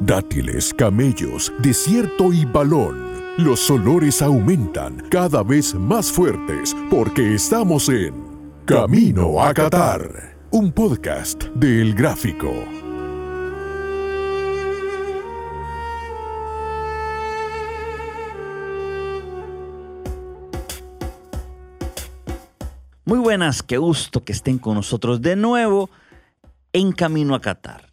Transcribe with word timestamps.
Dátiles, 0.00 0.72
camellos, 0.74 1.52
desierto 1.58 2.32
y 2.32 2.44
balón. 2.44 3.34
Los 3.36 3.68
olores 3.68 4.22
aumentan 4.22 5.02
cada 5.10 5.42
vez 5.42 5.74
más 5.74 6.12
fuertes 6.12 6.76
porque 6.88 7.34
estamos 7.34 7.88
en 7.88 8.14
Camino 8.64 9.42
a 9.42 9.52
Qatar, 9.52 10.36
un 10.52 10.70
podcast 10.70 11.44
del 11.54 11.94
Gráfico. 11.94 12.52
Muy 23.04 23.18
buenas, 23.18 23.64
qué 23.64 23.78
gusto 23.78 24.22
que 24.22 24.32
estén 24.32 24.58
con 24.58 24.76
nosotros 24.76 25.20
de 25.20 25.34
nuevo 25.34 25.90
en 26.72 26.92
Camino 26.92 27.34
a 27.34 27.40
Qatar. 27.40 27.87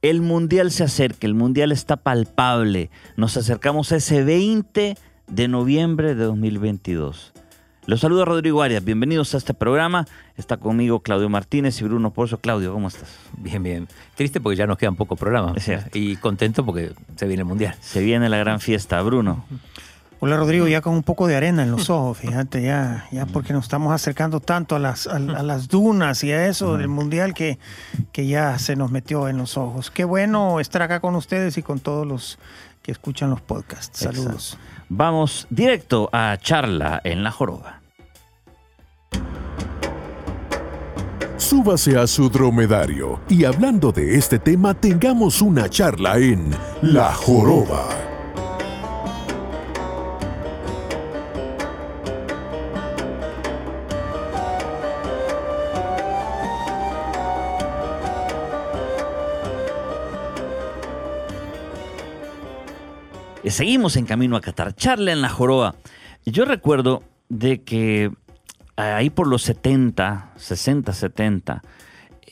El 0.00 0.20
Mundial 0.20 0.70
se 0.70 0.84
acerca, 0.84 1.26
el 1.26 1.34
Mundial 1.34 1.72
está 1.72 1.96
palpable. 1.96 2.88
Nos 3.16 3.36
acercamos 3.36 3.90
a 3.90 3.96
ese 3.96 4.22
20 4.22 4.96
de 5.26 5.48
noviembre 5.48 6.14
de 6.14 6.22
2022. 6.22 7.32
Los 7.84 8.00
saludo 8.00 8.22
a 8.22 8.24
Rodrigo 8.24 8.62
Arias, 8.62 8.84
bienvenidos 8.84 9.34
a 9.34 9.38
este 9.38 9.54
programa. 9.54 10.06
Está 10.36 10.58
conmigo 10.58 11.00
Claudio 11.00 11.28
Martínez 11.28 11.80
y 11.80 11.84
Bruno 11.84 12.12
Pozo. 12.12 12.38
Claudio, 12.38 12.72
¿cómo 12.72 12.86
estás? 12.86 13.08
Bien, 13.38 13.60
bien. 13.60 13.88
Triste 14.14 14.40
porque 14.40 14.54
ya 14.54 14.68
nos 14.68 14.78
quedan 14.78 14.94
pocos 14.94 15.18
programas. 15.18 15.68
Y 15.92 16.14
contento 16.16 16.64
porque 16.64 16.92
se 17.16 17.26
viene 17.26 17.40
el 17.40 17.48
Mundial. 17.48 17.74
Se 17.80 18.00
viene 18.00 18.28
la 18.28 18.36
gran 18.38 18.60
fiesta, 18.60 19.02
Bruno. 19.02 19.46
Hola 20.20 20.36
Rodrigo, 20.36 20.66
ya 20.66 20.80
con 20.80 20.94
un 20.94 21.04
poco 21.04 21.28
de 21.28 21.36
arena 21.36 21.62
en 21.62 21.70
los 21.70 21.90
ojos, 21.90 22.18
fíjate, 22.18 22.60
ya, 22.62 23.06
ya 23.12 23.24
porque 23.24 23.52
nos 23.52 23.66
estamos 23.66 23.92
acercando 23.92 24.40
tanto 24.40 24.74
a 24.74 24.80
las, 24.80 25.06
a, 25.06 25.14
a 25.14 25.18
las 25.18 25.68
dunas 25.68 26.24
y 26.24 26.32
a 26.32 26.48
eso 26.48 26.76
del 26.76 26.88
mundial 26.88 27.34
que, 27.34 27.60
que 28.10 28.26
ya 28.26 28.58
se 28.58 28.74
nos 28.74 28.90
metió 28.90 29.28
en 29.28 29.38
los 29.38 29.56
ojos. 29.56 29.92
Qué 29.92 30.04
bueno 30.04 30.58
estar 30.58 30.82
acá 30.82 30.98
con 30.98 31.14
ustedes 31.14 31.56
y 31.56 31.62
con 31.62 31.78
todos 31.78 32.04
los 32.04 32.38
que 32.82 32.90
escuchan 32.90 33.30
los 33.30 33.40
podcasts. 33.40 34.00
Saludos. 34.00 34.58
Vamos 34.88 35.46
directo 35.50 36.10
a 36.12 36.36
charla 36.40 37.00
en 37.04 37.22
la 37.22 37.30
joroba. 37.30 37.80
Súbase 41.36 41.96
a 41.96 42.08
su 42.08 42.28
dromedario 42.28 43.20
y 43.28 43.44
hablando 43.44 43.92
de 43.92 44.16
este 44.16 44.40
tema 44.40 44.74
tengamos 44.74 45.40
una 45.40 45.70
charla 45.70 46.18
en 46.18 46.50
La 46.82 47.14
Joroba. 47.14 48.07
Seguimos 63.50 63.96
en 63.96 64.06
camino 64.06 64.36
a 64.36 64.40
Qatar. 64.40 64.74
Charla 64.74 65.12
en 65.12 65.22
la 65.22 65.28
joroba. 65.28 65.74
Yo 66.24 66.44
recuerdo 66.44 67.02
de 67.28 67.62
que 67.62 68.10
ahí 68.76 69.10
por 69.10 69.26
los 69.26 69.42
70, 69.42 70.32
60, 70.36 70.92
70, 70.92 71.62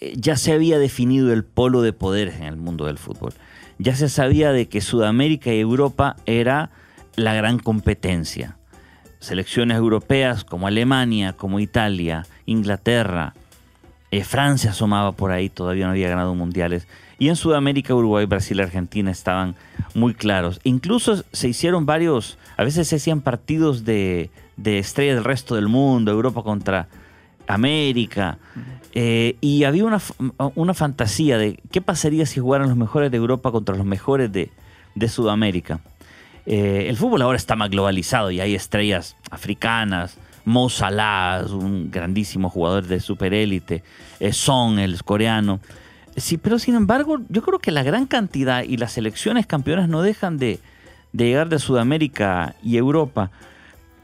eh, 0.00 0.14
ya 0.16 0.36
se 0.36 0.52
había 0.52 0.78
definido 0.78 1.32
el 1.32 1.44
polo 1.44 1.82
de 1.82 1.92
poderes 1.92 2.36
en 2.36 2.44
el 2.44 2.56
mundo 2.56 2.86
del 2.86 2.98
fútbol. 2.98 3.32
Ya 3.78 3.94
se 3.94 4.08
sabía 4.08 4.52
de 4.52 4.68
que 4.68 4.80
Sudamérica 4.80 5.52
y 5.52 5.60
Europa 5.60 6.16
era 6.26 6.70
la 7.14 7.34
gran 7.34 7.58
competencia. 7.58 8.56
Selecciones 9.18 9.76
europeas 9.76 10.44
como 10.44 10.66
Alemania, 10.66 11.32
como 11.32 11.60
Italia, 11.60 12.26
Inglaterra, 12.44 13.34
eh, 14.10 14.24
Francia 14.24 14.70
asomaba 14.70 15.12
por 15.12 15.32
ahí, 15.32 15.48
todavía 15.48 15.86
no 15.86 15.92
había 15.92 16.08
ganado 16.08 16.34
mundiales. 16.34 16.86
Y 17.18 17.28
en 17.28 17.36
Sudamérica, 17.36 17.94
Uruguay, 17.94 18.26
Brasil, 18.26 18.60
Argentina 18.60 19.10
estaban 19.10 19.54
muy 19.94 20.14
claros. 20.14 20.60
Incluso 20.64 21.24
se 21.32 21.48
hicieron 21.48 21.86
varios, 21.86 22.38
a 22.56 22.64
veces 22.64 22.88
se 22.88 22.96
hacían 22.96 23.22
partidos 23.22 23.84
de, 23.84 24.30
de 24.56 24.78
estrellas 24.78 25.16
del 25.16 25.24
resto 25.24 25.54
del 25.54 25.68
mundo, 25.68 26.12
Europa 26.12 26.42
contra 26.42 26.88
América. 27.46 28.38
Eh, 28.92 29.36
y 29.40 29.64
había 29.64 29.84
una, 29.84 30.00
una 30.54 30.74
fantasía 30.74 31.38
de 31.38 31.60
qué 31.70 31.80
pasaría 31.80 32.26
si 32.26 32.40
jugaran 32.40 32.68
los 32.68 32.76
mejores 32.76 33.10
de 33.10 33.16
Europa 33.16 33.50
contra 33.50 33.76
los 33.76 33.86
mejores 33.86 34.30
de, 34.32 34.50
de 34.94 35.08
Sudamérica. 35.08 35.80
Eh, 36.46 36.86
el 36.88 36.96
fútbol 36.96 37.22
ahora 37.22 37.36
está 37.36 37.56
más 37.56 37.70
globalizado 37.70 38.30
y 38.30 38.40
hay 38.40 38.54
estrellas 38.54 39.16
africanas. 39.30 40.16
Mo 40.44 40.68
Salah, 40.68 41.44
un 41.50 41.90
grandísimo 41.90 42.48
jugador 42.48 42.86
de 42.86 43.00
superélite. 43.00 43.82
Eh, 44.20 44.32
Son, 44.32 44.78
el 44.78 45.02
coreano. 45.02 45.60
Sí, 46.16 46.38
pero 46.38 46.58
sin 46.58 46.74
embargo, 46.74 47.18
yo 47.28 47.42
creo 47.42 47.58
que 47.58 47.70
la 47.70 47.82
gran 47.82 48.06
cantidad 48.06 48.62
y 48.62 48.78
las 48.78 48.92
selecciones 48.92 49.46
campeonas 49.46 49.88
no 49.88 50.00
dejan 50.00 50.38
de, 50.38 50.60
de 51.12 51.24
llegar 51.24 51.48
de 51.48 51.58
Sudamérica 51.58 52.54
y 52.62 52.78
Europa. 52.78 53.30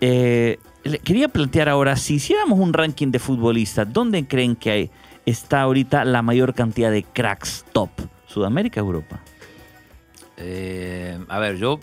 Eh, 0.00 0.58
quería 1.04 1.28
plantear 1.28 1.68
ahora, 1.68 1.96
si 1.96 2.14
hiciéramos 2.14 2.58
un 2.58 2.72
ranking 2.72 3.08
de 3.08 3.18
futbolistas, 3.18 3.90
¿dónde 3.90 4.26
creen 4.26 4.56
que 4.56 4.70
hay, 4.70 4.90
está 5.24 5.62
ahorita 5.62 6.04
la 6.04 6.22
mayor 6.22 6.54
cantidad 6.54 6.90
de 6.90 7.02
cracks 7.02 7.64
top? 7.72 7.90
¿Sudamérica 8.26 8.80
Europa? 8.80 9.20
Eh, 10.36 11.18
a 11.28 11.38
ver, 11.38 11.56
yo 11.56 11.80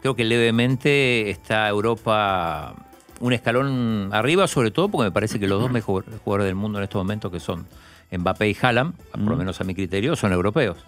creo 0.00 0.16
que 0.16 0.24
levemente 0.24 1.30
está 1.30 1.68
Europa 1.68 2.74
un 3.20 3.32
escalón 3.32 4.10
arriba, 4.12 4.48
sobre 4.48 4.70
todo 4.70 4.88
porque 4.88 5.04
me 5.04 5.12
parece 5.12 5.38
que 5.38 5.46
los 5.46 5.60
dos 5.60 5.70
mejores 5.72 6.10
jugadores 6.24 6.46
del 6.46 6.56
mundo 6.56 6.78
en 6.78 6.84
este 6.84 6.98
momento, 6.98 7.30
que 7.30 7.40
son 7.40 7.66
Mbappé 8.12 8.50
y 8.50 8.56
Haaland, 8.60 8.94
por 9.12 9.20
lo 9.22 9.36
menos 9.36 9.60
a 9.60 9.64
mi 9.64 9.74
criterio, 9.74 10.14
son 10.16 10.32
europeos. 10.32 10.78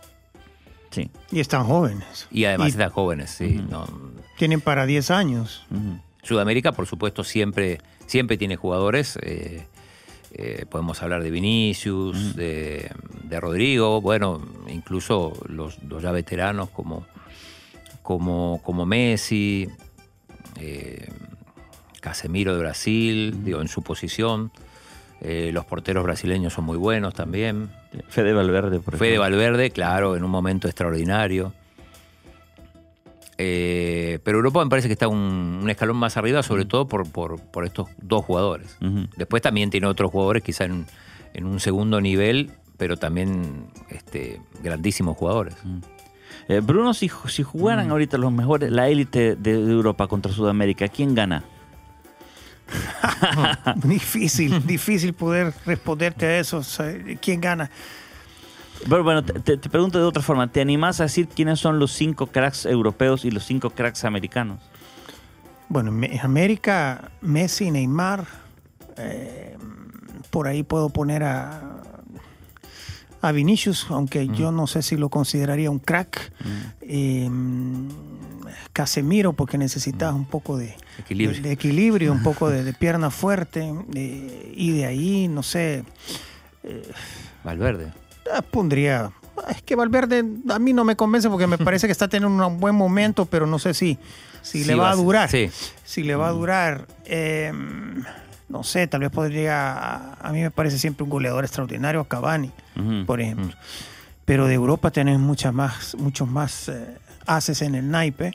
Sí. 0.91 1.11
Y 1.33 1.41
están 1.41 1.65
jóvenes. 1.65 2.29
Y 2.31 2.45
además 2.45 2.69
Y- 2.69 2.71
están 2.73 2.91
jóvenes, 2.91 3.31
sí. 3.31 3.61
No- 3.69 3.87
Tienen 4.39 4.61
para 4.61 4.87
10 4.87 5.11
años. 5.11 5.65
Sudamérica, 6.23 6.73
por 6.73 6.87
supuesto, 6.87 7.25
siempre, 7.25 7.81
siempre 8.07 8.37
tiene 8.37 8.57
jugadores. 8.57 9.19
eh, 9.23 9.67
eh, 10.37 10.67
podemos 10.69 11.01
hablar 11.03 11.23
de 11.23 11.31
Vinicius, 11.31 12.35
de, 12.35 12.91
de 13.23 13.41
Rodrigo, 13.41 14.01
bueno, 14.01 14.45
incluso 14.69 15.33
los, 15.49 15.81
los 15.85 16.03
ya 16.03 16.11
veteranos 16.11 16.71
como, 16.71 17.07
como, 18.03 18.61
como 18.65 18.85
Messi, 18.85 19.69
eh, 20.59 21.09
Casemiro 22.01 22.53
de 22.55 22.59
Brasil, 22.59 23.45
digo, 23.45 23.61
en 23.61 23.69
su 23.69 23.83
posición. 23.83 24.51
Eh, 25.27 25.51
los 25.55 25.65
porteros 25.65 26.05
brasileños 26.05 26.53
son 26.53 26.65
muy 26.67 26.77
buenos 26.77 27.15
también. 27.15 27.71
Fede 28.09 28.35
Valverde, 28.35 28.79
por 28.79 28.99
Fede 28.99 29.15
ejemplo. 29.15 29.23
Valverde, 29.23 29.71
claro, 29.71 30.17
en 30.17 30.23
un 30.25 30.31
momento 30.31 30.69
extraordinario. 30.69 31.55
Eh, 33.37 34.21
pero 34.23 34.39
Europa 34.39 34.63
me 34.63 34.71
parece 34.71 34.87
que 34.89 34.93
está 34.93 35.09
un, 35.09 35.61
un 35.63 35.71
escalón 35.71 35.97
más 35.97 36.17
arriba, 36.17 36.43
sobre 36.43 36.67
todo 36.67 36.87
por, 36.87 37.11
por- 37.11 37.41
por 37.41 37.65
estos 37.65 37.89
dos 38.01 38.25
jugadores. 38.25 38.77
Después 39.17 39.43
también 39.43 39.71
tiene 39.71 39.87
otros 39.87 40.11
jugadores, 40.13 40.43
quizá 40.43 40.65
en, 40.65 40.87
en 41.33 41.47
un 41.47 41.59
segundo 41.59 42.01
nivel, 42.01 42.51
pero 42.77 42.97
también 42.97 43.67
este, 43.89 44.41
grandísimos 44.63 45.17
jugadores. 45.17 45.57
Eh, 46.49 46.61
Bruno, 46.61 46.93
si, 46.95 47.11
si 47.29 47.43
jugaran 47.43 47.91
ahorita 47.91 48.19
los 48.19 48.31
mejores, 48.31 48.71
la 48.71 48.89
élite 48.89 49.35
de, 49.37 49.65
de 49.65 49.73
Europa 49.73 50.07
contra 50.07 50.31
Sudamérica, 50.33 50.87
¿quién 50.89 51.15
gana? 51.15 51.43
difícil, 53.77 54.67
difícil 54.67 55.13
poder 55.15 55.53
responderte 55.67 56.27
a 56.27 56.39
eso. 56.39 56.63
¿Quién 57.21 57.41
gana? 57.41 57.71
Pero 58.89 59.03
bueno, 59.03 59.25
te, 59.25 59.57
pregunto 59.57 59.99
de 59.99 60.05
otra 60.05 60.23
forma. 60.23 60.51
¿Te 60.51 60.61
animás 60.61 61.01
a 61.01 61.05
decir 61.05 61.29
quiénes 61.29 61.61
son 61.61 61.79
los 61.79 61.93
cinco 61.93 62.27
cracks 62.27 62.67
europeos 62.67 63.25
y 63.25 63.31
los 63.31 63.45
cinco 63.45 63.71
cracks 63.71 64.05
americanos? 64.05 64.61
Bueno, 65.69 65.91
en 66.05 66.21
América, 66.21 67.11
Messi, 67.21 67.71
Neymar. 67.71 68.27
eh, 68.97 69.57
por 70.31 70.49
ahí 70.49 70.65
puedo 70.65 70.89
poner 70.89 71.23
a, 71.23 71.84
a 73.29 73.33
Vinicius, 73.33 73.87
aunque 73.91 74.29
yo 74.29 74.53
no 74.53 74.67
sé 74.67 74.83
si 74.83 74.97
lo 74.97 75.09
consideraría 75.09 75.71
un 75.71 75.79
crack. 75.79 76.33
Eh, 76.83 77.29
Casemiro, 78.73 79.33
porque 79.35 79.57
necesitas 79.59 80.13
un 80.15 80.25
poco 80.25 80.57
de 80.57 80.75
Equilibrio. 80.99 81.41
de, 81.43 81.49
de 81.49 81.53
equilibrio, 81.55 82.13
un 82.13 82.23
poco 82.23 82.49
de, 82.51 82.65
de 82.65 82.73
pierna 82.79 83.11
fuerte. 83.11 83.73
eh, 83.95 84.53
y 84.57 84.73
de 84.73 84.87
ahí, 84.87 85.29
no 85.29 85.43
sé, 85.43 85.85
Valverde. 87.45 87.93
Ah, 88.33 88.43
pondría. 88.43 89.13
Es 89.51 89.63
que 89.63 89.75
Valverde 89.77 90.25
a 90.49 90.59
mí 90.59 90.73
no 90.73 90.85
me 90.85 90.97
convence 90.97 91.29
porque 91.29 91.47
me 91.47 91.59
parece 91.59 91.87
que 91.87 91.93
está 91.93 92.09
teniendo 92.09 92.47
un 92.47 92.61
buen 92.61 92.75
momento, 92.75 93.27
pero 93.27 93.47
no 93.47 93.59
sé 93.59 93.75
si, 93.75 93.99
si 94.43 94.63
Sí, 94.63 94.65
le 94.69 94.75
va 94.77 94.85
va 94.85 94.91
a 94.93 94.97
durar. 94.97 95.31
sí. 95.31 95.51
Si 95.85 96.03
le 96.03 96.15
va 96.15 96.29
a 96.29 96.33
durar. 96.33 96.87
eh, 97.05 97.53
no 98.49 98.63
sé, 98.63 98.87
tal 98.87 99.01
vez 99.01 99.11
podría. 99.11 100.15
A 100.15 100.31
mí 100.33 100.41
me 100.43 100.51
parece 100.51 100.79
siempre 100.79 101.05
un 101.05 101.11
goleador 101.11 101.45
extraordinario, 101.45 102.05
Cavani, 102.05 102.51
Ujú. 102.77 103.07
por 103.07 103.21
ejemplo. 103.21 103.55
Pero 104.25 104.47
de 104.47 104.55
Europa 104.55 104.91
tenés 104.91 105.19
muchas 105.19 105.53
más, 105.53 105.95
muchos 105.99 106.29
más 106.29 106.69
eh, 106.69 106.97
haces 107.27 107.61
en 107.63 107.75
el 107.75 107.91
naipe. 107.91 108.33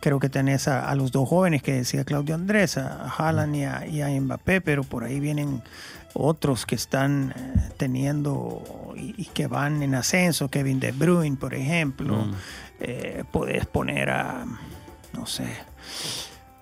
Creo 0.00 0.20
que 0.20 0.28
tenés 0.28 0.68
a, 0.68 0.88
a 0.88 0.94
los 0.94 1.10
dos 1.10 1.28
jóvenes 1.28 1.62
que 1.62 1.72
decía 1.72 2.04
Claudio 2.04 2.34
Andrés, 2.34 2.76
a 2.76 3.06
Haaland 3.08 3.56
y 3.56 3.64
a, 3.64 3.86
y 3.86 4.02
a 4.02 4.08
Mbappé, 4.20 4.60
pero 4.60 4.84
por 4.84 5.02
ahí 5.04 5.18
vienen 5.18 5.62
otros 6.14 6.66
que 6.66 6.74
están 6.76 7.34
eh, 7.36 7.70
teniendo 7.76 8.62
y, 8.96 9.14
y 9.16 9.24
que 9.26 9.46
van 9.46 9.82
en 9.82 9.94
ascenso, 9.94 10.48
Kevin 10.48 10.78
De 10.78 10.92
Bruyne, 10.92 11.36
por 11.36 11.54
ejemplo. 11.54 12.16
Mm. 12.26 12.34
Eh, 12.80 13.24
puedes 13.32 13.66
poner 13.66 14.10
a, 14.10 14.44
no 15.12 15.26
sé, 15.26 15.46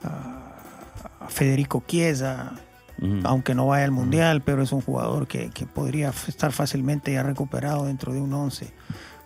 a 0.05 1.27
Federico 1.29 1.83
Chiesa, 1.87 2.53
Aunque 3.25 3.55
no 3.55 3.67
vaya 3.67 3.85
al 3.85 3.93
Mundial, 3.93 4.43
pero 4.43 4.63
es 4.63 4.73
un 4.73 4.83
jugador 4.83 5.27
que, 5.27 5.49
que 5.51 5.65
podría 5.67 6.11
estar 6.29 6.53
fácilmente 6.53 7.13
ya 7.15 7.23
recuperado 7.23 7.87
dentro 7.87 8.13
de 8.13 8.21
un 8.21 8.33
11 8.35 8.71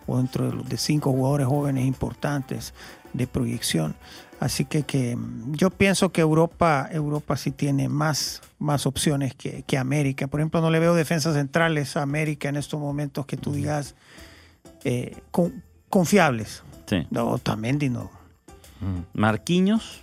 o 0.07 0.17
dentro 0.17 0.49
de, 0.63 0.77
cinco 0.77 1.11
jugadores 1.11 1.47
jóvenes 1.47 1.85
importantes 1.85 2.73
de 3.11 3.27
proyección. 3.27 3.95
Así 4.39 4.63
que, 4.65 4.83
que 4.83 5.15
mm, 5.17 5.55
yo 5.55 5.71
pienso 5.71 6.11
que 6.13 6.21
Europa, 6.21 6.87
Europa 6.91 7.35
sí 7.35 7.51
tiene 7.51 7.89
más, 7.89 8.41
más 8.59 8.85
opciones 8.85 9.33
que, 9.35 9.63
que 9.67 9.77
América. 9.77 10.27
Por 10.27 10.39
ejemplo, 10.39 10.61
no 10.61 10.69
le 10.69 10.79
veo 10.79 10.93
defensas 10.95 11.33
centrales 11.33 11.97
a 11.97 12.01
América 12.01 12.47
en 12.49 12.55
estos 12.55 12.79
momentos 12.79 13.25
que 13.25 13.35
tú 13.35 13.51
digas 13.53 13.95
eh, 14.85 15.17
con- 15.31 15.63
confiables. 15.89 16.63
Sí. 16.85 17.07
No, 17.09 17.27
Otamendi 17.29 17.89
no. 17.89 18.09
Marquinhos. 19.13 20.01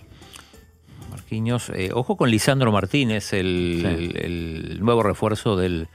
Marquinhos, 1.13 1.69
eh, 1.73 1.89
ojo 1.93 2.15
con 2.17 2.29
Lisandro 2.29 2.71
Martínez, 2.71 3.33
el, 3.33 3.79
Sí. 3.81 3.87
el- 3.87 4.17
el 4.73 4.79
nuevo 4.83 5.03
refuerzo 5.03 5.55
del, 5.55 5.87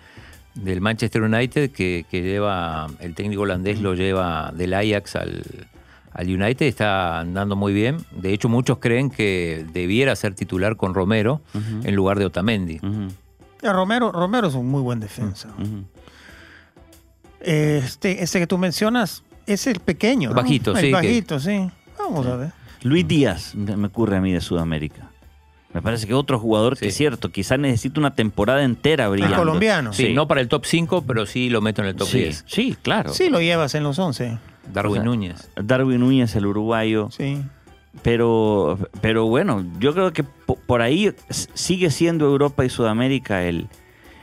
del 0.54 0.80
Manchester 0.80 1.22
United 1.22 1.70
que, 1.70 2.04
que 2.10 2.22
lleva, 2.22 2.86
el 3.00 3.14
técnico 3.14 3.42
holandés 3.42 3.80
lo 3.80 3.94
lleva 3.94 4.52
del 4.54 4.74
Ajax 4.74 5.16
al, 5.16 5.42
al 6.12 6.26
United, 6.26 6.66
está 6.66 7.20
andando 7.20 7.54
muy 7.56 7.72
bien. 7.72 7.98
De 8.12 8.32
hecho, 8.32 8.48
muchos 8.48 8.78
creen 8.78 9.10
que 9.10 9.66
debiera 9.72 10.16
ser 10.16 10.34
titular 10.34 10.76
con 10.76 10.94
Romero 10.94 11.40
en 11.84 11.94
lugar 11.94 12.18
de 12.18 12.24
Otamendi. 12.26 12.80
Ya, 13.62 13.72
Romero, 13.72 14.10
Romero 14.12 14.48
es 14.48 14.54
un 14.54 14.66
muy 14.68 14.82
buen 14.82 15.00
defensa. 15.00 15.48
ujú. 15.58 15.84
Este, 17.40 18.22
este 18.22 18.40
que 18.40 18.46
tú 18.46 18.58
mencionas 18.58 19.22
es 19.46 19.66
el 19.66 19.80
pequeño. 19.80 20.30
¿no? 20.30 20.34
Bajito, 20.36 20.72
el 20.72 20.76
sí, 20.78 20.86
que- 20.86 20.92
bajito, 20.92 21.38
sí. 21.38 21.70
Vamos 21.98 22.26
a 22.26 22.36
ver. 22.36 22.52
Luis 22.82 23.06
Díaz 23.06 23.54
me 23.54 23.86
ocurre 23.86 24.16
a 24.16 24.20
mí 24.20 24.32
de 24.32 24.40
Sudamérica. 24.40 25.10
Me 25.74 25.82
parece 25.82 26.06
que 26.06 26.14
otro 26.14 26.38
jugador 26.38 26.74
que 26.74 26.86
Sí. 26.86 26.88
es 26.88 26.94
cierto, 26.96 27.30
quizás 27.30 27.58
necesita 27.58 28.00
una 28.00 28.14
temporada 28.14 28.62
entera 28.62 29.08
brillando. 29.08 29.36
colombiano. 29.36 29.92
Sí, 29.92 30.14
no 30.14 30.26
para 30.26 30.40
el 30.40 30.48
top 30.48 30.64
5, 30.64 31.04
pero 31.06 31.26
sí 31.26 31.50
lo 31.50 31.60
meto 31.60 31.82
en 31.82 31.88
el 31.88 31.94
top 31.96 32.08
sí, 32.08 32.18
10. 32.20 32.44
sí, 32.46 32.76
claro. 32.80 33.12
Sí, 33.12 33.28
lo 33.28 33.40
llevas 33.40 33.74
en 33.74 33.82
los 33.82 33.98
11. 33.98 34.38
Darwin 34.72 34.92
O 34.92 34.94
sea, 34.96 35.04
Núñez. 35.04 35.50
Darwin 35.56 36.00
Núñez, 36.00 36.34
el 36.36 36.46
uruguayo. 36.46 37.10
Sí. 37.10 37.42
Pero, 38.02 38.78
pero 39.00 39.26
bueno, 39.26 39.64
yo 39.78 39.92
creo 39.92 40.12
que 40.12 40.22
po- 40.22 40.58
por 40.66 40.82
ahí 40.82 41.12
sigue 41.54 41.90
siendo 41.90 42.26
Europa 42.26 42.64
y 42.64 42.68
Sudamérica 42.70 43.44
el, 43.44 43.68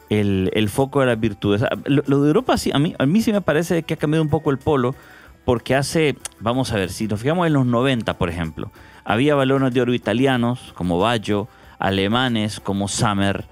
el, 0.09 0.49
el 0.53 0.69
foco 0.69 1.01
de 1.01 1.07
las 1.07 1.19
virtudes. 1.19 1.61
Ah, 1.63 1.75
Lo, 1.85 2.03
lo 2.07 2.21
de 2.21 2.27
Europa 2.27 2.57
sí, 2.57 2.71
a 2.73 2.79
mí, 2.79 2.95
a 2.97 3.05
mí 3.05 3.21
sí 3.21 3.31
me 3.33 3.41
parece 3.41 3.83
que 3.83 3.95
ha 3.95 3.97
cambiado 3.97 4.23
un 4.23 4.29
poco 4.29 4.49
el 4.51 4.57
polo, 4.57 4.95
porque 5.45 5.75
hace, 5.75 6.17
vamos 6.39 6.73
a 6.73 6.77
ver, 6.77 6.91
si 6.91 7.07
nos 7.07 7.21
fijamos 7.21 7.47
en 7.47 7.53
los 7.53 7.65
90, 7.65 8.17
por 8.17 8.29
ejemplo, 8.29 8.71
había 9.03 9.35
balones 9.35 9.73
de 9.73 9.81
oro 9.81 9.93
italianos 9.93 10.73
como 10.75 10.99
Baggio, 10.99 11.47
alemanes 11.77 12.59
como 12.59 12.87
Sammer, 12.87 13.45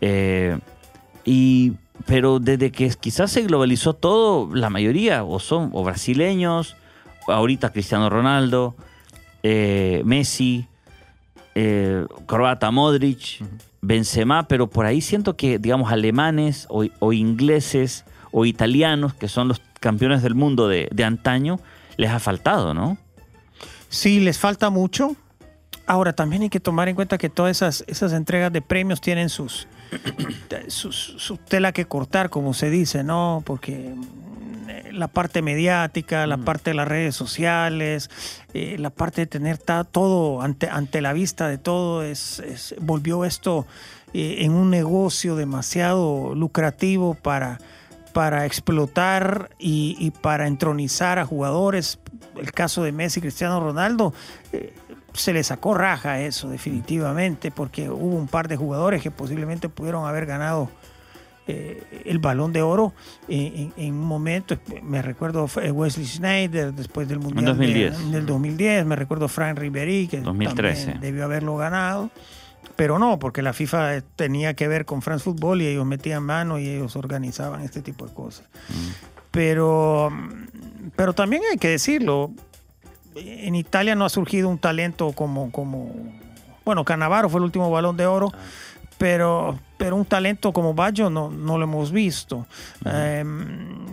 eh, 0.00 0.58
y, 1.24 1.72
pero 2.04 2.40
desde 2.40 2.72
que 2.72 2.90
quizás 3.00 3.30
se 3.30 3.42
globalizó 3.42 3.94
todo, 3.94 4.54
la 4.54 4.70
mayoría 4.70 5.24
o 5.24 5.38
son 5.38 5.70
o 5.72 5.84
brasileños, 5.84 6.76
ahorita 7.28 7.70
Cristiano 7.70 8.10
Ronaldo, 8.10 8.74
eh, 9.44 10.02
Messi, 10.04 10.66
eh, 11.54 12.04
croata 12.26 12.72
Modric, 12.72 13.44
Benzema, 13.80 14.48
pero 14.48 14.66
por 14.68 14.84
ahí 14.84 15.00
siento 15.00 15.36
que, 15.36 15.60
digamos, 15.60 15.92
alemanes 15.92 16.66
o, 16.68 16.84
o 16.98 17.12
ingleses 17.12 18.04
o 18.32 18.44
italianos, 18.44 19.14
que 19.14 19.28
son 19.28 19.46
los 19.48 19.60
campeones 19.86 20.22
del 20.22 20.34
mundo 20.34 20.66
de, 20.68 20.88
de 20.92 21.04
antaño, 21.04 21.60
les 21.96 22.10
ha 22.10 22.18
faltado, 22.18 22.74
¿no? 22.74 22.98
Sí, 23.88 24.18
les 24.20 24.36
falta 24.38 24.68
mucho. 24.70 25.14
Ahora, 25.86 26.12
también 26.12 26.42
hay 26.42 26.50
que 26.50 26.58
tomar 26.60 26.88
en 26.88 26.96
cuenta 26.96 27.16
que 27.18 27.28
todas 27.30 27.56
esas, 27.56 27.84
esas 27.86 28.12
entregas 28.12 28.52
de 28.52 28.60
premios 28.60 29.00
tienen 29.00 29.28
sus, 29.28 29.68
sus, 30.68 31.14
su 31.18 31.36
tela 31.36 31.70
que 31.72 31.84
cortar, 31.86 32.28
como 32.30 32.52
se 32.54 32.68
dice, 32.70 33.04
¿no? 33.04 33.42
Porque 33.46 33.94
mm, 33.94 34.92
la 34.96 35.06
parte 35.08 35.42
mediática, 35.42 36.26
la 36.26 36.38
parte 36.38 36.70
de 36.70 36.74
las 36.74 36.88
redes 36.88 37.14
sociales, 37.14 38.10
eh, 38.54 38.76
la 38.78 38.90
parte 38.90 39.20
de 39.22 39.26
tener 39.28 39.58
todo 39.58 40.42
ante, 40.42 40.68
ante 40.68 41.00
la 41.00 41.12
vista 41.12 41.48
de 41.48 41.58
todo, 41.58 42.02
es, 42.02 42.40
es- 42.40 42.74
volvió 42.80 43.24
esto 43.24 43.64
eh, 44.12 44.38
en 44.40 44.52
un 44.52 44.70
negocio 44.70 45.36
demasiado 45.36 46.34
lucrativo 46.34 47.14
para, 47.14 47.58
para 48.16 48.46
explotar 48.46 49.50
y, 49.58 49.94
y 50.00 50.10
para 50.10 50.46
entronizar 50.46 51.18
a 51.18 51.26
jugadores. 51.26 51.98
El 52.34 52.50
caso 52.50 52.82
de 52.82 52.90
Messi 52.90 53.20
Cristiano 53.20 53.60
Ronaldo, 53.60 54.14
eh, 54.54 54.72
se 55.12 55.34
le 55.34 55.44
sacó 55.44 55.74
raja 55.74 56.12
a 56.12 56.20
eso 56.22 56.48
definitivamente, 56.48 57.50
porque 57.50 57.90
hubo 57.90 58.16
un 58.16 58.26
par 58.26 58.48
de 58.48 58.56
jugadores 58.56 59.02
que 59.02 59.10
posiblemente 59.10 59.68
pudieron 59.68 60.06
haber 60.06 60.24
ganado 60.24 60.70
eh, 61.46 62.02
el 62.06 62.18
balón 62.18 62.54
de 62.54 62.62
oro 62.62 62.94
en, 63.28 63.74
en 63.76 63.92
un 63.92 64.06
momento. 64.06 64.56
Me 64.82 65.02
recuerdo 65.02 65.46
eh, 65.62 65.70
Wesley 65.70 66.06
Snyder 66.06 66.72
después 66.72 67.08
del 67.08 67.18
Mundial 67.18 67.44
2010. 67.44 67.98
de- 67.98 68.10
del 68.12 68.24
2010. 68.24 68.86
Me 68.86 68.96
recuerdo 68.96 69.28
Frank 69.28 69.58
Ribéry, 69.58 70.08
que 70.08 70.22
2013. 70.22 70.80
también 70.84 71.00
debió 71.02 71.24
haberlo 71.24 71.54
ganado. 71.58 72.10
Pero 72.74 72.98
no, 72.98 73.18
porque 73.18 73.40
la 73.42 73.52
FIFA 73.52 74.00
tenía 74.16 74.54
que 74.54 74.66
ver 74.68 74.84
con 74.84 75.00
France 75.02 75.24
Football 75.24 75.62
y 75.62 75.66
ellos 75.66 75.86
metían 75.86 76.22
mano 76.24 76.58
y 76.58 76.68
ellos 76.68 76.96
organizaban 76.96 77.62
este 77.62 77.80
tipo 77.80 78.06
de 78.06 78.12
cosas. 78.12 78.46
Pero, 79.30 80.10
pero 80.96 81.12
también 81.12 81.42
hay 81.50 81.58
que 81.58 81.68
decirlo, 81.68 82.30
en 83.14 83.54
Italia 83.54 83.94
no 83.94 84.04
ha 84.04 84.08
surgido 84.08 84.48
un 84.48 84.58
talento 84.58 85.12
como, 85.12 85.50
como 85.52 85.92
bueno, 86.64 86.84
Cannavaro 86.84 87.28
fue 87.28 87.38
el 87.40 87.44
último 87.44 87.70
balón 87.70 87.96
de 87.96 88.06
oro, 88.06 88.32
pero, 88.98 89.58
pero 89.76 89.96
un 89.96 90.06
talento 90.06 90.52
como 90.52 90.72
Baggio 90.74 91.10
no, 91.10 91.30
no 91.30 91.58
lo 91.58 91.64
hemos 91.64 91.92
visto. 91.92 92.46
Eh, 92.86 93.24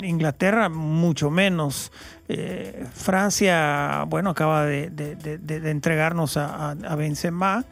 Inglaterra 0.01 0.69
mucho 0.69 1.29
menos. 1.29 1.91
Eh, 2.29 2.85
Francia, 2.93 4.05
bueno, 4.07 4.29
acaba 4.29 4.65
de, 4.65 4.89
de- 4.89 5.15
de- 5.17 5.37
de- 5.37 5.71
entregarnos 5.71 6.37
a, 6.37 6.69
a, 6.69 6.71
a 6.71 6.95
Benzema, 6.95 7.65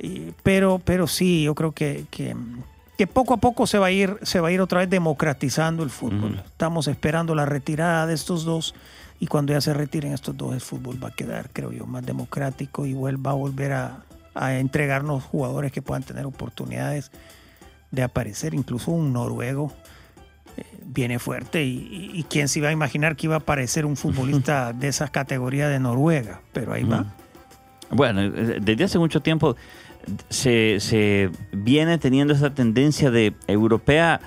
y- 0.00 0.32
pero, 0.42 0.80
pero 0.84 1.06
sí, 1.06 1.42
yo 1.44 1.54
creo 1.54 1.72
que, 1.72 2.06
que, 2.10 2.34
que 2.96 3.06
poco 3.06 3.34
a 3.34 3.36
poco 3.38 3.66
se 3.66 3.78
va 3.78 3.86
a 3.86 3.90
ir, 3.90 4.16
se 4.22 4.40
va 4.40 4.48
a 4.48 4.52
ir 4.52 4.60
otra 4.60 4.80
vez 4.80 4.90
democratizando 4.90 5.82
el 5.82 5.90
fútbol. 5.90 6.32
Ujú. 6.34 6.40
Estamos 6.44 6.88
esperando 6.88 7.34
la 7.34 7.46
retirada 7.46 8.06
de 8.06 8.14
estos 8.14 8.44
dos 8.44 8.74
y 9.18 9.26
cuando 9.26 9.52
ya 9.52 9.60
se 9.60 9.74
retiren 9.74 10.12
estos 10.12 10.36
dos, 10.36 10.54
el 10.54 10.60
fútbol 10.60 11.02
va 11.02 11.08
a 11.08 11.14
quedar, 11.14 11.50
creo 11.52 11.72
yo, 11.72 11.86
más 11.86 12.04
democrático 12.06 12.86
y 12.86 12.94
va 12.94 13.30
a 13.30 13.34
volver 13.34 13.72
a, 13.72 13.98
a 14.34 14.54
entregarnos 14.58 15.24
jugadores 15.24 15.72
que 15.72 15.82
puedan 15.82 16.02
tener 16.02 16.24
oportunidades 16.26 17.10
de 17.90 18.02
aparecer, 18.02 18.54
incluso 18.54 18.92
un 18.92 19.12
noruego 19.12 19.72
eh, 20.56 20.62
viene 20.86 21.18
fuerte 21.18 21.64
y, 21.64 22.10
y- 22.14 22.20
y 22.20 22.22
quién 22.24 22.48
se 22.48 22.60
iba 22.60 22.68
a 22.68 22.72
imaginar 22.72 23.16
que 23.16 23.26
iba 23.26 23.34
a 23.34 23.38
aparecer 23.38 23.84
un 23.84 23.96
futbolista 23.96 24.72
de 24.72 24.88
esas 24.88 25.10
categorías 25.10 25.68
de 25.70 25.80
Noruega, 25.80 26.40
pero 26.52 26.72
ahí 26.72 26.84
va. 26.84 27.04
Bueno, 27.90 28.20
eh, 28.22 28.58
desde 28.62 28.84
hace 28.84 28.98
mucho 28.98 29.20
tiempo 29.20 29.56
se, 30.28 30.80
se 30.80 31.30
viene 31.52 31.98
teniendo 31.98 32.34
esa 32.34 32.54
tendencia 32.54 33.10
de 33.10 33.34
europea 33.46 34.20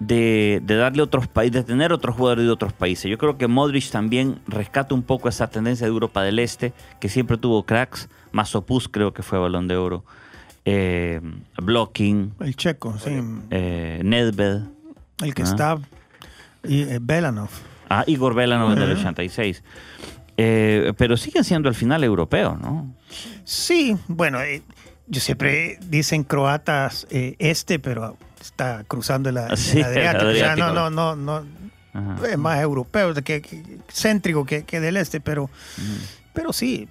de, 0.00 0.60
de 0.64 0.76
darle 0.76 1.02
otros 1.02 1.28
países, 1.28 1.52
de 1.54 1.62
tener 1.62 1.92
otros 1.92 2.16
jugadores 2.16 2.44
de 2.44 2.50
otros 2.50 2.72
países. 2.72 3.10
Yo 3.10 3.16
creo 3.18 3.38
que 3.38 3.46
Modric 3.46 3.88
también 3.90 4.40
rescata 4.46 4.94
un 4.94 5.02
poco 5.02 5.28
esa 5.28 5.48
tendencia 5.48 5.86
de 5.86 5.92
Europa 5.92 6.22
del 6.22 6.38
Este, 6.38 6.72
que 7.00 7.08
siempre 7.08 7.36
tuvo 7.38 7.64
cracks. 7.64 8.08
Masopus 8.32 8.88
creo 8.88 9.14
que 9.14 9.22
fue 9.22 9.38
balón 9.38 9.68
de 9.68 9.76
oro. 9.76 10.04
Eh, 10.66 11.20
blocking, 11.62 12.34
El 12.40 12.56
checo, 12.56 12.98
sí, 12.98 13.10
eh, 13.50 14.00
Nedved. 14.02 14.62
el 15.22 15.34
que 15.34 15.42
Ah. 15.42 15.44
está, 15.44 15.78
y 16.64 16.82
eh, 16.82 16.98
Belanov. 17.00 17.50
Ah, 17.90 18.02
Igor 18.06 18.34
Belanov 18.34 18.72
en 18.72 18.78
el 18.78 18.84
Ajá. 18.92 19.00
86. 19.00 19.62
Eh, 20.36 20.92
pero 20.96 21.16
siguen 21.16 21.44
siendo 21.44 21.68
al 21.68 21.74
final 21.76 22.02
europeos, 22.02 22.58
¿no? 22.58 22.92
Sí, 23.44 23.96
bueno, 24.08 24.40
eh, 24.40 24.62
yo 25.06 25.20
siempre 25.20 25.78
dicen 25.88 26.24
croatas 26.24 27.06
eh, 27.10 27.36
este, 27.38 27.78
pero 27.78 28.16
está 28.40 28.84
cruzando 28.88 29.28
el, 29.28 29.36
el 29.38 29.56
Sí, 29.56 29.78
el 29.78 29.84
Adriático. 29.84 30.30
O 30.30 30.34
sea, 30.34 30.52
Adriático. 30.52 30.74
no, 30.74 30.90
no, 30.90 31.16
no, 31.16 31.42
no, 31.42 31.46
Ajá. 32.14 32.28
es 32.30 32.38
más 32.38 32.60
europeo, 32.60 33.14
que, 33.14 33.40
que- 33.42 33.78
céntrico 33.92 34.44
que, 34.44 34.64
que 34.64 34.80
del 34.80 34.96
este, 34.96 35.20
pero, 35.20 35.48
pero 36.32 36.52
sí, 36.52 36.88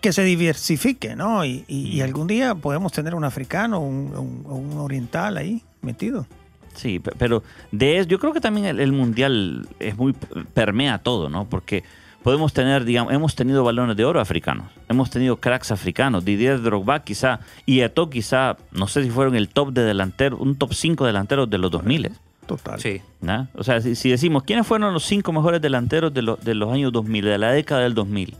que 0.00 0.12
se 0.12 0.22
diversifique, 0.22 1.16
¿no? 1.16 1.44
Y, 1.44 1.64
y- 1.68 1.88
y 1.88 2.00
algún 2.02 2.26
día 2.26 2.54
podemos 2.54 2.92
tener 2.92 3.14
un 3.14 3.24
africano 3.24 3.80
un, 3.80 4.14
un- 4.16 4.42
o 4.46 4.54
un 4.54 4.78
oriental 4.78 5.36
ahí 5.36 5.62
metido. 5.82 6.26
Sí, 6.74 6.98
pe- 6.98 7.12
pero 7.16 7.42
de 7.70 7.98
eso, 7.98 8.08
yo 8.08 8.18
creo 8.18 8.32
que 8.32 8.40
también 8.40 8.66
el, 8.66 8.80
el 8.80 8.92
mundial 8.92 9.68
es 9.78 9.96
muy 9.96 10.12
permea 10.54 10.98
todo, 10.98 11.28
¿no? 11.28 11.48
Porque 11.48 11.84
podemos 12.24 12.52
tener, 12.52 12.84
digamos, 12.84 13.12
hemos 13.12 13.36
tenido 13.36 13.62
balones 13.62 13.96
de 13.96 14.04
oro 14.04 14.18
africanos, 14.20 14.66
hemos 14.88 15.10
tenido 15.10 15.36
cracks 15.36 15.70
africanos, 15.70 16.24
Didier 16.24 16.60
Drogba 16.60 17.04
quizá, 17.04 17.38
y 17.66 17.80
Eto'o 17.80 18.10
quizá, 18.10 18.56
no 18.72 18.88
sé 18.88 19.04
si 19.04 19.10
fueron 19.10 19.36
el 19.36 19.48
top 19.48 19.72
de 19.72 19.82
delantero, 19.84 20.36
un 20.38 20.56
top 20.56 20.72
5 20.74 21.04
delanteros 21.06 21.48
de 21.48 21.58
los 21.58 21.70
2000. 21.70 22.10
Total. 22.46 22.80
Sí. 22.80 23.00
¿no? 23.22 23.46
O 23.54 23.62
sea, 23.62 23.80
si, 23.80 23.94
si 23.94 24.10
decimos, 24.10 24.42
¿quiénes 24.42 24.66
fueron 24.66 24.92
los 24.92 25.04
cinco 25.04 25.32
mejores 25.32 25.62
delanteros 25.62 26.12
de, 26.12 26.22
lo- 26.22 26.36
de 26.36 26.54
los 26.54 26.72
años 26.72 26.92
2000, 26.92 27.24
de 27.24 27.38
la 27.38 27.52
década 27.52 27.82
del 27.82 27.94
2000? 27.94 28.34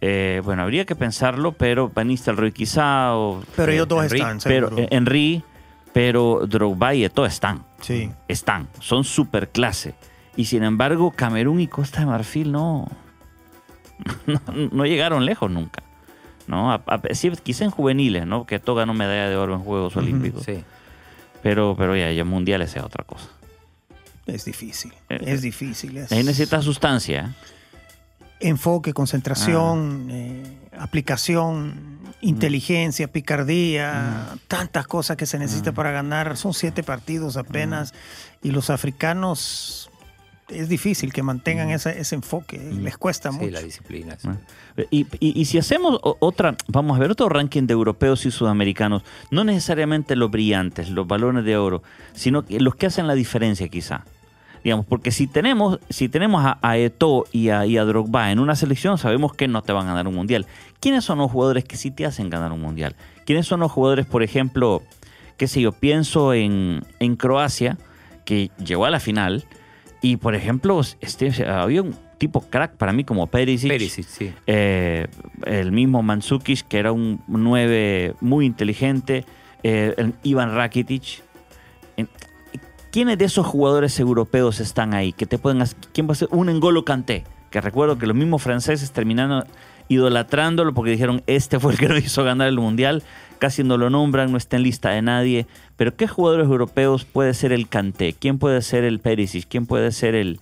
Eh, 0.00 0.40
bueno, 0.44 0.62
habría 0.62 0.84
que 0.84 0.94
pensarlo, 0.94 1.52
pero 1.52 1.90
Van 1.92 2.06
Nistelrooy 2.08 2.52
quizá, 2.52 3.14
o, 3.16 3.42
Pero 3.56 3.72
eh, 3.72 3.74
ellos 3.74 3.88
dos 3.88 4.04
Henry, 4.04 4.18
están, 4.20 4.38
pero 4.44 4.68
seguro. 4.68 4.82
eh, 4.84 4.88
Henry, 4.92 5.42
pero 5.92 6.46
Drogba 6.46 6.94
y 6.94 7.04
Eto'o 7.04 7.26
están 7.26 7.64
sí. 7.80 8.10
están, 8.28 8.68
son 8.80 9.02
super 9.04 9.48
clase. 9.48 9.94
Y 10.38 10.44
sin 10.44 10.62
embargo, 10.62 11.10
Camerún 11.10 11.58
y 11.60 11.66
Costa 11.66 11.98
de 12.00 12.06
Marfil 12.06 12.52
no, 12.52 12.86
no, 14.26 14.40
no 14.70 14.86
llegaron 14.86 15.26
lejos 15.26 15.50
nunca. 15.50 15.82
¿no? 16.46 16.70
A- 16.72 16.82
a- 16.86 17.00
sí, 17.14 17.30
quizá 17.42 17.64
en 17.64 17.70
juveniles, 17.72 18.24
¿no? 18.24 18.46
que 18.46 18.58
todo 18.60 18.76
ganó 18.76 18.94
medalla 18.94 19.28
de 19.28 19.36
oro 19.36 19.54
en 19.54 19.60
Juegos 19.60 19.96
Olímpicos. 19.96 20.44
Sí. 20.44 20.62
Pero, 21.42 21.74
pero 21.76 21.96
ya, 21.96 22.10
ya 22.12 22.24
mundiales 22.24 22.74
es 22.76 22.82
otra 22.82 23.04
cosa. 23.04 23.26
Es 24.26 24.44
difícil. 24.44 24.92
Eh, 25.08 25.18
es 25.26 25.42
difícil. 25.42 25.96
es- 25.98 26.12
Ahí 26.12 26.22
necesita 26.22 26.62
sustancia. 26.62 27.20
¿eh? 27.20 27.54
enfoque, 28.40 28.92
concentración, 28.94 30.06
Ah. 30.08 30.14
eh, 30.14 30.58
aplicación, 30.78 31.98
inteligencia, 32.20 33.08
picardía, 33.08 34.30
Mm. 34.34 34.38
tantas 34.46 34.86
cosas 34.86 35.16
que 35.16 35.26
se 35.26 35.40
necesita 35.40 35.72
para 35.72 35.90
ganar. 35.90 36.36
Son 36.36 36.54
siete 36.54 36.84
partidos 36.84 37.36
apenas 37.36 37.92
y 38.40 38.52
los 38.52 38.70
africanos 38.70 39.90
es 40.48 40.68
difícil 40.68 41.12
que 41.12 41.22
mantengan 41.22 41.70
ese, 41.70 41.98
ese 42.00 42.14
enfoque, 42.14 42.58
les 42.58 42.96
cuesta 42.96 43.30
Sí, 43.32 43.38
mucho. 43.38 43.50
la 43.50 43.60
disciplina. 43.60 44.16
sí. 44.18 44.28
¿eh? 44.76 44.86
Y, 44.90 45.06
y- 45.20 45.40
y 45.40 45.44
si 45.44 45.58
hacemos 45.58 45.98
otra, 46.02 46.56
vamos 46.68 46.96
a 46.96 47.00
ver 47.00 47.10
otro 47.10 47.28
ranking 47.28 47.64
de 47.66 47.72
europeos 47.74 48.24
y 48.26 48.30
sudamericanos, 48.30 49.02
no 49.30 49.44
necesariamente 49.44 50.16
los 50.16 50.30
brillantes, 50.30 50.88
los 50.90 51.06
balones 51.06 51.44
de 51.44 51.56
oro, 51.56 51.82
sino 52.14 52.44
que 52.44 52.60
los 52.60 52.74
que 52.76 52.86
hacen 52.86 53.06
la 53.06 53.14
diferencia 53.14 53.68
quizá. 53.68 54.04
Digamos, 54.64 54.86
porque 54.86 55.12
si 55.12 55.26
tenemos, 55.28 55.78
si 55.88 56.08
tenemos 56.08 56.44
a, 56.44 56.58
a 56.62 56.76
Eto'o 56.76 57.24
y 57.30 57.50
a, 57.50 57.64
y 57.64 57.78
a 57.78 57.84
Drogba 57.84 58.32
en 58.32 58.40
una 58.40 58.56
selección, 58.56 58.98
sabemos 58.98 59.32
que 59.32 59.46
no 59.48 59.62
te 59.62 59.72
van 59.72 59.86
a 59.86 59.90
ganar 59.90 60.08
un 60.08 60.14
mundial. 60.16 60.46
¿Quiénes 60.80 61.04
son 61.04 61.18
los 61.18 61.30
jugadores 61.30 61.64
que 61.64 61.76
sí 61.76 61.90
te 61.92 62.04
hacen 62.06 62.28
ganar 62.28 62.50
un 62.52 62.60
mundial? 62.60 62.96
¿Quiénes 63.24 63.46
son 63.46 63.60
los 63.60 63.70
jugadores, 63.70 64.04
por 64.06 64.22
ejemplo, 64.24 64.82
qué 65.36 65.46
sé 65.46 65.60
yo, 65.60 65.70
pienso 65.72 66.34
en, 66.34 66.82
en 66.98 67.14
Croacia, 67.16 67.78
que 68.24 68.50
llegó 68.62 68.84
a 68.84 68.90
la 68.90 68.98
final, 69.00 69.44
y 70.00 70.16
por 70.16 70.34
ejemplo, 70.34 70.80
este, 71.00 71.44
había 71.46 71.82
un 71.82 71.94
tipo 72.18 72.40
crack 72.42 72.72
para 72.76 72.92
mí 72.92 73.04
como 73.04 73.26
Perisic, 73.26 73.70
Perisic, 73.70 74.06
sí. 74.06 74.32
eh, 74.46 75.06
el 75.44 75.70
mismo 75.72 76.02
Mandzukic, 76.02 76.66
que 76.68 76.78
era 76.78 76.92
un 76.92 77.20
9 77.28 78.14
muy 78.20 78.44
inteligente, 78.46 79.24
eh, 79.62 79.94
el 79.96 80.14
Ivan 80.22 80.54
Rakitic. 80.54 81.22
¿Quiénes 82.90 83.18
de 83.18 83.26
esos 83.26 83.46
jugadores 83.46 84.00
europeos 84.00 84.60
están 84.60 84.94
ahí? 84.94 85.12
Que 85.12 85.26
te 85.26 85.38
pueden 85.38 85.60
hacer- 85.60 85.78
¿Quién 85.92 86.08
va 86.08 86.12
a 86.12 86.14
ser? 86.16 86.28
Un 86.30 86.48
Engolo 86.48 86.84
Kanté, 86.84 87.24
que 87.50 87.60
recuerdo 87.60 87.98
que 87.98 88.06
los 88.06 88.16
mismos 88.16 88.42
franceses 88.42 88.92
terminaron 88.92 89.44
idolatrándolo 89.88 90.72
porque 90.74 90.90
dijeron, 90.92 91.22
este 91.26 91.60
fue 91.60 91.72
el 91.72 91.78
que 91.78 91.88
nos 91.88 91.98
hizo 92.02 92.24
ganar 92.24 92.48
el 92.48 92.58
Mundial, 92.58 93.02
casi 93.38 93.64
no 93.64 93.76
lo 93.78 93.88
nombran, 93.90 94.30
no 94.32 94.38
está 94.38 94.56
en 94.56 94.62
lista 94.64 94.90
de 94.90 95.02
nadie. 95.02 95.46
Pero 95.76 95.96
¿qué 95.96 96.06
jugadores 96.08 96.46
europeos 96.46 97.04
puede 97.04 97.34
ser 97.34 97.52
el 97.52 97.68
Kanté? 97.68 98.12
¿Quién 98.12 98.38
puede 98.38 98.62
ser 98.62 98.84
el 98.84 98.98
Perisic? 99.00 99.46
¿Quién 99.48 99.66
puede 99.66 99.92
ser 99.92 100.14
el, 100.14 100.40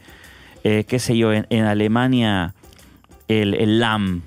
eh, 0.65 0.85
qué 0.88 0.99
sé 0.99 1.17
yo, 1.17 1.33
en, 1.33 1.47
en 1.50 1.65
Alemania, 1.65 2.55
el, 3.29 3.55
el 3.55 3.79
Lam? 3.81 4.23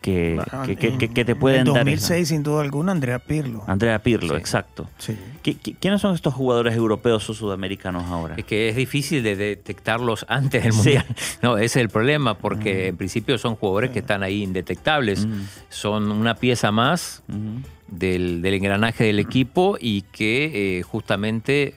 Que, 0.00 0.34
Bueno, 0.34 0.66
que, 0.66 0.74
que- 0.74 0.88
en- 0.88 0.98
que- 0.98 1.08
que 1.10 1.24
te 1.24 1.30
en 1.30 1.38
pueden 1.38 1.64
dar. 1.64 1.74
2006, 1.84 2.26
sin 2.26 2.42
duda 2.42 2.60
alguna, 2.62 2.90
Andrea 2.90 3.20
Pirlo. 3.20 3.62
Andrea 3.68 4.00
Pirlo, 4.02 4.34
Sí. 4.34 4.40
exacto. 4.40 4.88
Sí. 4.98 5.16
¿Qui- 5.44 5.56
qui- 5.62 5.76
¿Quiénes 5.78 6.00
son 6.00 6.12
estos 6.16 6.34
jugadores 6.34 6.74
europeos 6.74 7.30
o 7.30 7.34
sudamericanos 7.34 8.02
ahora? 8.06 8.34
Es 8.36 8.44
que 8.44 8.68
es 8.68 8.74
difícil 8.74 9.22
de 9.22 9.36
detectarlos 9.36 10.26
antes 10.28 10.64
del 10.64 10.72
Sí. 10.72 10.76
mundial. 10.78 11.06
No, 11.42 11.56
ese 11.56 11.66
es 11.66 11.76
el 11.76 11.88
problema, 11.88 12.34
porque 12.36 12.88
en 12.88 12.96
principio 12.96 13.38
son 13.38 13.54
jugadores 13.54 13.90
que 13.92 14.00
están 14.00 14.24
ahí 14.24 14.42
indetectables. 14.42 15.24
Mm. 15.24 15.42
Son 15.68 16.10
una 16.10 16.34
pieza 16.34 16.72
más 16.72 17.22
Ujú. 17.28 17.60
Del, 17.92 18.42
del 18.42 18.54
engranaje 18.54 19.04
del 19.04 19.18
equipo 19.20 19.76
y 19.80 20.02
que 20.02 20.78
eh, 20.78 20.82
justamente 20.82 21.74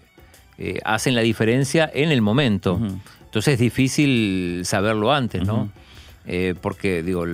eh, 0.57 0.79
hacen 0.85 1.13
la 1.13 1.21
diferencia 1.21 1.89
en 1.93 2.11
el 2.11 2.21
momento. 2.21 2.79
Entonces 3.25 3.53
es 3.55 3.59
difícil 3.59 4.61
saberlo 4.63 5.11
antes, 5.13 5.45
¿no? 5.45 5.69
Eh, 6.25 6.55
porque, 6.61 7.03
digo, 7.03 7.25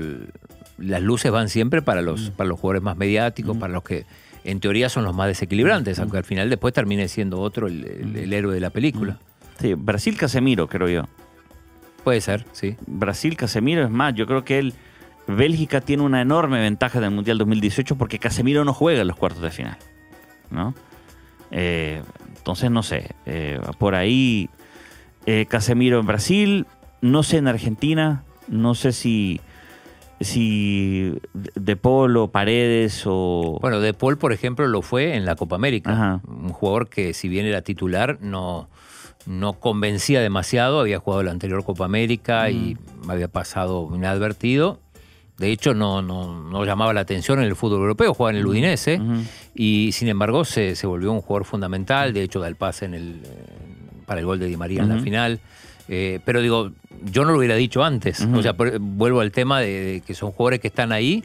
las 0.80 1.02
luces 1.02 1.32
van 1.32 1.48
siempre 1.48 1.82
para 1.82 2.02
los, 2.02 2.32
para 2.32 2.50
los 2.50 2.60
jugadores 2.60 2.82
más 2.84 2.98
mediáticos, 2.98 3.56
para 3.58 3.72
los 3.72 3.84
que 3.84 4.06
en 4.44 4.60
teoría 4.60 4.90
son 4.90 5.04
los 5.04 5.16
más 5.16 5.28
desequilibrantes, 5.28 6.00
aunque 6.00 6.18
al 6.18 6.24
final 6.24 6.50
después 6.50 6.74
termine 6.74 7.08
siendo 7.08 7.40
otro 7.40 7.68
el, 7.68 7.86
el- 7.86 8.16
el 8.18 8.34
héroe 8.34 8.54
de 8.56 8.60
la 8.60 8.72
película. 8.72 9.20
Sí, 9.60 9.76
Brasil 9.76 10.18
Casemiro, 10.18 10.68
creo 10.68 10.90
yo. 10.90 11.04
Puede 12.04 12.20
ser, 12.20 12.46
sí. 12.52 12.76
Brasil 12.88 13.38
Casemiro 13.38 13.84
es 13.84 13.92
más, 13.92 14.16
yo 14.16 14.26
creo 14.26 14.44
que 14.44 14.58
él, 14.58 14.74
Bélgica 15.36 15.82
tiene 15.82 16.04
una 16.04 16.22
enorme 16.22 16.60
ventaja 16.60 17.00
del 17.00 17.12
Mundial 17.12 17.38
2018 17.38 17.96
porque 17.98 18.20
Casemiro 18.20 18.66
no 18.66 18.74
juega 18.74 19.02
en 19.02 19.08
los 19.08 19.18
cuartos 19.18 19.42
de 19.42 19.52
final, 19.52 19.78
¿no? 20.50 20.74
Eh, 21.52 22.02
entonces, 22.38 22.72
no 22.72 22.82
sé, 22.82 23.12
eh, 23.26 23.60
por 23.78 23.96
ahí 23.96 24.50
eh, 25.26 25.46
Casemiro 25.48 26.00
en 26.00 26.08
Brasil, 26.08 26.66
no 27.02 27.24
sé 27.24 27.38
en 27.38 27.48
Argentina, 27.48 28.24
no 28.48 28.74
sé 28.74 28.92
si, 28.92 29.42
si 30.20 31.14
De 31.34 31.76
Polo, 31.76 32.32
Paredes 32.32 33.04
o... 33.06 33.60
Bueno, 33.62 33.80
De 33.80 33.94
Paul, 33.94 34.18
por 34.18 34.34
ejemplo, 34.34 34.68
lo 34.68 34.82
fue 34.82 35.16
en 35.16 35.26
la 35.26 35.36
Copa 35.36 35.56
América. 35.56 35.92
Ajá. 35.92 36.22
Un 36.28 36.50
jugador 36.50 36.90
que, 36.90 37.14
si 37.14 37.28
bien 37.28 37.46
era 37.46 37.62
titular, 37.62 38.18
no, 38.22 38.70
no 39.26 39.54
convencía 39.54 40.22
demasiado. 40.22 40.80
Había 40.80 41.00
jugado 41.00 41.24
la 41.24 41.32
anterior 41.32 41.64
Copa 41.64 41.86
América 41.86 42.50
y 42.50 42.78
había 43.08 43.28
pasado 43.28 43.90
inadvertido. 43.94 44.80
De 45.42 45.52
hecho, 45.52 45.74
no, 45.74 46.02
no, 46.02 46.42
no 46.50 46.64
llamaba 46.64 46.94
la 46.94 47.02
atención 47.02 47.40
en 47.40 47.46
el 47.46 47.56
fútbol 47.58 47.82
europeo, 47.82 48.14
jugaba 48.14 48.32
en 48.32 48.38
el 48.38 48.46
Udinese. 48.48 49.02
Y 49.54 49.92
sin 49.92 50.08
embargo, 50.08 50.46
se, 50.46 50.76
se 50.78 50.88
volvió 50.88 51.12
un 51.12 51.20
jugador 51.22 51.44
fundamental. 51.46 52.14
De 52.14 52.24
hecho, 52.24 52.40
da 52.40 52.48
el 52.48 52.56
pase 52.56 52.86
en 52.86 52.94
el, 52.94 53.22
eh, 53.26 53.46
para 54.06 54.20
el 54.22 54.26
gol 54.26 54.40
de 54.40 54.46
Di 54.46 54.56
María 54.56 54.82
en 54.84 54.90
la 54.90 55.00
final. 55.00 55.40
Eh, 55.90 56.20
pero 56.24 56.42
digo, 56.42 56.72
yo 57.12 57.26
no 57.26 57.32
lo 57.34 57.40
hubiera 57.40 57.56
dicho 57.56 57.84
antes. 57.84 58.22
O 58.34 58.42
sea, 58.42 58.54
vuelvo 58.80 59.20
al 59.20 59.32
tema 59.34 59.60
de, 59.60 59.68
de 59.94 60.02
que 60.02 60.14
son 60.14 60.32
jugadores 60.32 60.60
que 60.62 60.68
están 60.68 60.92
ahí 60.94 61.24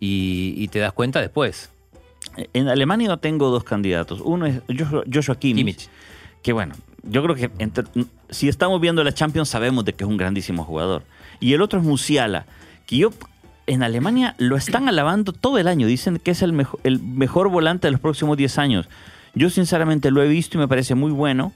y, 0.00 0.54
y 0.56 0.68
te 0.68 0.78
das 0.78 0.92
cuenta 0.92 1.20
después. 1.20 1.70
En 2.54 2.68
Alemania 2.68 3.16
tengo 3.18 3.50
dos 3.50 3.64
candidatos. 3.64 4.20
Uno 4.24 4.46
es 4.46 4.60
Joshua- 4.68 5.04
Joshua 5.12 5.34
Kimmich, 5.38 5.58
Kimmich. 5.76 5.88
que 6.42 6.52
bueno, 6.52 6.74
yo 7.02 7.22
creo 7.22 7.34
que 7.34 7.50
entre- 7.58 7.84
si 8.30 8.48
estamos 8.48 8.80
viendo 8.80 9.02
la 9.02 9.12
Champions 9.12 9.48
sabemos 9.48 9.84
de 9.84 9.92
que 9.94 10.04
es 10.04 10.08
un 10.08 10.16
grandísimo 10.16 10.64
jugador. 10.64 11.02
Y 11.40 11.52
el 11.54 11.62
otro 11.62 11.80
es 11.80 11.84
Musiala, 11.84 12.46
que 12.86 12.96
yo 12.98 13.10
en 13.68 13.82
Alemania 13.82 14.34
lo 14.38 14.56
están 14.56 14.88
alabando 14.88 15.32
todo 15.32 15.58
el 15.58 15.68
año. 15.68 15.86
Dicen 15.86 16.18
que 16.18 16.32
es 16.32 16.42
el, 16.42 16.66
el 16.82 17.00
mejor 17.00 17.48
volante 17.48 17.86
de 17.86 17.92
los 17.92 18.00
próximos 18.00 18.36
10 18.36 18.58
años. 18.58 18.88
Yo 19.34 19.50
sinceramente 19.50 20.10
lo 20.10 20.22
he 20.22 20.28
visto 20.28 20.56
y 20.56 20.60
me 20.60 20.66
parece 20.66 20.94
muy 20.94 21.12
bueno, 21.12 21.52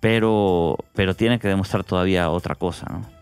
pero, 0.00 0.76
pero 0.94 1.14
tiene 1.14 1.38
que 1.38 1.48
demostrar 1.48 1.84
todavía 1.84 2.28
otra 2.30 2.54
cosa, 2.54 2.86
¿no? 2.90 3.16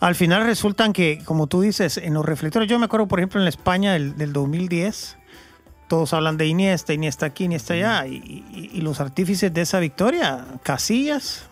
Al 0.00 0.14
final 0.14 0.44
resultan 0.44 0.92
que, 0.92 1.22
como 1.24 1.46
tú 1.46 1.62
dices, 1.62 1.96
en 1.96 2.12
los 2.12 2.26
reflectores, 2.26 2.68
yo 2.68 2.78
me 2.78 2.84
acuerdo, 2.84 3.08
por 3.08 3.20
ejemplo, 3.20 3.40
en 3.40 3.44
la 3.44 3.48
España 3.48 3.94
del, 3.94 4.18
del 4.18 4.34
2010, 4.34 5.16
todos 5.88 6.12
hablan 6.12 6.36
de 6.36 6.46
Iniesta, 6.46 6.92
Iniesta 6.92 7.24
aquí, 7.24 7.44
Iniesta 7.44 7.72
allá, 7.72 8.06
y 8.06 8.80
los 8.82 9.00
artífices 9.00 9.54
de 9.54 9.62
esa 9.62 9.80
victoria, 9.80 10.44
Casillas, 10.62 11.48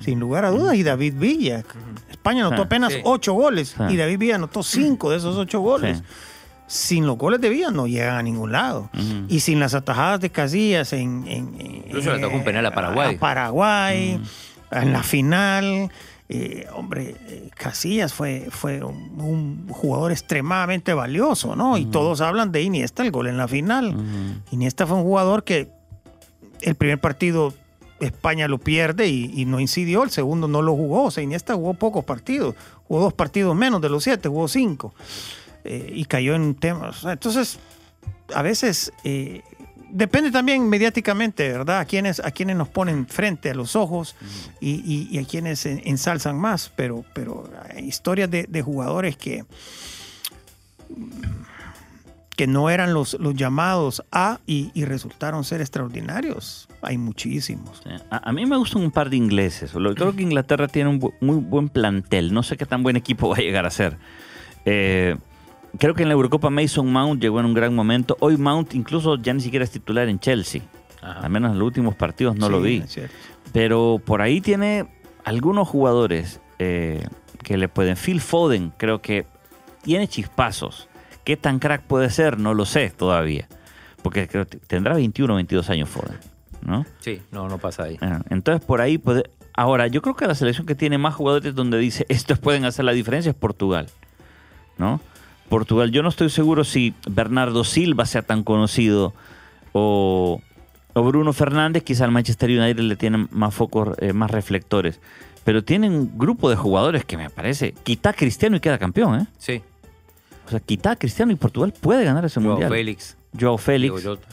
sin 0.00 0.18
lugar 0.20 0.44
a 0.44 0.50
dudas, 0.50 0.74
y 0.76 0.82
David 0.82 1.14
Villa. 1.16 1.62
España 2.10 2.46
anotó 2.46 2.62
Ah, 2.62 2.64
apenas 2.66 2.92
sí. 2.92 3.00
ocho 3.04 3.32
goles, 3.34 3.74
Ah. 3.78 3.88
y 3.90 3.96
David 3.96 4.18
Villa 4.18 4.34
anotó 4.36 4.62
cinco 4.62 5.10
de 5.10 5.18
esos 5.18 5.36
ocho 5.36 5.60
goles. 5.60 5.98
Sí. 5.98 6.04
Sin 6.66 7.06
los 7.06 7.18
goles 7.18 7.40
de 7.42 7.50
Villa 7.50 7.70
no 7.70 7.86
llegan 7.86 8.16
a 8.16 8.22
ningún 8.22 8.50
lado. 8.52 8.88
Y 9.28 9.40
sin 9.40 9.60
las 9.60 9.74
atajadas 9.74 10.20
de 10.20 10.30
Casillas 10.30 10.92
en... 10.94 11.24
Incluso 11.86 12.12
le 12.14 12.18
tocó 12.20 12.36
un 12.36 12.44
penal 12.44 12.64
a 12.66 12.74
Paraguay. 12.74 13.14
a 13.16 13.18
Paraguay, 13.18 14.20
en 14.70 14.92
la 14.92 15.02
final. 15.02 15.90
eh, 16.30 16.66
hombre, 16.74 17.16
eh, 17.28 17.50
Casillas 17.54 18.14
fue, 18.14 18.46
fue 18.50 18.82
un, 18.82 19.20
un 19.20 19.68
jugador 19.68 20.10
extremadamente 20.10 20.94
valioso, 20.94 21.54
¿no? 21.54 21.76
Y 21.76 21.84
todos 21.84 22.22
hablan 22.22 22.50
de 22.50 22.62
Iniesta, 22.62 23.02
el 23.02 23.10
gol 23.10 23.26
en 23.26 23.36
la 23.36 23.46
final. 23.46 23.94
Iniesta 24.50 24.86
fue 24.86 24.96
un 24.96 25.02
jugador 25.02 25.44
que 25.44 25.68
el 26.62 26.76
primer 26.76 26.98
partido 26.98 27.52
España 28.00 28.48
lo 28.48 28.58
pierde 28.58 29.08
y, 29.08 29.44
no 29.44 29.60
incidió, 29.60 30.02
el 30.02 30.10
segundo 30.10 30.48
no 30.48 30.62
lo 30.62 30.74
jugó. 30.74 31.04
O 31.04 31.10
sea, 31.10 31.22
Iniesta 31.22 31.54
jugó 31.54 31.74
pocos 31.74 32.04
partidos, 32.04 32.54
jugó 32.88 33.00
dos 33.00 33.12
partidos 33.12 33.54
menos 33.56 33.80
de 33.80 33.88
los 33.88 34.04
siete, 34.04 34.28
jugó 34.28 34.48
cinco. 34.48 34.94
Eh, 35.64 35.92
y 35.94 36.04
cayó 36.04 36.34
en 36.34 36.54
temas. 36.54 37.04
entonces, 37.04 37.58
a 38.34 38.42
veces 38.42 38.92
eh, 39.04 39.40
depende 39.90 40.30
también 40.30 40.68
mediáticamente, 40.68 41.48
¿verdad? 41.50 41.78
A 41.78 41.84
quienes, 41.86 42.20
a 42.20 42.30
quienes 42.32 42.56
nos 42.56 42.68
ponen 42.68 43.06
frente 43.06 43.50
a 43.50 43.54
los 43.54 43.74
ojos 43.74 44.14
y, 44.60 45.18
a 45.18 45.24
quienes 45.24 45.64
en- 45.64 45.80
ensalzan 45.84 46.36
más, 46.36 46.70
pero, 46.76 47.04
pero 47.14 47.48
hay 47.74 47.84
historias 47.86 48.30
de 48.30 48.62
jugadores 48.62 49.16
que, 49.16 49.44
que 52.36 52.46
no 52.46 52.68
eran 52.70 52.92
los, 52.94 53.16
los 53.20 53.34
llamados 53.34 54.02
a 54.10 54.40
y, 54.46 54.70
y 54.74 54.84
resultaron 54.84 55.44
ser 55.44 55.60
extraordinarios. 55.60 56.68
Hay 56.82 56.98
muchísimos. 56.98 57.82
A, 58.10 58.28
a 58.28 58.32
mí 58.32 58.44
me 58.46 58.56
gustan 58.56 58.82
un 58.82 58.90
par 58.90 59.08
de 59.10 59.16
ingleses. 59.16 59.70
Creo 59.72 60.14
que 60.16 60.22
Inglaterra 60.22 60.66
tiene 60.68 60.90
un 60.90 61.00
bu- 61.00 61.14
muy 61.20 61.36
buen 61.36 61.68
plantel. 61.68 62.32
No 62.34 62.42
sé 62.42 62.56
qué 62.56 62.66
tan 62.66 62.82
buen 62.82 62.96
equipo 62.96 63.28
va 63.28 63.36
a 63.36 63.40
llegar 63.40 63.66
a 63.66 63.70
ser. 63.70 63.96
Eh, 64.64 65.16
creo 65.78 65.94
que 65.94 66.02
en 66.02 66.08
la 66.08 66.14
Eurocopa 66.14 66.50
Mason 66.50 66.90
Mount 66.92 67.22
llegó 67.22 67.38
en 67.40 67.46
un 67.46 67.54
gran 67.54 67.74
momento. 67.74 68.16
Hoy 68.20 68.36
Mount 68.36 68.74
incluso 68.74 69.16
ya 69.16 69.32
ni 69.32 69.40
siquiera 69.40 69.64
es 69.64 69.70
titular 69.70 70.08
en 70.08 70.18
Chelsea. 70.18 70.62
Ajá. 71.02 71.20
Al 71.20 71.30
menos 71.30 71.52
en 71.52 71.58
los 71.58 71.66
últimos 71.66 71.94
partidos 71.94 72.34
no 72.36 72.46
Sí, 72.46 72.52
lo 72.52 72.60
vi. 72.60 72.82
Pero 73.52 74.00
por 74.04 74.22
ahí 74.22 74.40
tiene 74.40 74.86
algunos 75.24 75.68
jugadores 75.68 76.40
eh, 76.58 77.06
que 77.42 77.56
le 77.56 77.68
pueden. 77.68 77.96
Phil 77.96 78.20
Foden 78.20 78.72
creo 78.76 79.00
que 79.00 79.26
tiene 79.82 80.08
chispazos. 80.08 80.88
¿Qué 81.24 81.36
tan 81.36 81.58
crack 81.58 81.82
puede 81.82 82.10
ser? 82.10 82.38
No 82.38 82.54
lo 82.54 82.64
sé 82.64 82.90
todavía. 82.90 83.48
Porque 84.02 84.28
creo 84.28 84.46
que 84.46 84.58
tendrá 84.58 84.94
21 84.94 85.32
o 85.32 85.36
22 85.36 85.70
años 85.70 85.88
Foden. 85.88 86.18
¿no? 86.64 86.86
Sí, 87.00 87.20
no, 87.30 87.48
no 87.48 87.58
pasa 87.58 87.84
ahí. 87.84 87.98
Ah, 88.00 88.20
Entonces 88.30 88.64
por 88.64 88.80
ahí 88.80 88.98
puede... 88.98 89.24
Ahora, 89.56 89.86
yo 89.86 90.02
creo 90.02 90.16
que 90.16 90.26
la 90.26 90.34
selección 90.34 90.66
que 90.66 90.74
tiene 90.74 90.98
más 90.98 91.14
jugadores 91.14 91.54
donde 91.54 91.78
dice 91.78 92.06
estos 92.08 92.38
pueden 92.38 92.64
hacer 92.64 92.84
la 92.84 92.92
diferencia 92.92 93.30
es 93.30 93.36
Portugal. 93.36 93.86
¿No? 94.78 95.00
Portugal, 95.48 95.90
yo 95.90 96.02
no 96.02 96.08
estoy 96.08 96.30
seguro 96.30 96.64
si 96.64 96.94
Bernardo 97.08 97.64
Silva 97.64 98.06
sea 98.06 98.22
tan 98.22 98.42
conocido 98.42 99.14
o, 99.72 100.40
o 100.94 101.02
Bruno 101.04 101.32
Fernández, 101.32 101.84
quizá 101.84 102.04
al 102.04 102.10
Manchester 102.10 102.50
United 102.50 102.82
le 102.82 102.96
tienen 102.96 103.28
más 103.30 103.54
focos, 103.54 103.96
eh, 103.98 104.12
más 104.12 104.30
reflectores. 104.30 105.00
Pero 105.44 105.62
tienen 105.62 105.92
un 105.92 106.18
grupo 106.18 106.48
de 106.50 106.56
jugadores 106.56 107.04
que 107.04 107.16
me 107.16 107.30
parece. 107.30 107.72
Quita 107.84 108.14
Cristiano 108.14 108.56
y 108.56 108.60
queda 108.60 108.78
campeón, 108.78 109.20
¿eh? 109.20 109.26
Sí, 109.38 109.62
O 110.46 110.50
sea, 110.50 110.60
quita 110.60 110.92
a 110.92 110.96
Cristiano 110.96 111.32
y 111.32 111.36
Portugal 111.36 111.72
puede 111.80 112.04
ganar 112.04 112.24
ese 112.24 112.40
Joao 112.40 112.52
mundial. 112.52 112.70
Félix. 112.70 113.16
Joao 113.38 113.58
Félix. 113.58 113.94
Diego 114.02 114.16
Jota. 114.16 114.28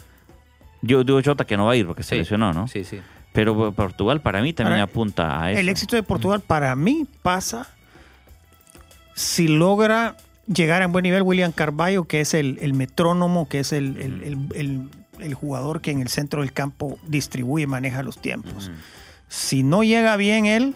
Yo 0.81 1.03
digo 1.03 1.19
Jota 1.23 1.45
que 1.45 1.55
no 1.57 1.65
va 1.65 1.73
a 1.73 1.75
ir 1.75 1.85
porque 1.87 2.03
se 2.03 2.15
lesionó, 2.15 2.53
¿no? 2.53 2.67
Sí, 2.67 2.83
sí. 2.83 2.99
Pero 3.33 3.71
Portugal 3.73 4.19
para 4.21 4.41
mí 4.41 4.51
también 4.51 4.79
Ahora, 4.81 4.91
apunta 4.91 5.41
a 5.41 5.51
eso. 5.51 5.59
El 5.59 5.69
éxito 5.69 5.95
de 5.95 6.03
Portugal 6.03 6.41
para 6.41 6.75
mí 6.75 7.05
pasa 7.21 7.67
si 9.15 9.47
logra 9.47 10.17
llegar 10.47 10.81
a 10.81 10.87
buen 10.87 11.03
nivel 11.03 11.21
William 11.21 11.51
Carballo, 11.51 12.05
que 12.05 12.21
es 12.21 12.33
el, 12.33 12.57
el 12.61 12.73
metrónomo, 12.73 13.47
que 13.47 13.59
es 13.59 13.71
el, 13.73 13.97
el- 13.97 14.23
el- 14.23 14.47
el- 14.55 14.89
el 15.19 15.33
jugador 15.35 15.81
que 15.81 15.91
en 15.91 16.01
el 16.01 16.07
centro 16.07 16.41
del 16.41 16.51
campo 16.51 16.97
distribuye 17.07 17.63
y 17.65 17.67
maneja 17.67 18.01
los 18.01 18.17
tiempos. 18.17 18.71
Si 19.27 19.61
no 19.61 19.83
llega 19.83 20.17
bien 20.17 20.47
él, 20.47 20.75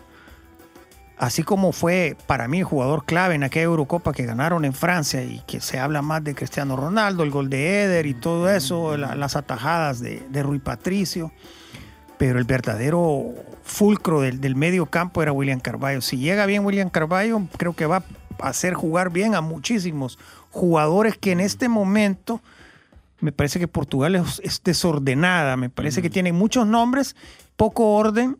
así 1.18 1.44
como 1.44 1.72
fue 1.72 2.18
para 2.28 2.48
mí 2.48 2.60
el 2.60 2.64
jugador 2.66 3.06
clave 3.06 3.36
en 3.36 3.44
aquella 3.44 3.66
Eurocopa 3.66 4.12
que 4.14 4.26
ganaron 4.26 4.66
en 4.66 4.74
Francia 4.74 5.24
y 5.24 5.42
que 5.48 5.62
se 5.62 5.80
habla 5.80 6.02
más 6.02 6.24
de 6.24 6.36
Cristiano 6.36 6.76
Ronaldo, 6.76 7.24
el 7.24 7.32
gol 7.32 7.50
de 7.50 7.84
Eder 7.84 8.06
y 8.06 8.14
todo 8.14 8.50
eso, 8.50 8.98
la- 8.98 9.16
las 9.16 9.36
atajadas 9.36 10.00
de, 10.00 10.22
de 10.30 10.44
Rui 10.44 10.60
Patricio 10.60 11.32
pero 12.18 12.40
el 12.40 12.46
verdadero 12.46 13.34
fulcro 13.64 14.22
del, 14.22 14.40
del 14.40 14.56
medio 14.56 14.86
campo 14.86 15.22
era 15.22 15.34
William 15.34 15.60
Carballo. 15.60 16.00
Si 16.00 16.18
llega 16.18 16.46
bien 16.46 16.64
William 16.66 16.90
Carballo, 16.90 17.42
creo 17.58 17.74
que 17.76 17.86
va 17.88 18.04
a 18.40 18.48
hacer 18.48 18.74
jugar 18.74 19.10
bien 19.12 19.36
a 19.36 19.42
muchísimos 19.42 20.18
jugadores 20.50 21.18
que 21.18 21.34
en 21.34 21.42
este 21.42 21.68
momento 21.68 22.42
me 23.20 23.34
parece 23.34 23.60
que 23.60 23.68
Portugal 23.68 24.16
es, 24.16 24.40
es 24.46 24.64
desordenada, 24.64 25.58
me 25.58 25.70
parece 25.70 26.02
que 26.02 26.10
tiene 26.10 26.32
muchos 26.32 26.66
nombres, 26.66 27.18
poco 27.58 27.96
orden 27.96 28.38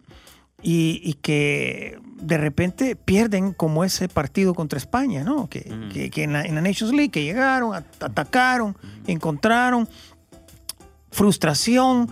y, 0.62 1.02
y 1.04 1.16
que 1.16 2.00
de 2.16 2.38
repente 2.38 2.96
pierden 2.96 3.54
como 3.54 3.84
ese 3.84 4.08
partido 4.08 4.54
contra 4.54 4.78
España, 4.78 5.24
¿no? 5.24 5.48
Que, 5.50 5.62
que- 5.94 6.10
que 6.10 6.24
en, 6.24 6.34
la, 6.34 6.44
en 6.44 6.56
la 6.56 6.62
Nations 6.62 6.92
League 6.94 7.12
que 7.12 7.24
llegaron, 7.24 7.76
at- 7.76 7.84
atacaron, 8.02 8.76
encontraron 9.06 9.88
frustración, 11.12 12.10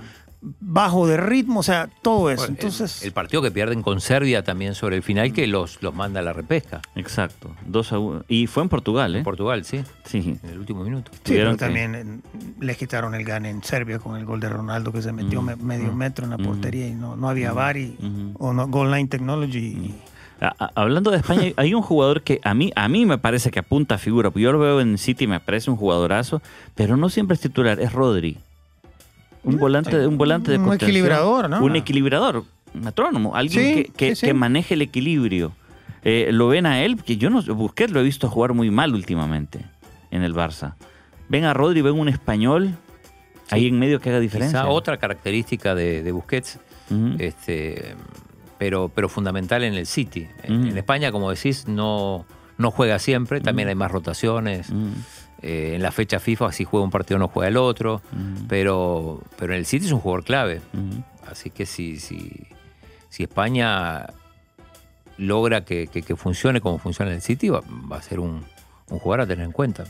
bajo 0.59 1.07
de 1.07 1.15
ritmo, 1.17 1.61
o 1.61 1.63
sea, 1.63 1.89
todo 2.01 2.29
eso. 2.29 2.41
Bueno, 2.43 2.55
Entonces, 2.55 3.01
el, 3.03 3.13
partido 3.13 3.41
que 3.41 3.49
pierden 3.51 3.81
con 3.81 4.01
Serbia 4.01 4.43
también 4.43 4.75
sobre 4.75 4.97
el 4.97 5.03
final 5.03 5.31
que 5.31 5.47
los, 5.47 5.81
los 5.81 5.95
manda 5.95 6.19
a 6.19 6.23
la 6.23 6.33
repesca. 6.33 6.81
Exacto. 6.95 7.55
2 7.67 7.93
a 7.93 7.99
1. 7.99 8.25
Y 8.27 8.47
fue 8.47 8.63
en 8.63 8.69
Portugal, 8.69 9.15
¿eh? 9.15 9.19
En 9.19 9.23
Portugal, 9.23 9.63
sí, 9.63 9.81
sí. 10.03 10.37
en 10.43 10.49
el 10.49 10.59
último 10.59 10.83
minuto. 10.83 11.11
sí, 11.13 11.19
tuvieron 11.23 11.55
pero 11.57 11.71
que- 11.71 11.79
también 11.79 12.21
eh, 12.23 12.39
le 12.59 12.75
quitaron 12.75 13.15
el 13.15 13.23
gane 13.23 13.49
en 13.49 13.63
Serbia 13.63 13.99
con 13.99 14.17
el 14.17 14.25
gol 14.25 14.39
de 14.39 14.49
Ronaldo 14.49 14.91
que 14.91 15.01
se 15.01 15.11
metió 15.13 15.41
Mm, 15.41 15.45
me- 15.45 15.55
medio 15.55 15.91
mm, 15.93 15.95
metro 15.97 16.25
en 16.25 16.31
la 16.31 16.37
mm, 16.37 16.43
portería 16.43 16.87
y 16.87 16.93
no, 16.93 17.15
no 17.15 17.29
había 17.29 17.53
VAR 17.53 17.77
y- 17.77 17.97
o 18.37 18.51
no, 18.53 18.67
Goal 18.67 18.91
Line 18.91 19.07
Technology. 19.07 19.57
y- 19.59 19.95
A- 20.41 20.53
a- 20.65 20.71
hablando 20.75 21.09
de 21.11 21.17
España, 21.17 21.41
hay- 21.43 21.53
hay 21.57 21.73
un 21.73 21.81
jugador 21.83 22.21
que 22.23 22.41
a 22.43 22.53
mí, 22.53 22.71
a 22.75 22.89
mí 22.89 23.05
me 23.05 23.17
parece 23.17 23.49
que 23.49 23.59
apunta 23.59 23.95
a 23.95 23.97
figura. 23.97 24.29
Yo 24.35 24.51
lo 24.51 24.59
veo 24.59 24.81
en 24.81 24.97
City, 24.97 25.25
me 25.25 25.39
parece 25.39 25.71
un 25.71 25.77
jugadorazo, 25.77 26.41
pero 26.75 26.97
no 26.97 27.07
siempre 27.09 27.35
es 27.35 27.39
titular, 27.41 27.79
es 27.79 27.93
Rodri. 27.93 28.37
Un 29.43 29.57
volante, 29.57 30.07
un 30.07 30.17
volante 30.17 30.51
de 30.51 30.57
Un 30.57 30.63
contención. 30.65 30.89
equilibrador, 30.89 31.49
¿no? 31.49 31.63
Un 31.63 31.75
equilibrador, 31.75 32.43
un 32.73 32.81
metrónomo, 32.81 33.35
alguien 33.35 33.63
Sí, 33.65 33.73
que, 33.83 33.91
que- 33.91 34.15
sí, 34.15 34.21
sí. 34.21 34.27
que 34.27 34.33
maneje 34.33 34.73
el 34.75 34.81
equilibrio. 34.81 35.51
Eh, 36.03 36.29
lo 36.31 36.47
ven 36.47 36.65
a 36.65 36.81
él, 36.83 37.01
que 37.03 37.17
yo 37.17 37.29
no 37.29 37.41
Busquets 37.41 37.91
lo 37.93 37.99
he 37.99 38.03
visto 38.03 38.29
jugar 38.29 38.53
muy 38.53 38.69
mal 38.71 38.93
últimamente 38.93 39.65
en 40.11 40.23
el 40.23 40.33
Barça. 40.33 40.73
Ven 41.29 41.45
a 41.45 41.53
Rodri, 41.53 41.81
ven 41.81 41.97
un 41.97 42.09
español 42.09 42.71
ahí 43.49 43.67
en 43.67 43.79
medio 43.79 43.99
que 44.01 44.09
haga 44.09 44.19
diferencia. 44.19 44.61
Quizá 44.61 44.69
otra 44.69 44.97
característica 44.97 45.75
de, 45.75 46.03
de 46.03 46.11
Busquets, 46.11 46.59
este, 47.19 47.95
pero, 48.57 48.89
pero 48.93 49.09
fundamental 49.09 49.63
en 49.63 49.73
el 49.75 49.85
City. 49.85 50.27
En, 50.43 50.67
en 50.67 50.77
España, 50.77 51.11
como 51.11 51.29
decís, 51.29 51.67
no, 51.67 52.25
no 52.57 52.71
juega 52.71 52.99
siempre, 52.99 53.41
también 53.41 53.67
hay 53.69 53.75
más 53.75 53.91
rotaciones. 53.91 54.71
Eh, 55.45 55.73
en 55.75 55.83
la 55.83 55.91
fecha 55.91 56.19
FIFA, 56.21 56.51
si 56.53 56.63
juega 56.63 56.85
un 56.85 56.89
partido 56.89 57.19
no 57.19 57.27
juega 57.27 57.49
el 57.49 57.57
otro, 57.57 58.01
pero, 58.47 59.21
pero 59.37 59.51
en 59.53 59.59
el 59.59 59.65
City 59.65 59.85
es 59.87 59.91
un 59.91 59.99
jugador 59.99 60.23
clave. 60.23 60.61
Así 61.29 61.49
que 61.49 61.65
si, 61.65 61.97
si, 61.99 62.47
si 63.09 63.23
España 63.23 64.07
logra 65.17 65.63
que, 65.65 65.87
que- 65.87 66.01
que 66.01 66.15
funcione 66.15 66.61
como 66.61 66.77
funciona 66.77 67.11
en 67.11 67.15
el 67.17 67.21
City, 67.21 67.49
va, 67.49 67.61
va 67.91 67.97
a 67.97 68.01
ser 68.01 68.19
un, 68.19 68.43
un 68.89 68.99
jugador 68.99 69.21
a 69.21 69.27
tener 69.27 69.45
en 69.45 69.51
cuenta. 69.51 69.83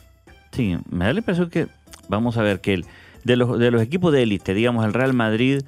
Sí, 0.52 0.78
me 0.90 1.06
da 1.06 1.14
la 1.14 1.20
impresión 1.20 1.50
que, 1.50 1.68
vamos 2.08 2.38
a 2.38 2.42
ver, 2.42 2.60
que 2.60 2.74
el, 2.74 2.86
de, 3.24 3.36
los, 3.36 3.58
de 3.58 3.72
los 3.72 3.82
equipos 3.82 4.12
de 4.12 4.24
élite, 4.24 4.54
digamos 4.54 4.86
el 4.86 4.94
Real 4.94 5.14
Madrid, 5.14 5.62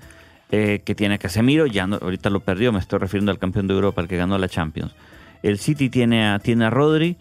eh, 0.52 0.82
que 0.86 0.94
tiene 0.96 1.16
a 1.16 1.18
Casemiro, 1.18 1.66
ya 1.68 1.88
no- 1.88 1.98
ahorita 2.02 2.30
lo 2.30 2.40
perdió, 2.42 2.72
me 2.72 2.80
estoy 2.80 3.00
refiriendo 3.00 3.32
al 3.32 3.40
campeón 3.40 3.68
de 3.68 3.74
Europa, 3.74 4.02
el 4.02 4.08
que 4.08 4.18
ganó 4.18 4.38
la 4.38 4.50
Champions. 4.50 4.94
El 5.44 5.58
City 5.60 5.90
tiene 5.90 6.28
a, 6.28 6.40
tiene 6.40 6.66
a 6.66 6.70
Rodri, 6.70 7.18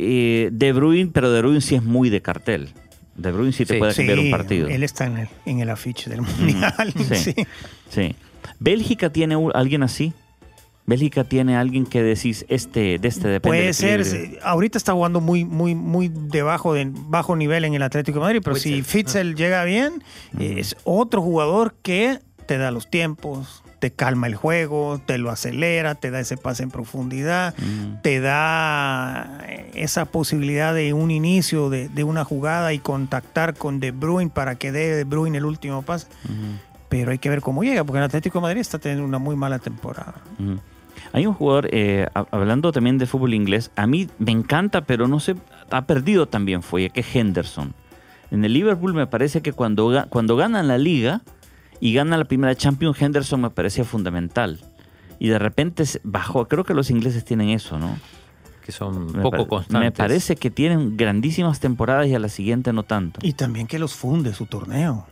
eh, 0.00 0.48
De 0.52 0.72
Bruyne, 0.72 1.10
pero 1.12 1.30
De 1.30 1.40
Bruyne 1.40 1.60
sí 1.60 1.74
es 1.74 1.82
muy 1.82 2.10
de 2.10 2.22
cartel. 2.22 2.70
De 3.16 3.32
Bruyne 3.32 3.52
sí 3.52 3.64
te 3.66 3.74
Sí. 3.74 3.78
puede 3.78 3.94
cambiar 3.94 4.18
un 4.18 4.30
partido. 4.30 4.68
Él 4.68 4.82
está 4.82 5.06
en 5.06 5.18
el, 5.18 5.28
en 5.46 5.60
el 5.60 5.68
afiche 5.70 6.08
del 6.10 6.22
Mundial. 6.22 6.92
Sí. 7.08 7.14
sí. 7.14 7.34
Sí. 7.90 8.14
¿Bélgica 8.58 9.10
tiene 9.10 9.36
un- 9.36 9.52
alguien 9.54 9.82
así? 9.82 10.12
¿Bélgica 10.86 11.22
tiene 11.24 11.56
alguien 11.56 11.86
que 11.86 12.02
decís, 12.02 12.44
este, 12.48 12.98
de 12.98 13.08
este 13.08 13.28
depende 13.28 13.58
Puede 13.58 13.72
ser, 13.74 14.04
sí, 14.04 14.36
ahorita 14.42 14.76
está 14.78 14.92
jugando 14.92 15.20
muy, 15.20 15.44
muy, 15.44 15.74
muy 15.76 16.08
debajo 16.12 16.72
de 16.74 16.90
bajo 16.90 17.36
nivel 17.36 17.64
en 17.64 17.74
el 17.74 17.82
Atlético 17.82 18.18
de 18.18 18.24
Madrid, 18.24 18.40
pero 18.42 18.56
si. 18.56 18.82
Fitzel 18.82 19.36
llega 19.36 19.62
bien, 19.64 20.02
es 20.38 20.76
otro 20.84 21.22
jugador 21.22 21.74
que 21.82 22.18
te 22.46 22.58
da 22.58 22.72
los 22.72 22.90
tiempos, 22.90 23.62
te 23.80 23.90
calma 23.90 24.26
el 24.28 24.36
juego, 24.36 25.00
te 25.04 25.18
lo 25.18 25.30
acelera, 25.30 25.96
te 25.96 26.10
da 26.12 26.20
ese 26.20 26.36
pase 26.36 26.62
en 26.62 26.70
profundidad, 26.70 27.54
Mm. 27.58 28.02
te 28.02 28.20
da 28.20 29.40
esa 29.74 30.04
posibilidad 30.04 30.74
de 30.74 30.92
un 30.92 31.10
inicio 31.10 31.70
de, 31.70 31.88
de 31.88 32.04
una 32.04 32.24
jugada 32.24 32.72
y 32.72 32.78
contactar 32.78 33.54
con 33.54 33.80
De 33.80 33.90
Bruyne 33.90 34.30
para 34.32 34.54
que 34.54 34.70
dé 34.70 34.94
De 34.94 35.04
Bruyne 35.04 35.38
el 35.38 35.44
último 35.44 35.82
pase. 35.82 36.06
Pero 36.88 37.10
hay 37.12 37.18
que 37.18 37.28
ver 37.30 37.40
cómo 37.40 37.62
llega, 37.62 37.84
porque 37.84 37.98
el 37.98 38.04
Atlético 38.04 38.38
de 38.38 38.42
Madrid 38.42 38.60
está 38.60 38.78
teniendo 38.78 39.04
una 39.04 39.18
muy 39.18 39.34
mala 39.36 39.58
temporada. 39.58 40.14
Hay 41.12 41.26
un 41.26 41.34
jugador, 41.34 41.68
eh, 41.72 42.06
ha- 42.14 42.26
hablando 42.30 42.72
también 42.72 42.98
de 42.98 43.06
fútbol 43.06 43.32
inglés, 43.34 43.70
a 43.76 43.86
mí 43.86 44.08
me 44.18 44.32
encanta, 44.32 44.82
pero 44.82 45.08
no 45.08 45.20
sé, 45.20 45.34
ha 45.70 45.82
perdido 45.86 46.26
también 46.28 46.62
fue, 46.62 46.90
que 46.90 47.00
es 47.00 47.16
Henderson. 47.16 47.74
En 48.30 48.44
el 48.44 48.52
Liverpool 48.52 48.92
me 48.94 49.06
parece 49.06 49.40
que 49.40 49.52
cuando, 49.52 50.04
cuando 50.08 50.36
ganan 50.36 50.68
la 50.68 50.78
liga 50.78 51.22
y 51.80 51.92
ganan 51.94 52.18
la 52.18 52.24
primera 52.26 52.54
Champions, 52.54 53.00
Henderson 53.00 53.40
me 53.40 53.50
parecía 53.50 53.84
fundamental. 53.84 54.60
Y 55.18 55.28
de 55.28 55.38
repente 55.38 55.84
bajó, 56.02 56.46
creo 56.48 56.64
que 56.64 56.74
los 56.74 56.90
ingleses 56.90 57.24
tienen 57.24 57.48
eso, 57.50 57.78
¿no? 57.78 57.98
Que 58.64 58.72
son 58.72 59.12
Me 59.12 59.22
poco 59.22 59.46
constantes. 59.48 59.80
Me 59.84 59.92
parece 59.92 60.36
que 60.36 60.50
tienen 60.50 60.96
grandísimas 60.96 61.60
temporadas 61.60 62.06
y 62.08 62.14
a 62.14 62.18
la 62.18 62.28
siguiente 62.28 62.72
no 62.72 62.82
tanto. 62.84 63.20
Y 63.22 63.32
también 63.34 63.66
que 63.66 63.78
los 63.78 63.94
funde 63.94 64.32
su 64.34 64.46
torneo. 64.46 65.06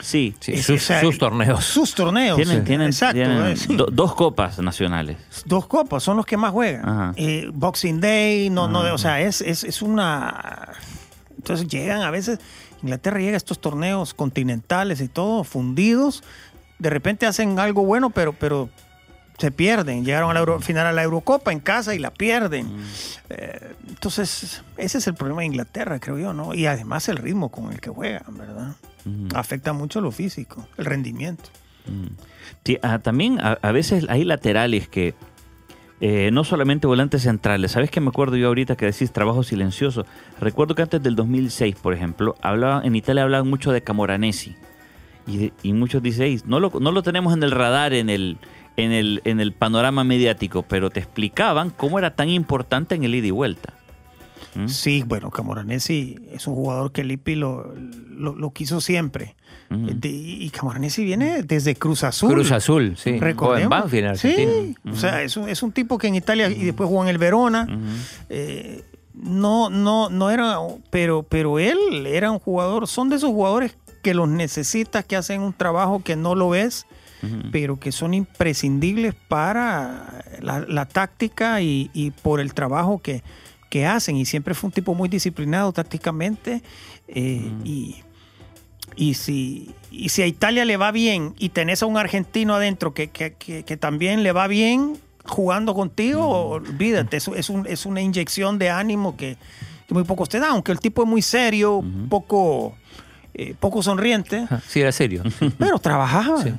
Sí, 0.00 0.34
Sí, 0.40 0.52
Es- 0.52 0.66
sus, 0.66 0.82
o 0.82 0.86
sea, 0.86 1.00
sus 1.00 1.16
torneos. 1.18 1.64
Sus 1.64 1.94
torneos. 1.94 2.36
tienen, 2.36 2.58
sí. 2.58 2.64
tienen- 2.66 2.86
Exacto. 2.88 3.14
tienen 3.16 3.56
sí. 3.56 3.74
do- 3.76 3.86
dos 3.90 4.14
copas 4.14 4.58
nacionales. 4.58 5.16
Dos 5.46 5.66
copas 5.66 6.02
son 6.02 6.18
los 6.18 6.26
que 6.26 6.36
más 6.36 6.52
juegan. 6.52 7.14
Eh, 7.16 7.48
Boxing 7.52 7.98
Day, 8.00 8.50
no, 8.50 8.68
no, 8.68 8.80
Ajá. 8.80 8.92
o 8.94 8.98
sea, 8.98 9.20
es, 9.22 9.40
es, 9.40 9.64
es 9.64 9.80
una. 9.80 10.68
Entonces 11.38 11.66
llegan 11.68 12.02
a 12.02 12.10
veces, 12.10 12.40
Inglaterra 12.82 13.18
llega 13.18 13.34
a 13.34 13.36
estos 13.36 13.60
torneos 13.60 14.14
continentales 14.14 15.00
y 15.00 15.08
todo, 15.08 15.44
fundidos. 15.44 16.22
De 16.78 16.90
repente 16.90 17.26
hacen 17.26 17.58
algo 17.58 17.84
bueno, 17.84 18.10
pero, 18.10 18.32
pero 18.34 18.68
se 19.38 19.50
pierden. 19.50 20.04
Llegaron 20.04 20.30
al 20.30 20.36
Euro- 20.38 20.60
final 20.60 20.86
a 20.86 20.92
la 20.92 21.02
Eurocopa 21.02 21.52
en 21.52 21.60
casa 21.60 21.94
y 21.94 21.98
la 21.98 22.10
pierden. 22.10 22.68
Eh, 23.30 23.74
entonces, 23.88 24.62
ese 24.76 24.98
es 24.98 25.06
el 25.06 25.14
problema 25.14 25.40
de 25.40 25.46
Inglaterra, 25.46 25.98
creo 25.98 26.18
yo, 26.18 26.32
¿no? 26.32 26.54
Y 26.54 26.66
además 26.66 27.08
el 27.08 27.16
ritmo 27.16 27.50
con 27.50 27.72
el 27.72 27.80
que 27.80 27.90
juegan, 27.90 28.36
¿verdad? 28.36 28.76
Afecta 29.34 29.72
mucho 29.72 30.00
lo 30.00 30.10
físico, 30.10 30.66
el 30.76 30.84
rendimiento. 30.84 31.44
Sí, 32.64 32.78
ah, 32.82 32.98
también 32.98 33.38
a, 33.40 33.58
a 33.62 33.72
veces 33.72 34.04
hay 34.08 34.24
laterales 34.24 34.88
que 34.88 35.14
eh, 36.00 36.30
no 36.30 36.44
solamente 36.44 36.86
volantes 36.86 37.22
centrales. 37.22 37.72
¿Sabes 37.72 37.90
qué 37.90 38.00
me 38.00 38.08
acuerdo 38.08 38.36
yo 38.36 38.48
ahorita 38.48 38.76
que 38.76 38.86
decís 38.86 39.12
trabajo 39.12 39.42
silencioso? 39.42 40.04
Recuerdo 40.38 40.74
que 40.74 40.82
antes 40.82 41.02
del 41.02 41.16
2006, 41.16 41.76
por 41.76 41.94
ejemplo, 41.94 42.34
hablaban, 42.42 42.84
en 42.84 42.96
Italia 42.96 43.22
hablaban 43.22 43.48
mucho 43.48 43.72
de 43.72 43.82
Camoranesi. 43.82 44.54
Y, 45.26 45.72
muchos 45.72 46.02
dicen, 46.02 46.26
"Ey, 46.26 46.40
no 46.46 46.60
lo, 46.60 46.70
no 46.78 46.92
lo 46.92 47.02
tenemos 47.02 47.34
en 47.34 47.42
el 47.42 47.50
radar, 47.50 47.94
en 47.94 48.10
el, 48.10 48.36
en, 48.76 48.92
el, 48.92 49.22
en 49.24 49.40
el 49.40 49.52
panorama 49.52 50.04
mediático, 50.04 50.62
pero 50.62 50.90
te 50.90 51.00
explicaban 51.00 51.70
cómo 51.70 51.98
era 51.98 52.14
tan 52.14 52.28
importante 52.28 52.94
en 52.94 53.02
el 53.02 53.14
ida 53.14 53.26
y 53.26 53.32
vuelta. 53.32 53.74
¿Mm? 54.54 54.68
Sí, 54.68 55.02
bueno, 55.04 55.30
Camoranesi 55.30 56.16
es 56.30 56.46
un 56.46 56.54
jugador 56.54 56.92
que 56.92 57.02
Lippi 57.02 57.34
lo, 57.34 57.74
lo 57.74 58.50
quiso 58.52 58.80
siempre. 58.80 59.34
De- 59.70 60.08
y 60.08 60.48
Camoranesi 60.50 61.04
viene 61.04 61.42
desde 61.42 61.74
Cruz 61.74 62.04
Azul. 62.04 62.32
Cruz 62.32 62.52
Azul, 62.52 62.96
sí. 62.96 63.10
En 63.10 63.20
Recordemos. 63.20 63.68
Banfield 63.70 64.04
en 64.04 64.10
Argentina. 64.10 64.52
Sí, 64.52 64.76
o 64.90 64.94
sea, 64.96 65.22
es 65.22 65.36
un, 65.36 65.48
es 65.48 65.62
un 65.62 65.72
tipo 65.72 65.98
que 65.98 66.06
en 66.06 66.14
Italia 66.14 66.48
y 66.48 66.64
después 66.64 66.88
jugó 66.88 67.02
en 67.02 67.08
el 67.08 67.18
Verona. 67.18 67.66
Eh, 68.28 68.84
no, 69.14 69.70
no, 69.70 70.08
no 70.10 70.30
era, 70.30 70.58
pero, 70.90 71.22
pero 71.22 71.58
él 71.58 72.06
era 72.06 72.30
un 72.30 72.38
jugador, 72.38 72.86
son 72.86 73.08
de 73.08 73.16
esos 73.16 73.30
jugadores 73.30 73.76
que 74.02 74.14
los 74.14 74.28
necesitas, 74.28 75.04
que 75.04 75.16
hacen 75.16 75.40
un 75.40 75.52
trabajo 75.52 76.02
que 76.04 76.14
no 76.16 76.34
lo 76.34 76.50
ves, 76.50 76.86
pero 77.50 77.80
que 77.80 77.90
son 77.90 78.14
imprescindibles 78.14 79.14
para 79.26 80.22
la, 80.40 80.60
la 80.60 80.84
táctica 80.86 81.60
y, 81.60 81.90
y 81.92 82.12
por 82.12 82.38
el 82.40 82.54
trabajo 82.54 83.00
que, 83.02 83.24
que 83.68 83.84
hacen. 83.84 84.16
Y 84.16 84.26
siempre 84.26 84.54
fue 84.54 84.68
un 84.68 84.72
tipo 84.72 84.94
muy 84.94 85.08
disciplinado 85.08 85.72
tácticamente. 85.72 86.62
eh, 87.08 87.50
y, 87.64 87.96
y 88.96 89.14
si, 89.14 89.74
y 89.90 90.08
si 90.08 90.22
a 90.22 90.26
Italia 90.26 90.64
le 90.64 90.76
va 90.76 90.90
bien 90.90 91.34
y 91.38 91.50
tenés 91.50 91.82
a 91.82 91.86
un 91.86 91.96
argentino 91.98 92.54
adentro 92.54 92.94
que, 92.94 93.08
que- 93.08 93.34
que- 93.34 93.62
que 93.64 93.76
también 93.76 94.22
le 94.22 94.32
va 94.32 94.46
bien 94.48 94.98
jugando 95.24 95.74
contigo, 95.74 96.26
olvídate, 96.28 97.16
es, 97.18 97.28
es 97.28 97.50
un- 97.50 97.66
es 97.66 97.84
una 97.86 98.00
inyección 98.00 98.58
de 98.58 98.70
ánimo 98.70 99.16
que, 99.16 99.36
muy 99.90 100.04
pocos 100.04 100.28
te 100.28 100.40
dan, 100.40 100.50
aunque 100.52 100.72
el 100.72 100.80
tipo 100.80 101.02
es 101.02 101.08
muy 101.08 101.22
serio, 101.22 101.84
poco, 102.08 102.74
eh, 103.34 103.54
poco 103.60 103.82
sonriente, 103.82 104.46
Ah, 104.50 104.60
Sí, 104.66 104.80
era 104.80 104.92
serio. 104.92 105.22
pero 105.58 105.78
trabajaba 105.78 106.42
Sí. 106.42 106.52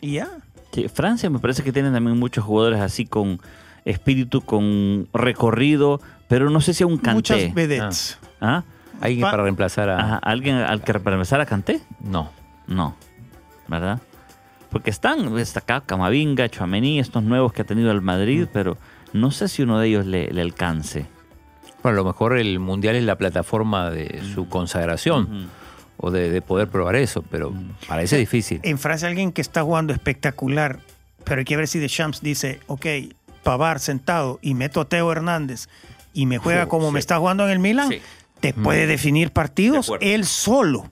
Y 0.00 0.12
ya. 0.14 0.28
Sí, 0.72 0.86
Francia 0.88 1.28
me 1.30 1.38
parece 1.40 1.62
que 1.64 1.72
tiene 1.72 1.90
también 1.90 2.16
muchos 2.18 2.44
jugadores 2.44 2.80
así 2.80 3.04
con 3.04 3.40
espíritu, 3.84 4.40
con 4.42 5.08
recorrido, 5.12 6.00
pero 6.28 6.48
no 6.50 6.60
sé 6.60 6.74
si 6.74 6.84
a 6.84 6.86
un 6.86 6.96
Kanté. 6.98 7.14
Muchas 7.14 7.54
vedettes. 7.54 8.18
¿Ah? 8.40 8.62
¿Alguien 9.00 9.22
Pa- 9.22 9.30
para 9.32 9.42
reemplazar 9.44 9.88
a.? 9.90 9.98
Ajá, 9.98 10.16
¿Alguien 10.22 10.56
al 10.56 10.82
que 10.82 10.92
reemplazar 10.92 11.40
a 11.40 11.46
Kanté? 11.46 11.80
No. 12.00 12.30
No, 12.66 12.94
¿verdad? 13.68 14.00
Porque 14.70 14.90
están, 14.90 15.36
está 15.38 15.60
acá 15.60 15.80
Camavinga, 15.80 16.48
Chouameni, 16.48 17.00
estos 17.00 17.22
nuevos 17.24 17.52
que 17.52 17.62
ha 17.62 17.64
tenido 17.64 17.90
el 17.90 18.00
Madrid, 18.00 18.46
pero 18.52 18.76
no 19.12 19.32
sé 19.32 19.48
si 19.48 19.62
uno 19.62 19.80
de 19.80 19.88
ellos 19.88 20.06
le, 20.06 20.28
le 20.32 20.40
alcance. 20.42 21.06
Bueno, 21.82 21.98
a 21.98 22.02
lo 22.02 22.04
mejor 22.04 22.38
el 22.38 22.60
Mundial 22.60 22.94
es 22.94 23.02
la 23.04 23.16
plataforma 23.16 23.90
de 23.90 24.22
su 24.34 24.48
consagración 24.48 25.48
o 25.96 26.10
de, 26.12 26.30
de 26.30 26.42
poder 26.42 26.68
probar 26.68 26.94
eso, 26.94 27.22
pero 27.22 27.52
parece 27.88 28.16
difícil. 28.18 28.60
En 28.62 28.78
Francia 28.78 29.08
alguien 29.08 29.32
que 29.32 29.40
está 29.40 29.62
jugando 29.62 29.92
espectacular, 29.92 30.78
pero 31.24 31.40
hay 31.40 31.44
que 31.44 31.56
ver 31.56 31.66
si 31.66 31.78
Deschamps 31.80 32.20
dice, 32.20 32.60
ok, 32.68 32.86
Pavar 33.42 33.80
sentado 33.80 34.38
y 34.42 34.54
meto 34.54 34.82
a 34.82 34.84
Teo 34.84 35.10
Hernández 35.10 35.68
y 36.12 36.26
me 36.26 36.36
juega 36.38 36.64
Oh, 36.64 36.68
como 36.68 36.88
sí. 36.88 36.92
me 36.92 36.98
está 37.00 37.16
jugando 37.18 37.44
en 37.46 37.50
el 37.50 37.58
Milan, 37.58 37.88
Sí. 37.88 38.00
Te 38.40 38.52
puede 38.54 38.86
definir 38.86 39.30
partidos 39.32 39.90
De 40.00 40.14
él 40.14 40.24
solo. 40.24 40.90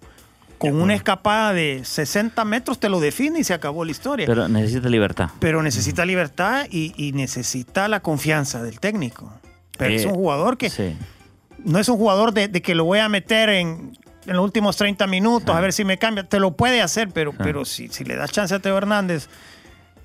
Con 0.58 0.80
una 0.80 0.94
escapada 0.94 1.52
de 1.52 1.82
60 1.84 2.44
metros 2.44 2.80
te 2.80 2.88
lo 2.88 2.98
define 2.98 3.38
y 3.38 3.44
se 3.44 3.54
acabó 3.54 3.84
la 3.84 3.92
historia. 3.92 4.26
Pero, 4.26 4.42
Pero 4.42 4.48
necesita 4.48 4.88
libertad. 4.88 5.30
necesita 5.62 6.04
libertad 6.04 6.66
y, 6.68 6.92
y 6.96 7.12
necesita 7.12 7.86
la 7.86 8.00
confianza 8.00 8.60
del 8.62 8.80
técnico. 8.80 9.32
Pero 9.78 9.94
es 9.94 10.02
Eh, 10.04 10.08
un 10.08 10.14
jugador 10.14 10.58
que 10.58 10.68
Sí. 10.68 10.96
no 11.64 11.78
es 11.78 11.88
un 11.88 11.96
jugador 11.96 12.32
de, 12.34 12.48
de 12.48 12.60
que 12.60 12.74
lo 12.74 12.84
voy 12.84 12.98
a 12.98 13.08
meter 13.08 13.50
en, 13.50 13.96
en 14.26 14.36
los 14.36 14.44
últimos 14.44 14.76
30 14.76 15.06
minutos 15.06 15.54
a 15.54 15.60
ver 15.60 15.72
si 15.72 15.84
me 15.84 15.96
cambia. 15.96 16.24
Te 16.28 16.40
lo 16.40 16.56
puede 16.56 16.82
hacer, 16.82 17.08
pero, 17.10 17.32
pero 17.32 17.64
si, 17.64 17.86
si 17.88 18.02
le 18.02 18.16
das 18.16 18.32
chance 18.32 18.52
a 18.52 18.58
Teo 18.58 18.76
Hernández 18.76 19.28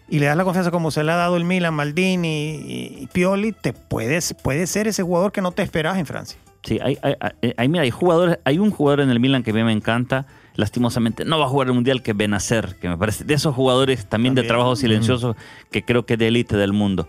y 0.07 0.19
le 0.19 0.27
das 0.27 0.37
la 0.37 0.43
confianza 0.43 0.69
como 0.69 0.91
se 0.91 1.03
le 1.03 1.11
ha 1.11 1.15
dado 1.15 1.35
el 1.35 1.45
Milan, 1.45 1.73
Maldini 1.73 2.57
y, 2.57 2.97
y 3.01 3.07
Pioli, 3.11 3.53
te 3.53 3.73
puedes, 3.73 4.35
puede 4.43 4.67
ser 4.67 4.87
ese 4.87 5.01
jugador 5.01 5.31
que 5.31 5.41
no 5.41 5.51
te 5.51 5.63
esperas 5.63 5.97
en 5.97 6.05
Francia. 6.05 6.37
Sí, 6.63 6.79
hay, 6.81 6.97
hay- 7.01 7.53
hay- 7.57 7.67
mira, 7.67 7.83
hay 7.83 7.91
jugadores, 7.91 8.39
hay 8.45 8.57
un 8.57 8.71
jugador 8.71 9.01
en 9.01 9.09
el 9.09 9.19
Milan 9.19 9.43
que 9.43 9.51
a 9.51 9.53
mí 9.53 9.63
me 9.63 9.73
encanta, 9.73 10.25
lastimosamente 10.55 11.25
no 11.25 11.37
va 11.39 11.45
a 11.45 11.49
jugar 11.49 11.67
el 11.67 11.73
Mundial, 11.73 12.01
que 12.01 12.11
es 12.11 12.17
Benacer, 12.17 12.75
que 12.79 12.87
me 12.87 12.97
parece 12.97 13.25
de 13.25 13.33
esos 13.33 13.53
jugadores 13.53 14.05
también, 14.05 14.33
de 14.33 14.43
trabajo 14.43 14.75
silencioso, 14.77 15.35
que 15.71 15.83
creo 15.83 16.05
que 16.05 16.13
es 16.13 16.19
de 16.19 16.27
élite 16.29 16.55
del 16.55 16.71
mundo. 16.73 17.07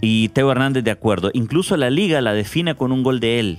Y 0.00 0.28
Teo 0.30 0.50
Hernández 0.50 0.82
de 0.84 0.90
acuerdo. 0.90 1.30
Incluso 1.34 1.76
la 1.76 1.88
liga 1.88 2.20
la 2.20 2.32
define 2.34 2.74
con 2.74 2.90
un 2.92 3.02
gol 3.02 3.20
de 3.20 3.38
él, 3.38 3.58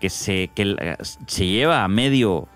que 0.00 0.10
se, 0.10 0.50
que 0.54 0.96
se 1.26 1.46
lleva 1.46 1.84
a 1.84 1.88
medio, 1.88 2.48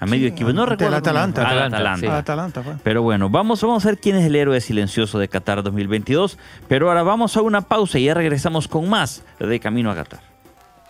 a 0.00 0.06
medio 0.06 0.28
Sí, 0.28 0.32
equipo. 0.34 0.52
No 0.52 0.64
recuerdo. 0.66 0.96
Atalanta. 0.96 1.42
al 1.42 1.46
Atalanta, 1.58 1.76
Atalanta. 1.76 2.00
sí. 2.00 2.06
Ah, 2.06 2.18
Atalanta. 2.18 2.78
Pero 2.84 3.02
bueno, 3.02 3.28
vamos, 3.30 3.60
vamos 3.62 3.84
a 3.84 3.88
ver 3.88 3.98
quién 3.98 4.16
es 4.16 4.24
el 4.26 4.36
héroe 4.36 4.60
silencioso 4.60 5.18
de 5.18 5.28
Qatar 5.28 5.62
2022. 5.64 6.38
Pero 6.68 6.88
ahora 6.88 7.02
vamos 7.02 7.36
a 7.36 7.42
una 7.42 7.62
pausa 7.62 7.98
y 7.98 8.04
ya 8.04 8.14
regresamos 8.14 8.68
con 8.68 8.88
más 8.88 9.24
de 9.40 9.58
Camino 9.60 9.90
a 9.90 9.94
Qatar. 9.96 10.33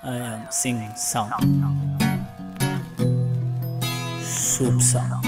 I 0.05 0.17
am 0.17 0.47
singing 0.51 0.95
song. 0.95 1.31
Soup 4.21 4.83
song. 4.83 5.23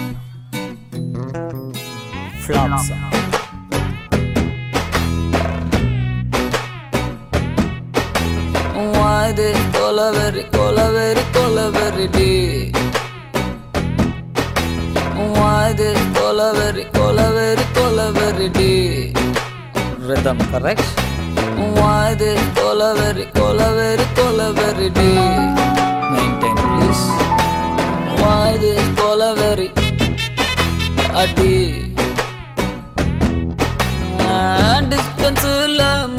Flop 2.41 2.79
song. 2.81 3.13
வாது 8.97 9.47
கொலவெறி 9.75 10.43
கொலவெறி 10.55 11.25
கொலவெறிடி 11.37 12.31
வாது 15.39 15.89
கொலவெறி 16.17 16.85
கொலவெறி 16.97 17.67
கொலவெறிடி 17.79 18.71
rhythm 20.09 20.45
correct 20.53 20.93
உனது 22.19 22.35
கொலவெறி 22.57 23.25
கொலவெறி 23.31 24.05
கொலவெறி 24.19 24.87
டி 24.99 25.09
மெயின்டைன் 26.13 26.61
ப்ளீஸ் 26.63 27.03
உனது 28.21 28.71
கொலவெறி 29.01 29.67
அடி. 31.23 31.53
டிஸ்டன்ஸ் 34.91 35.47
இல்லாம 35.67 36.16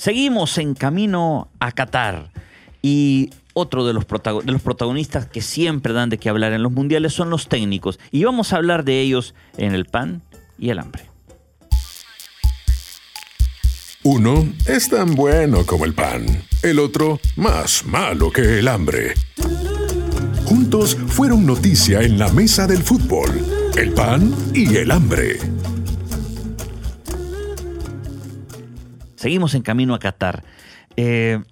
Seguimos 0.00 0.56
en 0.56 0.72
camino 0.72 1.50
a 1.60 1.72
Qatar 1.72 2.30
y 2.80 3.28
otro 3.52 3.86
de 3.86 3.92
los, 3.92 4.06
protagonistas 4.06 5.26
que 5.26 5.42
siempre 5.42 5.92
dan 5.92 6.08
de 6.08 6.16
qué 6.16 6.30
hablar 6.30 6.54
en 6.54 6.62
los 6.62 6.72
mundiales 6.72 7.12
son 7.12 7.28
los 7.28 7.48
técnicos 7.50 8.00
y 8.10 8.24
vamos 8.24 8.54
a 8.54 8.56
hablar 8.56 8.82
de 8.84 8.98
ellos 9.02 9.34
en 9.58 9.74
el 9.74 9.84
pan 9.84 10.22
y 10.58 10.70
el 10.70 10.78
hambre. 10.78 11.04
Uno 14.02 14.48
es 14.66 14.88
tan 14.88 15.14
bueno 15.14 15.66
como 15.66 15.84
el 15.84 15.92
pan, 15.92 16.24
el 16.62 16.78
otro 16.78 17.20
más 17.36 17.84
malo 17.84 18.30
que 18.30 18.60
el 18.60 18.68
hambre. 18.68 19.12
Juntos 20.46 20.96
fueron 21.08 21.44
noticia 21.44 22.00
en 22.00 22.18
la 22.18 22.32
mesa 22.32 22.66
del 22.66 22.82
fútbol, 22.82 23.44
el 23.76 23.92
pan 23.92 24.34
y 24.54 24.76
el 24.76 24.92
hambre. 24.92 25.49
Seguimos 29.20 29.54
en 29.54 29.60
camino 29.60 29.94
a 29.94 29.98
Qatar. 29.98 30.44
Eh, 30.96 31.42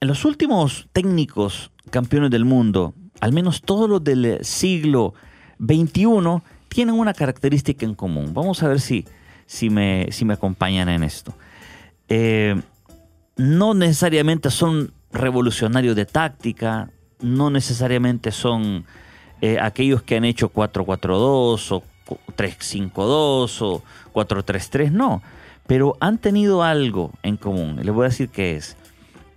los 0.00 0.24
últimos 0.24 0.88
técnicos 0.92 1.70
campeones 1.90 2.32
del 2.32 2.44
mundo, 2.44 2.92
al 3.20 3.32
menos 3.32 3.62
todos 3.62 3.88
los 3.88 4.02
del 4.02 4.44
siglo 4.44 5.14
XXI, 5.60 6.42
tienen 6.66 6.96
una 6.96 7.14
característica 7.14 7.86
en 7.86 7.94
común. 7.94 8.34
Vamos 8.34 8.64
a 8.64 8.68
ver 8.68 8.80
si, 8.80 9.06
si, 9.46 9.70
me, 9.70 10.08
si 10.10 10.24
me 10.24 10.34
acompañan 10.34 10.88
en 10.88 11.04
esto. 11.04 11.32
Eh, 12.08 12.60
no 13.36 13.74
necesariamente 13.74 14.50
son 14.50 14.92
revolucionarios 15.12 15.94
de 15.94 16.04
táctica, 16.04 16.90
no 17.20 17.50
necesariamente 17.50 18.32
son 18.32 18.86
eh, 19.40 19.56
aquellos 19.60 20.02
que 20.02 20.16
han 20.16 20.24
hecho 20.24 20.52
4-4-2 20.52 21.70
o 21.70 21.82
3-5-2 22.36 23.58
o 23.60 23.82
4-3-3, 24.12 24.90
no, 24.90 25.22
pero 25.72 25.96
han 26.00 26.18
tenido 26.18 26.62
algo 26.62 27.12
en 27.22 27.38
común. 27.38 27.76
Les 27.82 27.94
voy 27.94 28.04
a 28.04 28.08
decir 28.10 28.28
qué 28.28 28.56
es. 28.56 28.76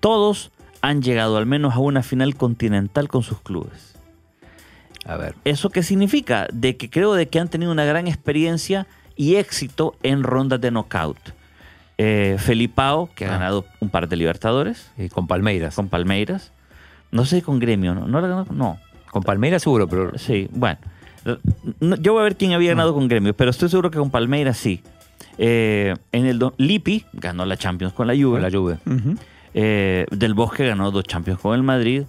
Todos 0.01 0.51
han 0.81 1.01
llegado 1.01 1.37
al 1.37 1.45
menos 1.45 1.73
a 1.75 1.79
una 1.79 2.03
final 2.03 2.35
continental 2.35 3.07
con 3.07 3.23
sus 3.23 3.39
clubes. 3.39 3.95
A 5.05 5.15
ver. 5.15 5.33
¿Eso 5.45 5.69
qué 5.69 5.81
significa? 5.81 6.47
De 6.51 6.75
que 6.75 6.89
creo 6.89 7.13
de 7.13 7.29
que 7.29 7.39
han 7.39 7.47
tenido 7.47 7.71
una 7.71 7.85
gran 7.85 8.05
experiencia 8.07 8.85
y 9.15 9.35
éxito 9.35 9.95
en 10.03 10.23
rondas 10.23 10.59
de 10.59 10.71
knockout. 10.71 11.17
Eh, 11.97 12.35
Felipao, 12.37 13.09
que 13.15 13.23
ha 13.23 13.29
Ah. 13.29 13.37
ganado 13.37 13.63
un 13.79 13.87
par 13.89 14.09
de 14.09 14.17
Libertadores 14.17 14.91
Y 14.97 15.07
con 15.07 15.27
Palmeiras. 15.27 15.73
con 15.75 15.87
Palmeiras. 15.87 16.51
No 17.11 17.23
sé 17.23 17.43
con 17.43 17.59
Gremio, 17.59 17.95
¿no? 17.95 18.07
¿No, 18.07 18.43
no. 18.51 18.77
Con 19.09 19.23
Palmeiras 19.23 19.61
seguro, 19.63 19.87
pero 19.87 20.17
Sí, 20.17 20.49
bueno. 20.51 20.79
No, 21.79 21.95
Yo 21.95 22.11
voy 22.11 22.19
a 22.19 22.23
ver 22.25 22.35
quién 22.35 22.51
había 22.51 22.71
ganado 22.71 22.93
con 22.93 23.07
Gremio, 23.07 23.33
pero 23.33 23.51
estoy 23.51 23.69
seguro 23.69 23.89
que 23.89 23.99
con 23.99 24.11
Palmeiras 24.11 24.57
sí. 24.57 24.83
Eh, 25.37 25.93
en 26.11 26.25
el 26.25 26.39
Lippi 26.57 27.05
ganó 27.13 27.45
la 27.45 27.57
Champions 27.57 27.93
con 27.93 28.07
la 28.07 28.13
Juve. 28.13 28.39
con 28.39 28.41
la 28.41 28.51
Juve. 28.51 28.77
Eh, 29.53 30.05
Del 30.11 30.33
Bosque 30.33 30.67
ganó 30.67 30.91
dos 30.91 31.03
Champions 31.05 31.39
con 31.39 31.55
el 31.55 31.63
Madrid. 31.63 32.03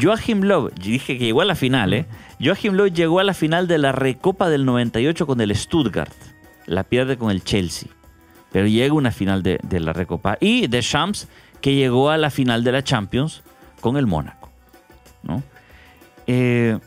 Joachim 0.00 0.42
Löw, 0.42 0.70
dije 0.70 1.18
que 1.18 1.24
llegó 1.26 1.42
a 1.42 1.44
la 1.44 1.54
final, 1.54 1.92
¿eh? 1.92 2.06
Joachim 2.42 2.72
Löw 2.74 2.86
llegó 2.86 3.20
a 3.20 3.24
la 3.24 3.34
final 3.34 3.68
de 3.68 3.78
la 3.78 3.92
Recopa 3.92 4.48
del 4.48 4.64
98 4.64 5.26
con 5.26 5.40
el 5.40 5.54
Stuttgart. 5.54 6.12
La 6.66 6.82
pierde 6.84 7.16
con 7.18 7.30
el 7.30 7.44
Chelsea. 7.44 7.88
Pero 8.52 8.66
llega 8.66 8.94
una 8.94 9.10
final 9.10 9.42
de, 9.42 9.58
de 9.62 9.80
la 9.80 9.92
Recopa. 9.92 10.38
Y 10.40 10.66
de 10.66 10.80
Champs, 10.80 11.28
que 11.60 11.74
llegó 11.74 12.10
a 12.10 12.16
la 12.16 12.30
final 12.30 12.64
de 12.64 12.72
la 12.72 12.82
Champions 12.82 13.42
con 13.80 13.96
el 13.96 14.06
Mónaco. 14.06 14.50
¿no? 15.22 15.42
Eh, 16.26 16.78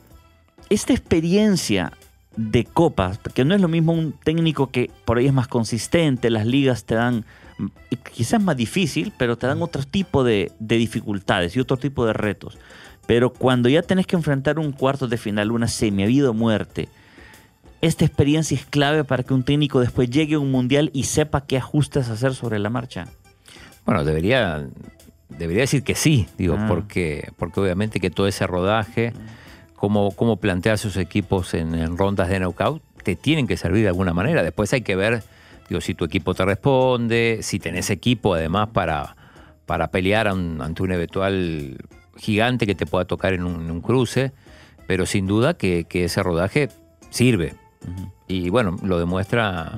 esta 0.69 0.93
experiencia 0.93 1.91
de 2.37 2.63
copas, 2.65 3.17
porque 3.17 3.45
no 3.45 3.55
es 3.55 3.61
lo 3.61 3.67
mismo 3.67 3.93
un 3.93 4.11
técnico 4.23 4.69
que 4.71 4.91
por 5.05 5.17
ahí 5.17 5.27
es 5.27 5.33
más 5.33 5.47
consistente, 5.47 6.29
las 6.29 6.45
ligas 6.45 6.83
te 6.85 6.95
dan, 6.95 7.25
quizás 8.13 8.41
más 8.41 8.57
difícil, 8.57 9.13
pero 9.17 9.37
te 9.37 9.47
dan 9.47 9.61
otro 9.61 9.83
tipo 9.83 10.23
de, 10.23 10.51
de 10.59 10.77
dificultades 10.77 11.55
y 11.55 11.59
otro 11.59 11.77
tipo 11.77 12.05
de 12.05 12.13
retos. 12.13 12.57
Pero 13.07 13.31
cuando 13.31 13.69
ya 13.69 13.81
tenés 13.83 14.07
que 14.07 14.15
enfrentar 14.15 14.59
un 14.59 14.71
cuarto 14.71 15.07
de 15.07 15.17
final, 15.17 15.51
una 15.51 15.67
semi, 15.67 16.01
ha 16.03 16.05
habido 16.05 16.33
muerte, 16.33 16.89
esta 17.81 18.03
experiencia 18.03 18.55
es 18.57 18.65
clave 18.65 19.03
para 19.03 19.23
que 19.23 19.33
un 19.33 19.43
técnico 19.43 19.79
después 19.79 20.09
llegue 20.09 20.35
a 20.35 20.39
un 20.39 20.49
mundial 20.51 20.89
y 20.93 21.03
sepa 21.03 21.45
qué 21.45 21.57
ajustes 21.57 22.09
hacer 22.09 22.33
sobre 22.33 22.57
la 22.57 22.69
marcha. 22.69 23.07
Bueno, 23.85 24.03
debería, 24.03 24.65
debería 25.29 25.61
decir 25.61 25.83
que 25.83 25.93
sí, 25.93 26.27
digo, 26.37 26.55
Ah. 26.57 26.65
porque, 26.67 27.29
porque 27.37 27.59
obviamente 27.59 27.99
que 27.99 28.09
todo 28.09 28.27
ese 28.27 28.47
rodaje, 28.47 29.13
cómo, 29.85 30.09
cómo 30.15 30.37
plantear 30.37 30.79
sus 30.79 30.97
equipos 30.97 31.53
en, 31.53 31.75
en 31.75 31.95
rondas 31.95 32.27
de 32.29 32.39
knockout, 32.39 32.81
te 33.03 33.15
tienen 33.15 33.45
que 33.45 33.55
servir 33.55 33.83
de 33.83 33.89
alguna 33.89 34.15
manera. 34.15 34.41
Después 34.41 34.73
hay 34.73 34.81
que 34.81 34.95
ver, 34.95 35.21
digo, 35.69 35.79
si 35.79 35.93
tu 35.93 36.05
equipo 36.05 36.33
te 36.33 36.43
responde, 36.43 37.41
si 37.43 37.59
tenés 37.59 37.91
equipo 37.91 38.33
además 38.33 38.69
para, 38.73 39.15
para 39.67 39.91
pelear 39.91 40.27
an- 40.27 40.59
ante 40.59 40.81
un 40.81 40.91
eventual 40.91 41.77
gigante 42.17 42.65
que 42.65 42.73
te 42.73 42.87
pueda 42.87 43.05
tocar 43.05 43.33
en 43.33 43.43
un, 43.43 43.65
en 43.65 43.69
un 43.69 43.81
cruce, 43.81 44.31
pero 44.87 45.05
sin 45.05 45.27
duda 45.27 45.53
que, 45.53 45.83
que 45.83 46.05
ese 46.05 46.23
rodaje 46.23 46.69
sirve. 47.11 47.53
Y 48.27 48.49
bueno, 48.49 48.77
lo 48.81 48.97
demuestra, 48.97 49.71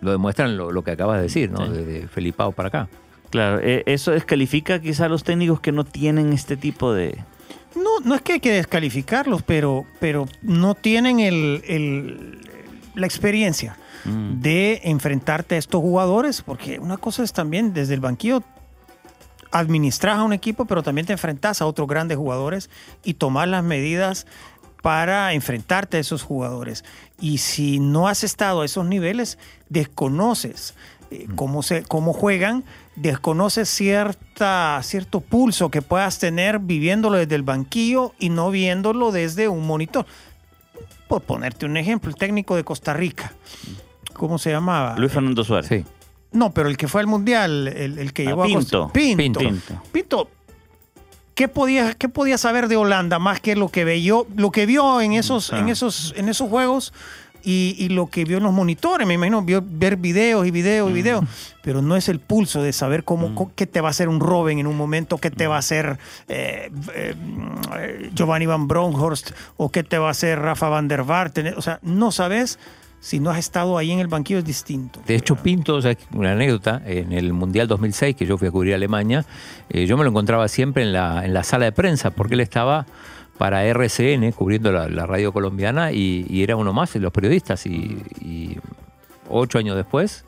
lo 0.00 0.10
demuestran 0.10 0.56
lo, 0.56 0.72
lo 0.72 0.82
que 0.82 0.90
acabas 0.90 1.18
de 1.18 1.22
decir, 1.22 1.52
¿no? 1.52 1.64
Sí. 1.64 1.72
Desde 1.74 2.08
Felipao 2.08 2.50
para 2.50 2.66
acá. 2.70 2.88
Claro, 3.30 3.60
eh, 3.62 3.84
eso 3.86 4.10
descalifica 4.10 4.80
quizá 4.80 5.04
a 5.04 5.08
los 5.08 5.22
técnicos 5.22 5.60
que 5.60 5.70
no 5.70 5.84
tienen 5.84 6.32
este 6.32 6.56
tipo 6.56 6.92
de... 6.92 7.18
No, 8.04 8.14
es 8.14 8.22
que 8.22 8.34
hay 8.34 8.40
que 8.40 8.52
descalificarlos, 8.52 9.42
pero, 9.42 9.84
pero 10.00 10.26
no 10.42 10.74
tienen 10.74 11.20
el, 11.20 11.62
el- 11.66 12.38
la 12.94 13.06
experiencia 13.06 13.76
Mm. 14.04 14.40
de 14.40 14.80
enfrentarte 14.84 15.56
a 15.56 15.58
estos 15.58 15.80
jugadores, 15.80 16.42
porque 16.42 16.78
una 16.78 16.96
cosa 16.98 17.24
es 17.24 17.32
también 17.32 17.74
desde 17.74 17.94
el 17.94 18.00
banquillo 18.00 18.42
administras 19.50 20.18
a 20.18 20.22
un 20.22 20.32
equipo, 20.32 20.66
pero 20.66 20.82
también 20.82 21.06
te 21.06 21.12
enfrentas 21.14 21.60
a 21.62 21.66
otros 21.66 21.88
grandes 21.88 22.16
jugadores 22.16 22.70
y 23.02 23.14
tomar 23.14 23.48
las 23.48 23.64
medidas 23.64 24.26
para 24.82 25.32
enfrentarte 25.32 25.96
a 25.96 26.00
esos 26.00 26.22
jugadores. 26.22 26.84
Y 27.20 27.38
si 27.38 27.80
no 27.80 28.06
has 28.08 28.22
estado 28.24 28.60
a 28.60 28.64
esos 28.66 28.86
niveles, 28.86 29.38
desconoces 29.68 30.74
eh, 31.10 31.26
cómo, 31.34 31.62
se, 31.62 31.82
cómo 31.82 32.12
juegan, 32.12 32.62
desconoces 33.00 33.68
cierta, 33.68 34.80
cierto 34.82 35.20
pulso 35.20 35.70
que 35.70 35.82
puedas 35.82 36.18
tener 36.18 36.58
viviéndolo 36.58 37.16
desde 37.18 37.34
el 37.34 37.42
banquillo 37.42 38.12
y 38.18 38.28
no 38.30 38.50
viéndolo 38.50 39.12
desde 39.12 39.48
un 39.48 39.66
monitor. 39.66 40.06
Por 41.08 41.22
ponerte 41.22 41.64
un 41.66 41.76
ejemplo, 41.76 42.10
el 42.10 42.16
técnico 42.16 42.54
de 42.56 42.64
Costa 42.64 42.92
Rica, 42.92 43.32
¿cómo 44.12 44.38
se 44.38 44.50
llamaba? 44.50 44.94
Luis 44.98 45.12
Fernando 45.12 45.42
Suárez. 45.44 45.68
Sí. 45.68 45.84
No, 46.32 46.52
pero 46.52 46.68
el 46.68 46.76
que 46.76 46.88
fue 46.88 47.00
al 47.00 47.06
mundial, 47.06 47.68
el, 47.68 47.98
el 47.98 48.12
que 48.12 48.24
Ah, 48.24 48.26
llevó 48.26 48.42
a 48.42 48.46
Pinto. 48.46 48.82
Costa- 48.82 48.92
Pinto. 48.92 49.16
Pinto. 49.16 49.40
Pinto. 49.40 49.82
Pinto, 49.92 50.30
¿qué 51.34 51.48
podía, 51.48 51.94
qué 51.94 52.08
podía 52.10 52.36
saber 52.36 52.68
de 52.68 52.76
Holanda 52.76 53.18
más 53.18 53.40
que 53.40 53.56
lo 53.56 53.68
que 53.70 53.84
vio, 53.84 54.26
lo 54.36 54.50
que 54.50 54.66
vio 54.66 55.00
en 55.00 55.12
esos, 55.14 55.52
Ah. 55.52 55.60
en 55.60 55.70
esos, 55.70 56.12
en 56.16 56.28
esos 56.28 56.50
juegos 56.50 56.92
y, 57.42 57.74
y 57.78 57.88
lo 57.90 58.06
que 58.08 58.24
vio 58.24 58.38
en 58.38 58.42
los 58.44 58.52
monitores? 58.52 59.06
Me 59.06 59.14
imagino 59.14 59.42
vio, 59.42 59.62
ver 59.64 59.96
videos 59.96 60.46
y 60.46 60.50
videos 60.50 60.90
y 60.90 60.92
videos, 60.92 61.24
pero 61.62 61.82
no 61.82 61.96
es 61.96 62.08
el 62.08 62.18
pulso 62.20 62.62
de 62.62 62.72
saber 62.72 63.04
cómo, 63.04 63.34
co- 63.34 63.50
qué 63.54 63.66
te 63.66 63.80
va 63.80 63.88
a 63.88 63.90
hacer 63.90 64.08
un 64.08 64.20
Robin 64.20 64.58
en 64.58 64.66
un 64.66 64.76
momento, 64.76 65.18
qué 65.18 65.30
te 65.30 65.46
va 65.46 65.56
a 65.56 65.58
hacer 65.60 65.98
eh, 66.28 66.70
eh, 66.94 67.14
eh, 67.78 68.10
Giovanni 68.14 68.46
Van 68.46 68.66
Bronckhorst 68.68 69.30
o 69.56 69.70
qué 69.70 69.82
te 69.82 69.98
va 69.98 70.08
a 70.08 70.10
hacer 70.10 70.38
Rafa 70.40 70.68
Van 70.68 70.88
der 70.88 71.04
Vaart. 71.04 71.38
O 71.56 71.62
sea, 71.62 71.78
no 71.82 72.10
sabes. 72.12 72.58
Si 73.00 73.20
no 73.20 73.30
has 73.30 73.38
estado 73.38 73.78
ahí 73.78 73.92
en 73.92 74.00
el 74.00 74.08
banquillo 74.08 74.40
es 74.40 74.44
distinto. 74.44 75.00
De 75.06 75.14
hecho, 75.14 75.36
Pinto, 75.36 75.76
o 75.76 75.80
sea, 75.80 75.96
una 76.12 76.32
anécdota, 76.32 76.82
en 76.84 77.12
el 77.12 77.32
Mundial 77.32 77.68
2006, 77.68 78.16
que 78.16 78.26
yo 78.26 78.36
fui 78.36 78.48
a 78.48 78.50
cubrir 78.50 78.72
a 78.72 78.76
Alemania, 78.76 79.24
eh, 79.70 79.86
yo 79.86 79.96
me 79.96 80.02
lo 80.02 80.10
encontraba 80.10 80.48
siempre 80.48 80.82
en 80.82 80.92
la, 80.92 81.24
en 81.24 81.32
la 81.32 81.44
sala 81.44 81.66
de 81.66 81.70
prensa, 81.70 82.10
porque 82.10 82.34
él 82.34 82.40
estaba 82.40 82.86
para 83.38 83.64
RCN, 83.64 84.32
cubriendo 84.32 84.72
la, 84.72 84.88
la 84.88 85.06
radio 85.06 85.32
colombiana, 85.32 85.92
y, 85.92 86.26
y 86.28 86.42
era 86.42 86.56
uno 86.56 86.72
más 86.72 86.92
de 86.92 87.00
los 87.00 87.12
periodistas. 87.12 87.64
Y, 87.66 88.02
y 88.20 88.58
ocho 89.28 89.58
años 89.58 89.76
después 89.76 90.24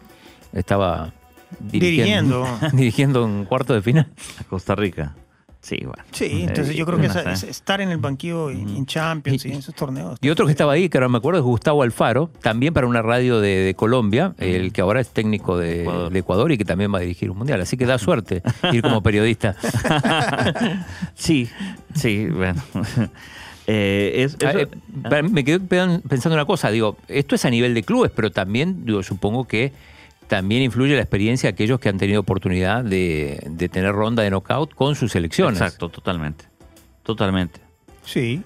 estaba 0.53 1.13
dirigiendo, 1.59 2.47
dirigiendo 2.73 3.25
un 3.27 3.45
cuarto 3.45 3.75
de 3.75 3.83
final. 3.83 4.09
A 4.41 4.45
Costa 4.45 4.75
Rica. 4.75 5.15
Sí, 5.63 5.77
bueno. 5.85 6.03
Sí, 6.13 6.45
entonces 6.49 6.71
Eh, 6.71 6.75
yo 6.79 6.87
creo 6.87 6.99
que 6.99 7.07
esa- 7.07 7.31
es 7.33 7.43
estar 7.43 7.83
en 7.83 7.91
el 7.91 7.99
banquillo 7.99 8.49
en, 8.51 8.67
en 8.71 8.87
Champions 8.87 9.45
y 9.45 9.53
en 9.53 9.59
esos 9.59 9.75
torneos. 9.75 10.19
Y 10.23 10.31
otro 10.31 10.47
que 10.47 10.53
estaba 10.53 10.73
ahí, 10.73 10.89
que 10.89 10.97
ahora 10.97 11.09
me 11.11 11.19
acuerdo, 11.19 11.39
es 11.41 11.45
Gustavo 11.45 11.83
Alfaro, 11.83 12.31
también 12.41 12.73
para 12.73 12.87
una 12.87 13.03
radio 13.03 13.41
de, 13.41 13.57
de 13.59 13.75
Colombia, 13.75 14.35
el 14.39 14.73
que 14.73 14.81
ahora 14.81 15.01
es 15.03 15.11
técnico 15.11 15.59
de 15.59 15.83
Ecuador. 15.83 16.13
de 16.13 16.19
Ecuador 16.19 16.53
y 16.53 16.57
que 16.59 16.65
también 16.65 16.93
va 16.95 16.99
a 16.99 17.03
dirigir 17.03 17.31
un 17.31 17.37
mundial. 17.39 17.61
Así 17.61 17.77
que 17.77 17.85
da 17.85 17.99
suerte 17.99 18.43
ir 18.73 18.81
como 18.83 19.03
periodista. 19.03 19.55
Sí, 21.15 21.49
sí, 21.95 22.27
bueno. 22.27 22.63
Eh, 23.73 24.25
es- 24.25 24.37
Ah, 24.45 24.53
eh, 24.57 25.23
me 25.23 25.45
quedé 25.45 25.61
pe- 25.61 26.01
pensando 26.09 26.35
una 26.35 26.45
cosa, 26.45 26.73
digo, 26.73 26.97
esto 27.07 27.37
es 27.37 27.45
a 27.45 27.51
nivel 27.51 27.73
de 27.73 27.85
clubes, 27.85 28.11
pero 28.13 28.33
también, 28.33 28.85
digo, 28.85 29.01
supongo 29.05 29.45
que 29.47 29.73
también 30.31 30.63
influye 30.63 30.95
la 30.95 31.03
experiencia 31.03 31.49
de 31.51 31.55
aquellos 31.55 31.81
que 31.81 31.89
han 31.89 31.99
tenido 31.99 32.21
oportunidad 32.21 32.85
de, 32.85 33.43
de 33.51 33.69
tener 33.69 33.93
ronda 33.93 34.23
de 34.23 34.31
knockout 34.31 34.75
con 34.75 34.95
sus 34.95 35.11
selecciones. 35.13 35.61
Exacto, 35.61 35.89
totalmente. 35.89 36.45
Totalmente. 37.03 37.61
Sí. 38.05 38.41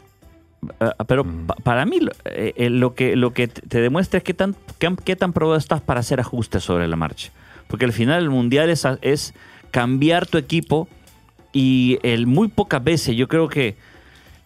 Ah, 0.81 1.05
pero 1.07 1.25
Mm. 1.25 1.47
pa- 1.47 1.57
para 1.57 1.85
mí 1.85 2.01
lo, 2.01 2.11
eh, 2.25 2.55
eh, 2.57 2.71
lo 2.71 2.95
que 2.95 3.17
lo 3.17 3.35
que 3.35 3.49
te 3.49 3.81
demuestra 3.83 4.17
es 4.19 4.25
qué 4.25 4.33
tan, 4.33 4.57
qué, 4.79 4.95
qué 5.05 5.15
tan 5.15 5.35
probado 5.35 5.59
estás 5.59 5.83
para 5.83 6.01
hacer 6.01 6.21
ajustes 6.21 6.65
sobre 6.65 6.89
la 6.89 6.97
marcha. 6.97 7.31
Porque 7.69 7.85
al 7.85 7.93
final 7.93 8.23
el 8.23 8.31
mundial 8.31 8.71
es 8.71 9.35
cambiar 9.71 10.25
tu 10.27 10.39
equipo 10.39 10.89
y 11.53 11.99
el 12.03 12.27
muy 12.27 12.49
pocas 12.49 12.83
veces, 12.83 13.15
yo 13.15 13.29
creo 13.29 13.49
que 13.49 13.77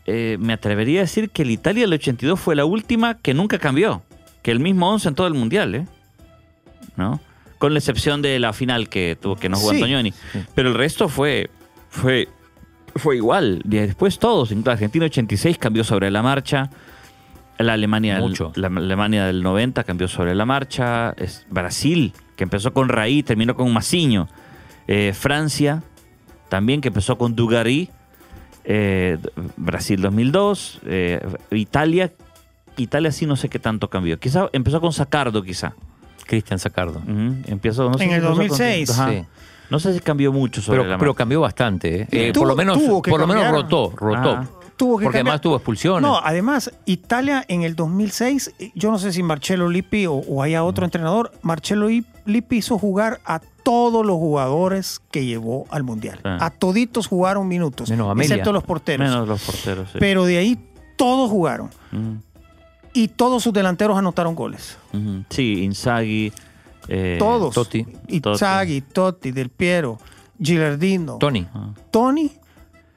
eh, 0.07 0.37
me 0.40 0.53
atrevería 0.55 1.01
a 1.01 1.03
decir 1.03 1.31
que 1.31 1.42
el 1.42 1.51
Italia 1.53 1.83
del 1.85 1.92
82 1.92 2.40
fue 2.40 2.57
la 2.57 2.64
última 2.64 3.18
que 3.18 3.33
nunca 3.33 3.59
cambió. 3.61 4.03
Que 4.42 4.51
el 4.51 4.59
mismo 4.59 4.90
11 4.90 5.09
en 5.11 5.14
todo 5.14 5.27
el 5.29 5.35
mundial, 5.35 5.74
¿eh? 5.77 5.87
¿No? 6.96 7.20
Con 7.58 7.72
la 7.74 7.78
excepción 7.80 8.22
de 8.22 8.38
la 8.38 8.52
final 8.52 8.88
que 8.88 9.16
tuvo 9.20 9.36
que 9.36 9.48
no 9.48 9.56
jugó 9.58 9.72
Sí. 9.72 9.80
Pero 10.54 10.68
el 10.68 10.74
resto 10.74 11.08
fue, 11.08 11.50
fue, 11.90 12.28
fue 12.94 13.16
igual. 13.16 13.60
Después 13.64 14.18
todos. 14.18 14.52
Incluso 14.52 14.70
Argentina 14.72 15.04
86 15.06 15.58
cambió 15.58 15.84
sobre 15.84 16.10
la 16.10 16.22
marcha. 16.22 16.70
La 17.58 17.72
Alemania, 17.72 18.14
del- 18.14 18.22
Mucho. 18.22 18.52
la 18.54 18.68
Alemania 18.68 19.26
del 19.26 19.42
90 19.42 19.82
cambió 19.84 20.06
sobre 20.06 20.34
la 20.36 20.44
marcha. 20.46 21.10
Es 21.16 21.44
Brasil, 21.50 22.12
que 22.36 22.44
empezó 22.44 22.72
con 22.72 22.88
Raí, 22.88 23.24
terminó 23.24 23.56
con 23.56 23.72
Maciño. 23.72 24.28
Eh, 24.86 25.12
Francia, 25.12 25.82
también 26.48 26.80
que 26.80 26.88
empezó 26.88 27.18
con 27.18 27.34
Dugarry, 27.34 27.90
eh, 28.64 29.18
Brasil 29.56 30.00
2002, 30.00 30.80
eh, 30.86 31.20
Italia, 31.50 32.12
Italia 32.76 33.10
sí 33.12 33.26
no 33.26 33.34
sé 33.36 33.48
qué 33.48 33.58
tanto 33.58 33.90
cambió. 33.90 34.18
Quizá 34.20 34.48
empezó 34.52 34.80
con 34.80 34.92
Sacardo, 34.92 35.42
quizá. 35.42 35.74
Cristian 36.28 36.58
Sacardo. 36.60 37.00
Ujú, 37.00 37.34
empezó, 37.46 37.90
no 37.90 37.98
sé 37.98 38.04
En 38.04 38.10
si 38.10 38.14
el 38.14 38.20
empezó 38.22 38.36
con- 38.36 38.46
2006. 38.48 38.90
Ajá. 38.90 39.10
Sí. 39.10 39.24
No 39.70 39.78
sé 39.80 39.92
si 39.92 40.00
cambió 40.00 40.32
mucho 40.32 40.62
sobre 40.62 40.78
Pero, 40.78 40.90
la 40.90 40.98
pero 40.98 41.14
cambió 41.14 41.40
bastante. 41.40 42.02
¿eh? 42.02 42.08
Eh, 42.10 42.32
Tuvo- 42.32 42.42
por 42.42 42.48
lo 42.48 42.56
menos, 42.56 42.78
tuvo 42.78 43.02
que 43.02 43.10
por 43.10 43.20
lo 43.20 43.26
menos 43.26 43.50
rotó, 43.50 43.92
rotó. 43.96 44.30
Ah. 44.36 44.46
Tuvo 44.76 44.96
que 44.96 45.04
Porque 45.06 45.18
cambiar. 45.18 45.32
además 45.32 45.40
tuvo 45.40 45.56
expulsiones. 45.56 46.02
No, 46.02 46.18
además, 46.22 46.70
Italia 46.86 47.44
en 47.48 47.62
el 47.64 47.74
2006, 47.74 48.54
yo 48.76 48.92
no 48.92 48.98
sé 49.00 49.12
si 49.12 49.24
Marcello 49.24 49.68
Lippi 49.68 50.06
o, 50.06 50.12
o 50.14 50.40
haya 50.42 50.62
otro 50.62 50.84
entrenador, 50.84 51.32
Marcello 51.42 51.90
I- 51.90 52.06
Lippi 52.26 52.58
hizo 52.58 52.78
jugar 52.78 53.20
a 53.26 53.40
todos 53.64 54.06
los 54.06 54.16
jugadores 54.16 55.00
que 55.10 55.24
llevó 55.26 55.66
al 55.70 55.82
Mundial. 55.82 56.20
Ah. 56.24 56.38
A 56.40 56.50
toditos 56.50 57.08
jugaron 57.08 57.48
minutos, 57.48 57.90
Menos 57.90 58.08
Amelia. 58.10 58.28
excepto 58.36 58.52
los 58.52 58.62
porteros. 58.62 59.08
Menos 59.08 59.26
los 59.26 59.42
porteros, 59.42 59.90
sí. 59.92 59.98
Pero 59.98 60.24
de 60.24 60.38
ahí 60.38 60.58
todos 60.96 61.28
jugaron 61.28 61.70
y 63.02 63.08
todos 63.08 63.42
sus 63.42 63.52
delanteros 63.52 63.96
anotaron 63.98 64.34
goles. 64.34 64.76
Sí, 65.30 65.62
Inzaghi. 65.64 66.32
eh, 66.88 67.16
todos. 67.18 67.54
Totti. 67.54 67.87
Itzaghi, 68.08 68.80
Totti, 68.80 69.30
Del 69.30 69.50
Piero, 69.50 69.98
Gilardino, 70.42 71.18
Tony. 71.18 71.46
ah. 71.54 71.70
Tony 71.90 72.30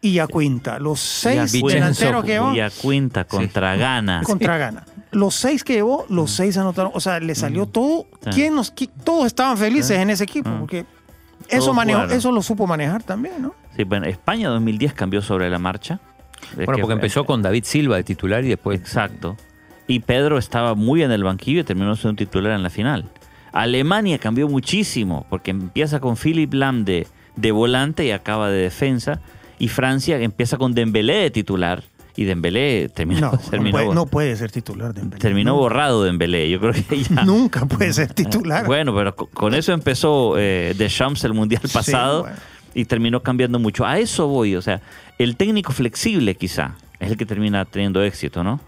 y 0.01 0.13
Yacuinta. 0.13 0.79
Los 0.79 0.99
seis 0.99 1.51
delanteros 1.51 2.23
que 2.23 2.31
llevó 2.33 2.53
Y 2.53 2.59
a 2.61 2.69
Cuinta 2.69 3.25
contra 3.25 3.75
Ghana. 3.75 4.21
contra 4.23 4.57
Ghana. 4.57 4.85
Los 5.11 5.35
seis 5.35 5.63
que 5.63 5.73
llevó, 5.73 6.05
los 6.09 6.31
seis 6.31 6.57
anotaron. 6.57 6.91
O 6.95 6.99
sea, 7.01 7.19
le 7.19 7.35
salió 7.35 7.65
todo. 7.65 8.07
Sí. 8.23 8.29
¿Quién 8.33 8.55
nos, 8.55 8.73
qui- 8.73 8.89
todos 9.03 9.25
estaban 9.25 9.57
felices 9.57 9.87
Sí. 9.97 10.01
en 10.01 10.09
ese 10.09 10.23
equipo. 10.23 10.49
Porque 10.59 10.85
eso, 11.49 11.73
manejó, 11.73 12.03
eso 12.05 12.31
lo 12.31 12.41
supo 12.41 12.65
manejar 12.65 13.03
también, 13.03 13.41
¿no? 13.41 13.53
Sí, 13.75 13.83
bueno, 13.83 14.05
España 14.05 14.47
2010 14.49 14.93
cambió 14.93 15.21
sobre 15.21 15.49
la 15.49 15.59
marcha. 15.59 15.99
Es 16.51 16.55
Bueno, 16.65 16.73
que- 16.75 16.81
porque 16.81 16.93
empezó 16.93 17.25
con 17.25 17.41
David 17.41 17.65
Silva 17.65 17.97
de 17.97 18.03
titular 18.03 18.43
y 18.45 18.49
después. 18.49 18.79
Exacto. 18.79 19.35
Y 19.91 19.99
Pedro 19.99 20.37
estaba 20.37 20.73
muy 20.75 21.03
en 21.03 21.11
el 21.11 21.23
banquillo 21.23 21.59
y 21.61 21.63
terminó 21.63 21.95
siendo 21.95 22.15
titular 22.17 22.53
en 22.53 22.63
la 22.63 22.69
final. 22.69 23.09
Alemania 23.51 24.17
cambió 24.19 24.47
muchísimo 24.47 25.25
porque 25.29 25.51
empieza 25.51 25.99
con 25.99 26.15
Philip 26.15 26.53
Lam 26.53 26.85
de, 26.85 27.07
de 27.35 27.51
volante 27.51 28.05
y 28.05 28.11
acaba 28.11 28.49
de 28.49 28.61
defensa. 28.61 29.19
Y 29.59 29.67
Francia 29.67 30.17
empieza 30.19 30.57
con 30.57 30.73
Dembélé 30.73 31.15
de 31.15 31.31
titular 31.31 31.83
y 32.15 32.23
Dembélé 32.23 32.89
terminó, 32.93 33.19
No, 33.19 33.31
no 33.33 33.37
terminó, 33.49 33.71
puede, 33.71 33.93
no 33.93 34.05
puede 34.05 34.35
ser 34.37 34.51
titular 34.51 34.93
Dembélé. 34.93 35.19
terminó 35.21 35.51
Nunca. 35.51 35.61
borrado 35.61 36.03
Dembélé. 36.03 36.49
Yo 36.49 36.59
creo 36.61 36.71
que 36.73 37.03
ya... 37.03 37.23
Nunca 37.25 37.65
puede 37.65 37.91
ser 37.91 38.13
titular. 38.13 38.65
Bueno, 38.65 38.95
pero 38.95 39.13
co- 39.15 39.27
con 39.27 39.53
eso 39.53 39.73
empezó 39.73 40.35
eh, 40.37 40.73
Deschamps 40.77 41.23
el 41.25 41.33
mundial 41.33 41.61
Sí, 41.65 41.73
pasado 41.73 42.21
bueno. 42.21 42.37
y 42.73 42.85
terminó 42.85 43.21
cambiando 43.21 43.59
mucho. 43.59 43.85
A 43.85 43.99
eso 43.99 44.27
voy, 44.27 44.55
o 44.55 44.61
sea, 44.61 44.79
el 45.19 45.35
técnico 45.35 45.73
flexible 45.73 46.35
quizá 46.35 46.75
es 46.99 47.11
el 47.11 47.17
que 47.17 47.25
termina 47.25 47.65
teniendo 47.65 48.01
éxito, 48.01 48.41
¿no? 48.43 48.61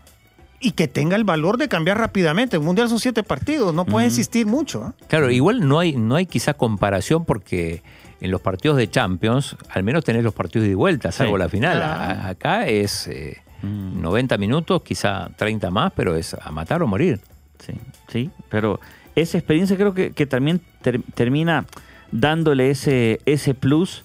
Y 0.65 0.71
que 0.71 0.88
tenga 0.88 1.15
el 1.17 1.26
valor 1.26 1.58
de 1.58 1.67
cambiar 1.67 1.97
rápidamente. 1.97 2.56
El 2.56 2.63
Mundial 2.63 2.88
son 2.89 2.99
siete 2.99 3.21
partidos, 3.21 3.73
no 3.73 3.86
puede 3.86 4.06
insistir 4.08 4.45
mucho. 4.47 4.88
¿eh? 4.99 5.04
Claro, 5.08 5.30
igual 5.30 5.67
no 5.67 5.78
hay, 5.80 5.95
no 5.97 6.15
hay 6.15 6.26
quizá 6.26 6.54
comparación 6.54 7.26
porque 7.26 7.84
en 8.21 8.32
los 8.32 8.39
partidos 8.39 8.78
de 8.78 8.89
Champions, 8.89 9.58
al 9.69 9.84
menos 9.84 10.06
tenés 10.06 10.23
los 10.23 10.34
partidos 10.34 10.67
de 10.67 10.76
vuelta, 10.76 11.12
salvo 11.12 11.36
Sí. 11.36 11.39
la 11.39 11.49
final. 11.49 11.84
Acá 11.84 12.65
es 12.67 13.08
eh, 13.08 13.38
Mm. 13.62 14.02
90 14.02 14.38
minutos, 14.38 14.82
quizá 14.84 15.30
30 15.38 15.69
más, 15.71 15.91
pero 15.95 16.15
es 16.17 16.34
a 16.34 16.52
matar 16.52 16.82
o 16.84 16.88
morir. 16.88 17.19
Sí, 17.60 17.73
sí, 18.10 18.30
pero 18.49 18.80
esa 19.15 19.38
experiencia 19.38 19.78
creo 19.78 19.93
que, 19.93 20.12
que 20.12 20.26
también 20.26 20.60
ter- 20.82 21.02
termina 21.13 21.65
dándole 22.12 22.69
ese, 22.71 23.19
ese 23.26 23.54
plus 23.54 24.04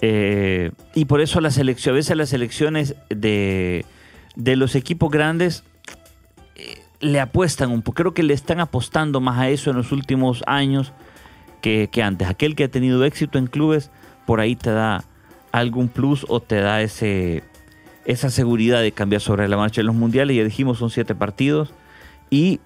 eh, 0.00 0.70
y 0.94 1.04
por 1.06 1.20
eso 1.20 1.40
la 1.40 1.50
selección, 1.50 1.94
a 1.94 1.96
veces 1.96 2.16
las 2.16 2.28
selecciones 2.28 2.94
de, 3.08 3.84
de 4.36 4.56
los 4.56 4.74
equipos 4.74 5.10
grandes 5.10 5.64
le 7.00 7.20
apuestan 7.20 7.70
un 7.70 7.82
poco, 7.82 7.96
creo 7.96 8.14
que 8.14 8.22
le 8.22 8.34
están 8.34 8.60
apostando 8.60 9.20
más 9.20 9.38
a 9.38 9.48
eso 9.48 9.70
en 9.70 9.76
los 9.76 9.92
últimos 9.92 10.42
años 10.46 10.92
que, 11.60 11.88
que 11.90 12.02
antes. 12.02 12.28
Aquel 12.28 12.56
que 12.56 12.64
ha 12.64 12.68
tenido 12.68 13.04
éxito 13.04 13.38
en 13.38 13.46
clubes, 13.46 13.90
por 14.26 14.40
ahí 14.40 14.56
te 14.56 14.70
da 14.70 15.04
algún 15.52 15.88
plus 15.88 16.26
o 16.28 16.40
te 16.40 16.56
da 16.56 16.82
ese, 16.82 17.42
esa 18.04 18.30
seguridad 18.30 18.82
de 18.82 18.92
cambiar 18.92 19.20
sobre 19.20 19.48
la 19.48 19.56
marcha 19.56 19.80
en 19.80 19.86
los 19.86 19.96
mundiales. 19.96 20.36
Ya 20.36 20.44
dijimos, 20.44 20.78
son 20.78 20.90
siete 20.90 21.14
partidos 21.14 21.72
y 22.30 22.60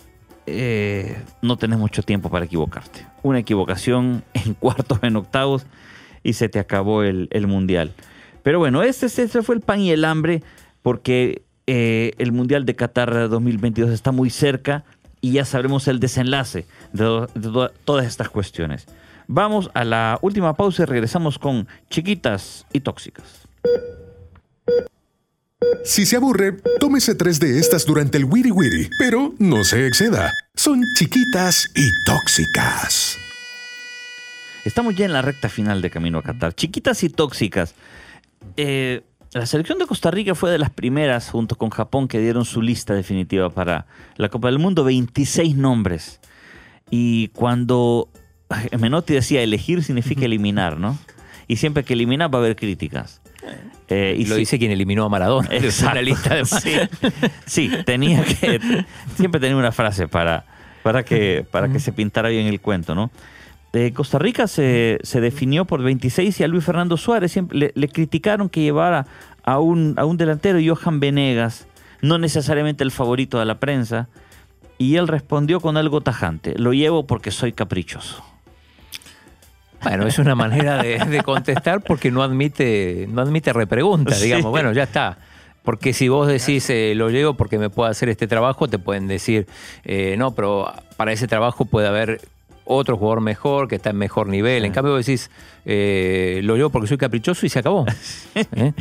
eh, 0.47 1.23
no 1.42 1.57
tenés 1.57 1.79
mucho 1.79 2.03
tiempo 2.03 2.31
para 2.31 2.47
equivocarte. 2.47 3.07
Una 3.23 3.38
equivocación 3.38 4.25
en 4.35 4.55
cuartos, 4.55 4.99
en 5.03 5.16
octavos 5.16 5.66
y 6.23 6.35
se 6.35 6.49
te 6.49 6.59
acabó 6.59 7.03
el, 7.03 7.29
el 7.33 7.47
mundial. 7.47 7.92
Pero 8.42 8.59
bueno, 8.59 8.83
este, 8.83 9.07
este 9.07 9.42
fue 9.42 9.55
el 9.55 9.61
pan 9.61 9.81
y 9.81 9.90
el 9.90 10.05
hambre 10.05 10.42
porque 10.83 11.42
eh, 11.66 12.12
el 12.18 12.33
mundial 12.33 12.64
de 12.64 12.75
Qatar 12.75 13.29
2022 13.29 13.90
está 13.90 14.12
muy 14.12 14.31
cerca 14.31 14.85
y 15.20 15.33
ya 15.33 15.44
sabremos 15.44 15.87
el 15.88 16.01
desenlace 16.01 16.66
de, 16.92 17.29
todas 17.85 18.07
estas 18.07 18.29
cuestiones. 18.29 18.87
Vamos 19.29 19.70
a 19.72 19.85
la 19.85 20.18
última 20.20 20.55
pausa 20.55 20.83
y 20.83 20.87
regresamos 20.87 21.38
con 21.38 21.68
chiquitas 21.88 22.66
y 22.72 22.81
tóxicas. 22.81 23.46
Si 25.85 26.07
se 26.07 26.16
aburre, 26.16 26.57
tómese 26.81 27.14
tres 27.14 27.38
de 27.38 27.59
estas 27.59 27.87
durante 27.87 28.18
el 28.18 28.25
Wiri 28.25 28.51
Wiri, 28.51 28.90
pero 28.98 29.33
no 29.38 29.64
se 29.64 29.87
exceda. 29.87 30.33
Son 30.55 30.83
chiquitas 30.96 31.68
y 31.75 31.88
tóxicas. 32.05 33.18
Estamos 34.64 34.94
ya 34.94 35.07
en 35.07 35.12
la 35.12 35.22
recta 35.22 35.48
final 35.48 35.83
de 35.83 35.90
Camino 35.90 36.18
a 36.18 36.22
Qatar. 36.22 36.55
Chiquitas 36.55 37.03
y 37.03 37.09
tóxicas. 37.09 37.75
Eh, 38.57 39.03
la 39.35 39.47
selección 39.47 39.79
de 39.79 39.87
Costa 39.87 40.11
Rica 40.11 40.35
fue 40.35 40.51
de 40.51 40.59
las 40.59 40.71
primeras, 40.71 41.31
junto 41.31 41.57
con 41.57 41.71
Japón, 41.71 42.07
que 42.09 42.18
dieron 42.18 42.45
su 42.45 42.61
lista 42.61 42.95
definitiva 42.95 43.51
para 43.51 43.87
la 44.16 44.29
Copa 44.29 44.49
del 44.49 44.59
Mundo. 44.59 44.85
26 44.85 45.57
nombres. 45.57 46.21
Y 46.90 47.29
cuando 47.29 48.11
ay, 48.51 48.68
Menotti 48.79 49.14
decía 49.14 49.42
elegir 49.42 49.83
significa 49.83 50.25
eliminar, 50.27 50.79
¿no? 50.79 50.99
Y 51.49 51.57
siempre 51.57 51.85
que 51.85 51.95
eliminar 51.95 52.33
va 52.33 52.38
a 52.38 52.42
haber 52.42 52.57
críticas. 52.57 53.23
Eh, 53.88 54.16
Y 54.18 54.27
lo 54.27 54.37
dice 54.37 54.59
quien 54.59 54.71
eliminó 54.71 55.05
a 55.05 55.09
Maradona. 55.09 55.49
Exacto. 55.51 55.92
una 55.92 56.03
lista 56.03 56.35
de 56.35 56.45
sí, 56.45 56.75
sí, 57.47 57.71
tenía 57.85 58.23
que 58.25 58.85
siempre 59.16 59.40
tenía 59.40 59.57
una 59.57 59.73
frase 59.73 60.09
para, 60.09 60.45
para 60.83 61.05
que 61.05 61.45
para 61.51 61.68
que 61.71 61.81
se 61.81 61.92
pintara 61.92 62.29
bien 62.29 62.47
el 62.47 62.61
cuento, 62.61 62.95
¿no? 62.95 63.11
Eh, 63.75 63.93
Costa 63.95 64.19
Rica 64.19 64.47
se, 64.47 64.99
se 65.03 65.21
definió 65.21 65.65
por 65.65 65.83
26 65.83 66.39
y 66.41 66.45
a 66.45 66.49
Luis 66.49 66.65
Fernando 66.65 66.97
Suárez 66.99 67.33
siempre 67.33 67.59
le, 67.59 67.73
le 67.75 67.89
criticaron 67.89 68.49
que 68.51 68.61
llevara 68.61 69.07
a 69.45 69.59
un, 69.61 69.95
a 69.97 70.05
un 70.05 70.17
delantero, 70.19 70.59
Johan 70.65 71.01
Venegas, 71.01 71.67
no 72.03 72.19
necesariamente 72.19 72.85
el 72.85 72.91
favorito 72.91 73.39
de 73.39 73.47
la 73.47 73.55
prensa, 73.59 74.09
y 74.77 74.97
él 74.97 75.09
respondió 75.09 75.61
con 75.61 75.77
algo 75.77 76.01
tajante, 76.03 76.55
lo 76.59 76.73
llevo 76.73 77.07
porque 77.07 77.31
soy 77.31 77.53
caprichoso. 77.53 78.23
Bueno, 79.83 80.07
es 80.07 80.19
una 80.19 80.35
manera 80.35 80.81
de, 80.83 80.99
de 80.99 81.23
contestar 81.23 81.81
porque 81.83 82.11
no 82.11 82.23
admite, 82.23 83.09
no 83.11 83.21
admite 83.23 83.53
repregunta, 83.53 84.15
Sí. 84.15 84.25
digamos. 84.27 84.51
Bueno, 84.51 84.73
ya 84.73 84.85
está. 84.85 85.19
Porque 85.65 85.93
si 85.93 86.09
vos 86.09 86.29
decís, 86.29 86.69
eh, 86.71 86.93
lo 86.97 87.11
llevo 87.11 87.35
porque 87.35 87.59
me 87.59 87.71
puedo 87.71 87.89
hacer 87.89 88.09
este 88.09 88.27
trabajo, 88.27 88.69
te 88.69 88.79
pueden 88.79 89.07
decir, 89.09 89.47
eh, 89.85 90.17
no, 90.19 90.35
pero 90.35 90.73
para 90.97 91.13
ese 91.13 91.27
trabajo 91.29 91.65
puede 91.65 91.89
haber 91.89 92.21
otro 92.77 92.97
jugador 92.97 93.21
mejor, 93.21 93.69
que 93.69 93.77
está 93.77 93.91
en 93.91 93.97
mejor 93.97 94.27
nivel. 94.29 94.65
En 94.65 94.73
cambio, 94.73 94.93
vos 94.95 95.05
decís, 95.07 95.31
eh, 95.65 96.41
lo 96.45 96.57
llevo 96.57 96.71
porque 96.71 96.89
soy 96.89 96.99
caprichoso 96.99 97.47
y 97.47 97.49
se 97.49 97.59
acabó. 97.59 97.87
¿Eh? 98.35 98.73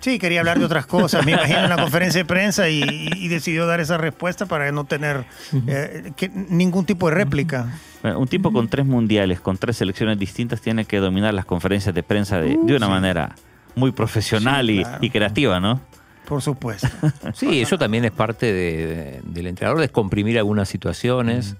Sí, 0.00 0.20
quería 0.20 0.40
hablar 0.40 0.60
de 0.60 0.64
otras 0.64 0.86
cosas. 0.86 1.26
Me 1.26 1.32
imagino 1.32 1.58
en 1.64 1.68
la 1.70 1.76
conferencia 1.76 2.20
de 2.20 2.24
prensa 2.24 2.68
y, 2.68 2.82
y 3.16 3.26
decidió 3.28 3.66
dar 3.66 3.80
esa 3.80 3.98
respuesta 3.98 4.46
para 4.46 4.70
no 4.70 4.84
tener 4.84 5.24
eh, 5.66 6.12
que- 6.16 6.28
ningún 6.28 6.84
tipo 6.86 7.08
de 7.08 7.16
réplica. 7.16 7.72
Bueno, 8.02 8.20
un 8.20 8.28
tipo 8.28 8.52
con 8.52 8.68
tres 8.68 8.86
mundiales, 8.86 9.40
con 9.40 9.56
tres 9.58 9.76
selecciones 9.76 10.16
distintas, 10.16 10.60
tiene 10.60 10.84
que 10.84 10.98
dominar 10.98 11.34
las 11.34 11.44
conferencias 11.46 11.92
de 11.96 12.04
prensa 12.04 12.40
de, 12.40 12.56
de 12.62 12.76
una 12.76 12.88
manera 12.88 13.34
muy 13.74 13.90
profesional 13.90 14.66
Sí, 14.68 14.72
y- 14.78 14.82
claro. 14.84 14.98
y, 15.04 15.10
creativa, 15.10 15.58
¿no? 15.58 15.80
Por 16.26 16.42
supuesto. 16.42 16.86
Sí, 17.34 17.60
eso 17.60 17.76
también 17.76 18.04
es 18.04 18.12
parte 18.12 18.52
de- 18.52 18.86
de- 18.86 19.20
del 19.24 19.46
entrenador, 19.48 19.80
descomprimir 19.80 20.38
algunas 20.38 20.68
situaciones. 20.68 21.56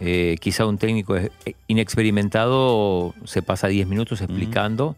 Eh, 0.00 0.36
quizá 0.40 0.64
un 0.66 0.78
técnico 0.78 1.14
es- 1.16 1.30
inexperimentado 1.68 3.14
se 3.24 3.42
pasa 3.42 3.68
10 3.68 3.86
minutos 3.86 4.20
explicando. 4.22 4.96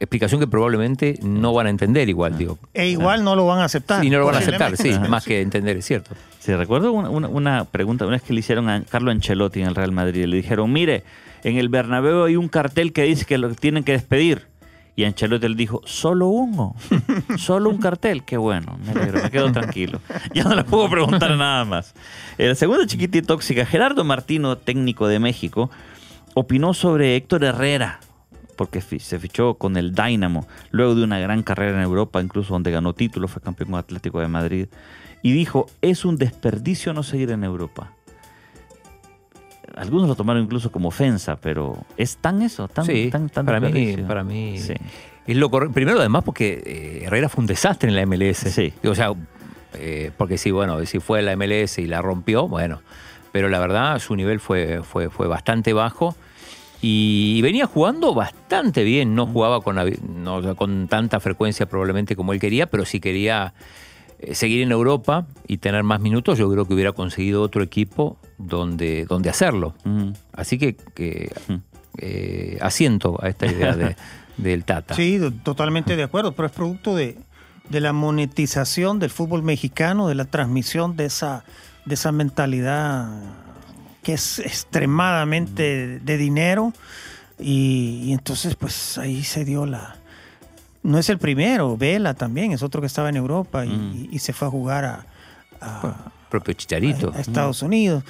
Explicación 0.00 0.40
que 0.40 0.48
probablemente 0.48 1.18
no 1.22 1.52
van 1.54 1.68
a 1.68 1.70
entender 1.70 2.08
igual, 2.08 2.36
digo. 2.36 2.58
E 2.74 2.88
igual 2.88 3.22
no 3.22 3.36
lo 3.36 3.46
van 3.46 3.60
a 3.60 3.64
aceptar. 3.66 4.04
Y 4.04 4.10
no 4.10 4.18
lo 4.18 4.26
van 4.26 4.34
a 4.34 4.38
aceptar, 4.38 4.76
sí, 4.76 4.90
más 5.08 5.24
que 5.24 5.40
entender, 5.40 5.76
es 5.76 5.84
cierto. 5.86 6.10
Sí, 6.40 6.52
recuerdo 6.56 6.90
una, 6.92 7.08
una- 7.08 7.28
una 7.28 7.64
pregunta, 7.66 8.04
una 8.04 8.16
vez 8.16 8.22
que 8.22 8.32
le 8.32 8.40
hicieron 8.40 8.68
a 8.68 8.82
Carlo 8.82 9.12
Ancelotti 9.12 9.60
en 9.60 9.68
el 9.68 9.76
Real 9.76 9.92
Madrid, 9.92 10.24
le 10.24 10.36
dijeron, 10.36 10.72
mire, 10.72 11.04
en 11.44 11.56
el 11.56 11.68
Bernabéu 11.68 12.24
hay 12.24 12.34
un 12.34 12.48
cartel 12.48 12.92
que 12.92 13.04
dice 13.04 13.24
que 13.26 13.38
lo 13.38 13.54
tienen 13.54 13.84
que 13.84 13.92
despedir. 13.92 14.46
Y 14.94 15.04
Ancelotti 15.04 15.48
le 15.48 15.54
dijo, 15.54 15.80
solo 15.84 16.28
uno, 16.28 16.76
solo 17.38 17.70
un 17.70 17.78
cartel. 17.78 18.24
Qué 18.24 18.36
bueno, 18.36 18.78
me 18.84 18.92
alegro, 18.92 19.22
me 19.22 19.30
quedo 19.30 19.50
tranquilo. 19.50 20.00
Ya 20.34 20.44
no 20.44 20.54
le 20.54 20.64
puedo 20.64 20.88
preguntar 20.90 21.36
nada 21.36 21.64
más. 21.64 21.94
El 22.38 22.56
segundo 22.56 22.84
chiquita 22.86 23.18
y 23.18 23.22
tóxica, 23.22 23.64
Gerardo 23.64 24.04
Martino, 24.04 24.56
técnico 24.58 25.08
de 25.08 25.18
México, 25.18 25.70
opinó 26.34 26.74
sobre 26.74 27.16
Héctor 27.16 27.44
Herrera, 27.44 28.00
porque 28.56 28.80
se 28.80 29.18
fichó 29.18 29.54
con 29.54 29.76
el 29.76 29.94
Dynamo, 29.94 30.46
luego 30.70 30.94
de 30.94 31.04
una 31.04 31.18
gran 31.18 31.42
carrera 31.42 31.78
en 31.78 31.82
Europa, 31.82 32.20
incluso 32.20 32.52
donde 32.52 32.70
ganó 32.70 32.94
títulos, 32.94 33.30
fue 33.30 33.42
campeón 33.42 33.70
con 33.70 33.78
Atlético 33.78 34.20
de 34.20 34.28
Madrid, 34.28 34.66
y 35.22 35.32
dijo, 35.32 35.66
es 35.80 36.04
un 36.04 36.16
desperdicio 36.16 36.92
no 36.92 37.02
seguir 37.02 37.30
en 37.30 37.44
Europa. 37.44 37.92
Algunos 39.76 40.08
lo 40.08 40.14
tomaron 40.14 40.42
incluso 40.42 40.70
como 40.70 40.88
ofensa, 40.88 41.36
pero 41.36 41.76
¿es 41.96 42.16
tan 42.18 42.42
eso? 42.42 42.68
¿Tan, 42.68 42.84
Sí, 42.84 43.08
tan, 43.10 43.28
tan 43.28 43.46
para 43.46 43.60
mí, 43.60 43.96
para 44.06 44.24
mí 44.24 44.58
Sí. 44.58 44.74
es 45.26 45.36
lo. 45.36 45.50
Primero, 45.50 45.98
además, 46.00 46.24
porque 46.24 46.62
eh, 46.64 47.02
Herrera 47.06 47.28
fue 47.28 47.42
un 47.42 47.46
desastre 47.46 47.88
en 47.88 47.96
la 47.96 48.02
MLS. 48.06 48.38
Sí. 48.52 48.72
O 48.84 48.94
sea, 48.94 49.12
eh, 49.74 50.10
porque 50.16 50.36
sí, 50.38 50.50
bueno, 50.50 50.84
si 50.86 50.98
fue 51.00 51.20
a 51.20 51.22
la 51.22 51.36
MLS 51.36 51.78
y 51.78 51.86
la 51.86 52.02
rompió, 52.02 52.48
bueno. 52.48 52.80
Pero 53.32 53.48
la 53.48 53.58
verdad, 53.60 53.98
su 53.98 54.14
nivel 54.14 54.40
fue, 54.40 54.82
fue, 54.82 55.08
fue 55.08 55.26
bastante 55.26 55.72
bajo. 55.72 56.14
Y 56.82 57.40
venía 57.42 57.66
jugando 57.66 58.12
bastante 58.12 58.82
bien. 58.84 59.14
No 59.14 59.26
jugaba 59.26 59.60
con, 59.60 59.76
no, 60.22 60.56
con 60.56 60.88
tanta 60.88 61.20
frecuencia 61.20 61.64
probablemente 61.66 62.16
como 62.16 62.32
él 62.32 62.40
quería, 62.40 62.66
pero 62.66 62.84
si 62.84 62.98
quería 63.00 63.54
eh, 64.18 64.34
seguir 64.34 64.62
en 64.62 64.72
Europa 64.72 65.26
y 65.46 65.58
tener 65.58 65.84
más 65.84 66.00
minutos, 66.00 66.38
yo 66.38 66.50
creo 66.50 66.66
que 66.66 66.74
hubiera 66.74 66.92
conseguido 66.92 67.40
otro 67.42 67.62
equipo 67.62 68.18
donde, 68.42 69.04
donde 69.06 69.30
hacerlo. 69.30 69.74
Mm. 69.84 70.10
Así 70.32 70.58
que, 70.58 70.74
que, 70.76 71.32
eh, 71.98 72.58
asiento 72.60 73.18
a 73.22 73.28
esta 73.28 73.46
idea 73.46 73.74
de- 73.76 73.96
del 74.36 74.64
Tata. 74.64 74.94
Sí, 74.94 75.20
totalmente 75.42 75.94
de 75.96 76.02
acuerdo, 76.02 76.32
pero 76.32 76.46
es 76.46 76.52
producto 76.52 76.94
de, 76.96 77.18
de 77.68 77.80
la 77.80 77.92
monetización 77.92 78.98
del 78.98 79.10
fútbol 79.10 79.42
mexicano, 79.42 80.08
de 80.08 80.14
la 80.14 80.24
transmisión 80.24 80.96
de 80.96 81.04
esa, 81.06 81.44
de 81.84 81.94
esa 81.94 82.12
mentalidad 82.12 83.08
que 84.02 84.14
es 84.14 84.38
extremadamente 84.40 85.98
de 86.00 86.16
dinero 86.16 86.72
y, 87.38 88.00
y 88.04 88.12
entonces 88.12 88.56
pues 88.56 88.98
ahí 88.98 89.22
se 89.22 89.44
dio 89.44 89.66
la... 89.66 89.96
No 90.82 90.98
es 90.98 91.08
el 91.10 91.18
primero, 91.18 91.76
Vela 91.76 92.14
también, 92.14 92.50
es 92.52 92.62
otro 92.64 92.80
que 92.80 92.88
estaba 92.88 93.08
en 93.08 93.16
Europa 93.16 93.64
y, 93.64 93.68
Mm. 93.68 94.08
y 94.10 94.18
se 94.18 94.32
fue 94.32 94.48
a 94.48 94.50
jugar 94.50 94.84
a, 94.84 95.06
a- 95.60 95.94
propio 96.32 96.54
Chicharito. 96.54 97.12
a 97.14 97.20
Estados 97.20 97.62
Unidos. 97.62 98.02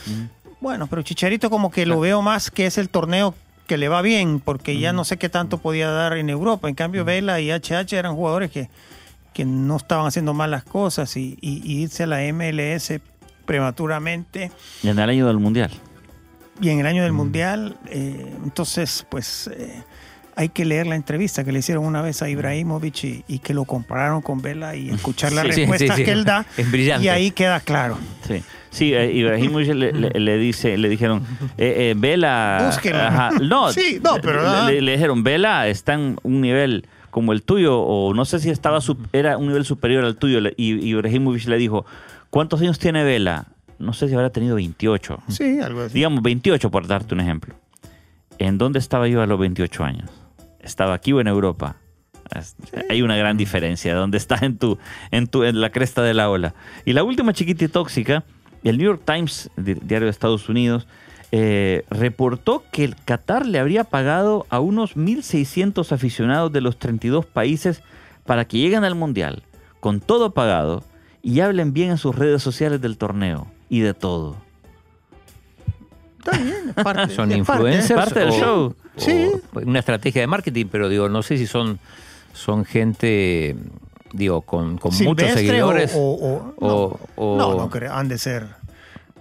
Bueno, 0.60 0.86
pero 0.86 1.02
Chicharito 1.02 1.50
como 1.50 1.70
que 1.70 1.84
lo 1.86 1.98
veo 2.00 2.22
más 2.22 2.50
que 2.50 2.66
es 2.66 2.78
el 2.78 2.88
torneo 2.88 3.34
que 3.66 3.76
le 3.76 3.88
va 3.88 4.00
bien, 4.02 4.38
porque 4.40 4.78
ya 4.78 4.92
no 4.92 5.04
sé 5.04 5.16
qué 5.16 5.28
tanto 5.28 5.58
podía 5.58 5.90
dar 5.90 6.16
en 6.16 6.30
Europa. 6.30 6.68
En 6.68 6.74
cambio, 6.74 7.04
Vela 7.04 7.40
y 7.40 7.50
HH 7.50 7.92
eran 7.98 8.14
jugadores 8.14 8.50
que, 8.50 8.68
que 9.34 9.44
no 9.44 9.76
estaban 9.76 10.06
haciendo 10.06 10.34
mal 10.34 10.50
las 10.52 10.62
cosas 10.64 11.16
y, 11.16 11.36
y- 11.40 11.62
y 11.64 11.82
irse 11.82 12.04
a 12.04 12.06
la 12.06 12.20
MLS 12.32 13.00
prematuramente 13.44 14.50
Y 14.82 14.88
en 14.88 14.98
el 14.98 15.08
año 15.10 15.26
del 15.26 15.38
Mundial. 15.38 15.70
y 16.60 16.68
en 16.70 16.80
el 16.80 16.86
año 16.86 17.02
del 17.02 17.12
Mundial, 17.12 17.76
eh, 17.86 18.34
entonces 18.44 19.04
pues 19.10 19.48
eh, 19.48 19.82
hay 20.36 20.48
que 20.48 20.64
leer 20.64 20.86
la 20.86 20.96
entrevista 20.96 21.44
que 21.44 21.52
le 21.52 21.58
hicieron 21.60 21.84
una 21.84 22.02
vez 22.02 22.22
a 22.22 22.28
Ibrahimovic 22.28 23.04
y, 23.04 23.24
y 23.28 23.38
que 23.40 23.54
lo 23.54 23.64
compararon 23.64 24.22
con 24.22 24.40
Vela 24.42 24.74
y 24.76 24.90
escuchar 24.90 25.32
las 25.32 25.44
Sí, 25.54 25.60
respuestas 25.62 25.96
sí, 25.96 26.02
sí. 26.02 26.04
que 26.04 26.12
él 26.12 26.24
da 26.24 26.46
Es 26.56 26.70
brillante. 26.70 27.04
y 27.04 27.08
ahí 27.08 27.30
queda 27.30 27.60
claro. 27.60 27.98
Sí, 28.26 28.42
sí 28.70 28.94
eh, 28.94 29.12
Ibrahimovic 29.12 29.68
le, 29.74 29.92
le- 29.92 30.10
le 30.20 30.36
dice, 30.38 30.76
le 30.78 30.88
dijeron, 30.88 31.22
eh, 31.58 31.90
eh, 31.90 31.94
Vela... 31.96 32.68
Ajá, 32.68 33.30
no, 33.42 33.72
Sí, 33.72 34.00
no, 34.02 34.16
pero, 34.22 34.66
le, 34.66 34.80
le 34.80 34.92
dijeron, 34.92 35.22
Vela 35.22 35.68
está 35.68 35.94
en 35.94 36.16
un 36.22 36.40
nivel 36.40 36.86
como 37.10 37.32
el 37.32 37.42
tuyo, 37.42 37.78
o 37.78 38.14
no 38.14 38.24
sé 38.24 38.38
si 38.38 38.48
estaba 38.48 38.80
su- 38.80 38.96
era 39.12 39.36
un 39.36 39.48
nivel 39.48 39.64
superior 39.66 40.04
al 40.04 40.16
tuyo, 40.16 40.38
y 40.56 40.88
Ibrahimovic 40.88 41.44
le 41.46 41.58
dijo, 41.58 41.84
¿cuántos 42.30 42.60
años 42.62 42.78
tiene 42.78 43.04
Vela? 43.04 43.48
No 43.78 43.92
sé 43.92 44.08
si 44.08 44.14
habrá 44.14 44.30
tenido 44.30 44.54
28. 44.54 45.18
Sí, 45.28 45.58
algo 45.60 45.82
así. 45.82 45.94
Digamos 45.94 46.22
28, 46.22 46.70
por 46.70 46.86
darte 46.86 47.14
un 47.14 47.20
ejemplo. 47.20 47.54
¿En 48.38 48.56
dónde 48.56 48.78
estaba 48.78 49.08
yo 49.08 49.20
a 49.20 49.26
los 49.26 49.38
28 49.38 49.84
años? 49.84 50.10
¿Estaba 50.62 50.94
aquí 50.94 51.12
o 51.12 51.20
en 51.20 51.26
Europa? 51.28 51.76
Hay 52.88 53.02
una 53.02 53.16
gran 53.16 53.36
diferencia. 53.36 53.94
¿Dónde 53.94 54.16
estás 54.16 54.42
en 54.42 54.56
tu, 54.56 54.78
en 55.10 55.26
tu, 55.26 55.42
en 55.44 55.60
la 55.60 55.70
cresta 55.70 56.02
de 56.02 56.14
la 56.14 56.30
ola? 56.30 56.54
Y 56.84 56.92
la 56.94 57.02
última 57.04 57.32
chiquita 57.32 57.64
y 57.64 57.68
tóxica, 57.68 58.24
el 58.64 58.78
New 58.78 58.86
York 58.86 59.02
Times, 59.04 59.50
di- 59.56 59.74
diario 59.74 60.06
de 60.06 60.10
Estados 60.10 60.48
Unidos, 60.48 60.86
eh, 61.32 61.84
reportó 61.90 62.62
que 62.72 62.84
el 62.84 62.96
Qatar 62.96 63.44
le 63.46 63.58
habría 63.58 63.84
pagado 63.84 64.46
a 64.50 64.60
unos 64.60 64.96
1.600 64.96 65.92
aficionados 65.92 66.52
de 66.52 66.60
los 66.60 66.78
32 66.78 67.26
países 67.26 67.82
para 68.24 68.44
que 68.46 68.58
lleguen 68.58 68.84
al 68.84 68.94
Mundial, 68.94 69.42
con 69.80 70.00
todo 70.00 70.32
pagado, 70.32 70.84
y 71.22 71.40
hablen 71.40 71.72
bien 71.72 71.90
en 71.90 71.98
sus 71.98 72.14
redes 72.14 72.42
sociales 72.42 72.80
del 72.80 72.96
torneo 72.98 73.46
y 73.68 73.80
de 73.80 73.94
todo. 73.94 74.36
Está 76.18 76.38
bien, 76.38 76.68
es 76.68 76.74
parte, 76.84 77.14
Son 77.14 77.32
es 77.32 77.46
parte, 77.46 77.62
¿eh? 77.64 77.74
influencers. 77.76 78.00
parte 78.00 78.20
del 78.20 78.28
o- 78.30 78.38
show. 78.38 78.76
Sí. 78.96 79.30
Una 79.54 79.78
estrategia 79.78 80.20
de 80.20 80.26
marketing, 80.26 80.66
pero 80.70 80.88
digo, 80.88 81.08
no 81.08 81.22
sé 81.22 81.38
si 81.38 81.46
son, 81.46 81.78
son 82.34 82.64
gente, 82.64 83.56
digo, 84.12 84.42
con, 84.42 84.76
con 84.78 84.92
muchos 85.04 85.30
seguidores. 85.30 85.94
O, 85.94 85.98
o- 86.00 86.54
o- 86.58 86.98
o- 87.16 87.34
o- 87.34 87.38
no, 87.38 87.54
no 87.56 87.70
creo, 87.70 87.92
han 87.94 88.08
de 88.08 88.18
ser 88.18 88.46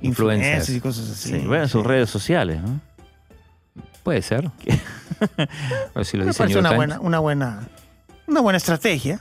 Influencers. 0.01 0.69
y 0.69 0.79
cosas 0.81 1.09
así. 1.11 1.29
Sí, 1.39 1.47
bueno, 1.47 1.67
sus 1.67 1.85
redes 1.85 2.09
sociales, 2.09 2.61
¿no? 2.61 2.79
Puede 4.03 4.21
ser. 4.21 4.49
Si 6.03 6.17
lo 6.17 6.25
Me 6.25 6.33
parece 6.33 6.57
una 6.57 6.73
buena, 6.73 6.99
una 6.99 7.19
buena, 7.19 7.67
una 8.27 8.41
buena 8.41 8.57
estrategia. 8.57 9.19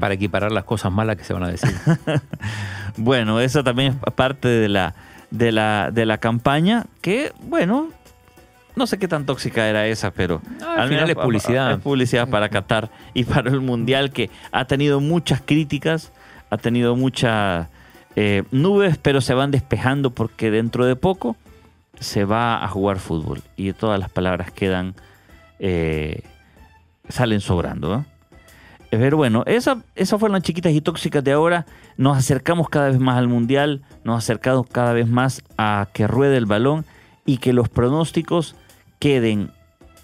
Para 0.00 0.14
equiparar 0.14 0.50
las 0.50 0.64
cosas 0.64 0.90
malas 0.90 1.16
que 1.16 1.24
se 1.24 1.34
van 1.34 1.42
a 1.42 1.48
decir. 1.48 1.70
Bueno, 2.96 3.38
eso 3.40 3.62
también 3.62 3.98
es 4.06 4.12
parte 4.14 4.48
de 4.48 4.68
la, 4.68 4.94
de 5.30 5.52
la, 5.52 5.90
de 5.92 6.04
la 6.06 6.18
campaña, 6.18 6.86
que, 7.00 7.32
bueno, 7.42 7.90
no 8.78 8.86
sé 8.86 8.98
qué 8.98 9.08
tan 9.08 9.26
tóxica 9.26 9.68
era 9.68 9.86
esa, 9.86 10.12
pero 10.12 10.40
al 10.66 10.88
final 10.88 11.10
es 11.10 11.16
publicidad. 11.16 11.72
Es 11.72 11.78
publicidad 11.80 12.28
para 12.28 12.48
Qatar 12.48 12.90
y 13.12 13.24
para 13.24 13.50
el 13.50 13.60
Mundial, 13.60 14.10
que 14.10 14.30
ha 14.52 14.64
tenido 14.64 15.00
muchas 15.00 15.42
críticas, 15.44 16.12
ha 16.48 16.56
tenido 16.56 16.96
muchas 16.96 17.68
eh, 18.16 18.44
nubes, 18.50 18.96
pero 18.96 19.20
se 19.20 19.34
van 19.34 19.50
despejando 19.50 20.10
porque 20.10 20.50
dentro 20.50 20.86
de 20.86 20.96
poco 20.96 21.36
se 22.00 22.24
va 22.24 22.64
a 22.64 22.68
jugar 22.68 22.98
fútbol 22.98 23.42
y 23.56 23.72
todas 23.72 23.98
las 23.98 24.08
palabras 24.08 24.52
quedan, 24.52 24.94
eh, 25.58 26.22
salen 27.08 27.40
sobrando. 27.40 27.88
¿no? 27.88 28.06
Pero 28.90 29.16
bueno, 29.16 29.42
esa, 29.46 29.82
esas 29.94 30.18
fueron 30.18 30.34
las 30.34 30.42
chiquitas 30.42 30.72
y 30.72 30.80
tóxicas 30.80 31.22
de 31.22 31.32
ahora. 31.32 31.66
Nos 31.96 32.16
acercamos 32.16 32.68
cada 32.68 32.88
vez 32.88 33.00
más 33.00 33.18
al 33.18 33.28
Mundial, 33.28 33.82
nos 34.04 34.18
acercamos 34.18 34.66
cada 34.68 34.92
vez 34.92 35.08
más 35.08 35.42
a 35.58 35.88
que 35.92 36.06
ruede 36.06 36.36
el 36.36 36.46
balón 36.46 36.86
y 37.26 37.38
que 37.38 37.52
los 37.52 37.68
pronósticos 37.68 38.54
queden 38.98 39.50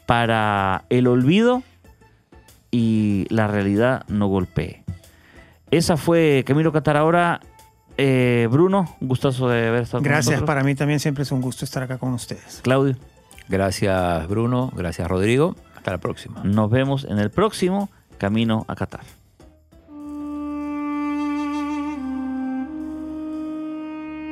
para 0.07 0.85
el 0.91 1.07
olvido 1.07 1.63
y 2.71 3.27
la 3.31 3.47
realidad 3.47 4.05
no 4.09 4.27
golpee. 4.29 4.83
Esa 5.71 5.97
fue 5.97 6.45
Camilo 6.47 6.73
Catar 6.73 6.97
ahora. 6.97 7.41
Eh, 7.97 8.49
Bruno, 8.51 8.97
un 9.01 9.09
gustazo 9.09 9.49
de 9.49 9.69
haber 9.69 9.83
estado 9.85 9.99
con 10.03 10.05
Gracias, 10.05 10.27
nosotros. 10.33 10.47
para 10.47 10.65
mí 10.65 10.75
también 10.75 10.99
siempre 11.01 11.23
es 11.23 11.31
un 11.33 11.41
gusto 11.41 11.65
estar 11.65 11.83
acá 11.83 11.99
con 11.99 12.13
ustedes. 12.13 12.61
Claudio, 12.63 12.97
Gracias, 13.49 14.27
Bruno. 14.27 14.73
Gracias, 14.75 15.07
Rodrigo. 15.07 15.55
Hasta 15.77 15.93
la 15.93 15.99
próxima. 15.99 16.41
nos 16.45 16.71
vemos 16.71 17.05
en 17.05 17.19
el 17.19 17.31
próximo 17.31 17.91
Camino 18.19 18.65
a 18.69 18.75
Qatar. 18.75 19.03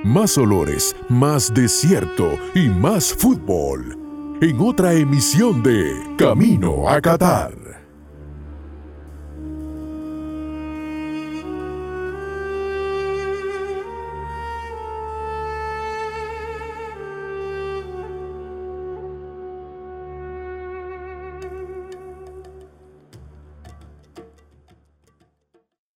Más 0.04 0.36
olores, 0.36 0.96
más 1.08 1.54
desierto 1.54 2.36
y 2.54 2.68
más 2.68 3.12
fútbol. 3.14 4.01
En 4.42 4.58
otra 4.58 4.92
emisión 4.92 5.62
de 5.62 6.16
Camino 6.18 6.88
a 6.88 7.00
Qatar. 7.00 7.61